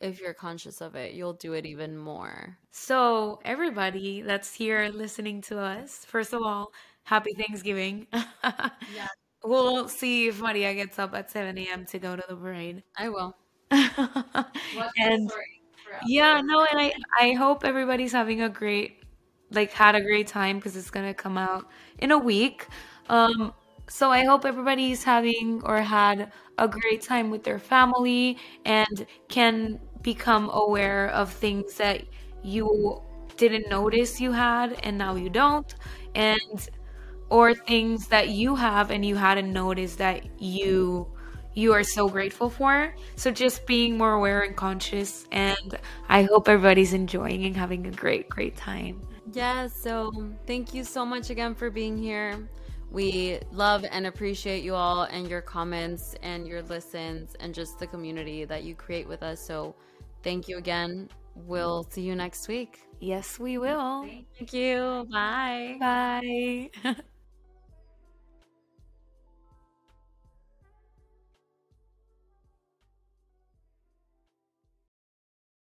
if 0.00 0.20
you're 0.20 0.34
conscious 0.34 0.80
of 0.80 0.94
it, 0.96 1.14
you'll 1.14 1.34
do 1.34 1.52
it 1.54 1.66
even 1.66 1.96
more. 1.98 2.58
So, 2.72 3.40
everybody 3.44 4.22
that's 4.22 4.54
here 4.54 4.88
listening 4.92 5.42
to 5.42 5.58
us, 5.58 6.04
first 6.06 6.32
of 6.32 6.42
all, 6.42 6.72
happy 7.04 7.34
Thanksgiving. 7.34 8.06
yeah. 8.12 9.08
We'll 9.42 9.88
see 9.88 10.28
if 10.28 10.40
Maria 10.42 10.74
gets 10.74 10.98
up 10.98 11.14
at 11.14 11.30
7 11.30 11.66
a.m. 11.66 11.86
to 11.86 11.98
go 11.98 12.14
to 12.14 12.22
the 12.28 12.36
parade. 12.36 12.82
I 12.98 13.08
will. 13.08 13.34
and 13.70 15.30
yeah, 16.06 16.40
no, 16.44 16.64
and 16.70 16.80
I 16.80 16.92
I 17.18 17.32
hope 17.32 17.64
everybody's 17.64 18.12
having 18.12 18.42
a 18.42 18.48
great 18.48 19.02
like 19.50 19.72
had 19.72 19.94
a 19.94 20.00
great 20.00 20.26
time 20.26 20.56
because 20.58 20.76
it's 20.76 20.90
gonna 20.90 21.14
come 21.14 21.38
out 21.38 21.68
in 21.98 22.10
a 22.10 22.18
week. 22.18 22.66
Um, 23.08 23.52
so 23.90 24.10
I 24.10 24.24
hope 24.24 24.44
everybody's 24.44 25.02
having 25.02 25.62
or 25.64 25.82
had 25.82 26.32
a 26.58 26.68
great 26.68 27.02
time 27.02 27.28
with 27.30 27.42
their 27.42 27.58
family 27.58 28.38
and 28.64 29.06
can 29.28 29.80
become 30.02 30.48
aware 30.52 31.08
of 31.08 31.32
things 31.32 31.74
that 31.74 32.04
you 32.44 33.02
didn't 33.36 33.68
notice 33.68 34.20
you 34.20 34.30
had 34.32 34.78
and 34.84 34.96
now 34.96 35.16
you 35.16 35.28
don't 35.28 35.74
and 36.14 36.68
or 37.30 37.52
things 37.54 38.06
that 38.08 38.28
you 38.28 38.54
have 38.54 38.90
and 38.90 39.04
you 39.04 39.16
hadn't 39.16 39.52
noticed 39.52 39.98
that 39.98 40.40
you 40.40 41.06
you 41.54 41.72
are 41.72 41.82
so 41.82 42.08
grateful 42.08 42.48
for. 42.48 42.94
So 43.16 43.32
just 43.32 43.66
being 43.66 43.98
more 43.98 44.12
aware 44.12 44.42
and 44.42 44.56
conscious 44.56 45.26
and 45.32 45.78
I 46.08 46.22
hope 46.22 46.48
everybody's 46.48 46.92
enjoying 46.92 47.44
and 47.44 47.56
having 47.56 47.86
a 47.88 47.90
great 47.90 48.28
great 48.28 48.56
time. 48.56 49.02
Yeah, 49.32 49.66
so 49.66 50.12
thank 50.46 50.74
you 50.74 50.84
so 50.84 51.04
much 51.04 51.30
again 51.30 51.54
for 51.54 51.70
being 51.70 51.98
here. 51.98 52.48
We 52.90 53.38
love 53.52 53.84
and 53.88 54.06
appreciate 54.06 54.64
you 54.64 54.74
all 54.74 55.02
and 55.04 55.28
your 55.28 55.40
comments 55.40 56.16
and 56.22 56.46
your 56.46 56.62
listens 56.62 57.36
and 57.38 57.54
just 57.54 57.78
the 57.78 57.86
community 57.86 58.44
that 58.44 58.64
you 58.64 58.74
create 58.74 59.06
with 59.06 59.22
us. 59.22 59.40
So 59.40 59.76
thank 60.22 60.48
you 60.48 60.58
again. 60.58 61.08
We'll 61.36 61.84
see 61.90 62.02
you 62.02 62.16
next 62.16 62.48
week. 62.48 62.80
Yes, 63.00 63.38
we 63.38 63.58
will. 63.58 64.02
Thank 64.02 64.52
you. 64.52 65.06
Bye. 65.10 65.76
Bye. 65.80 66.70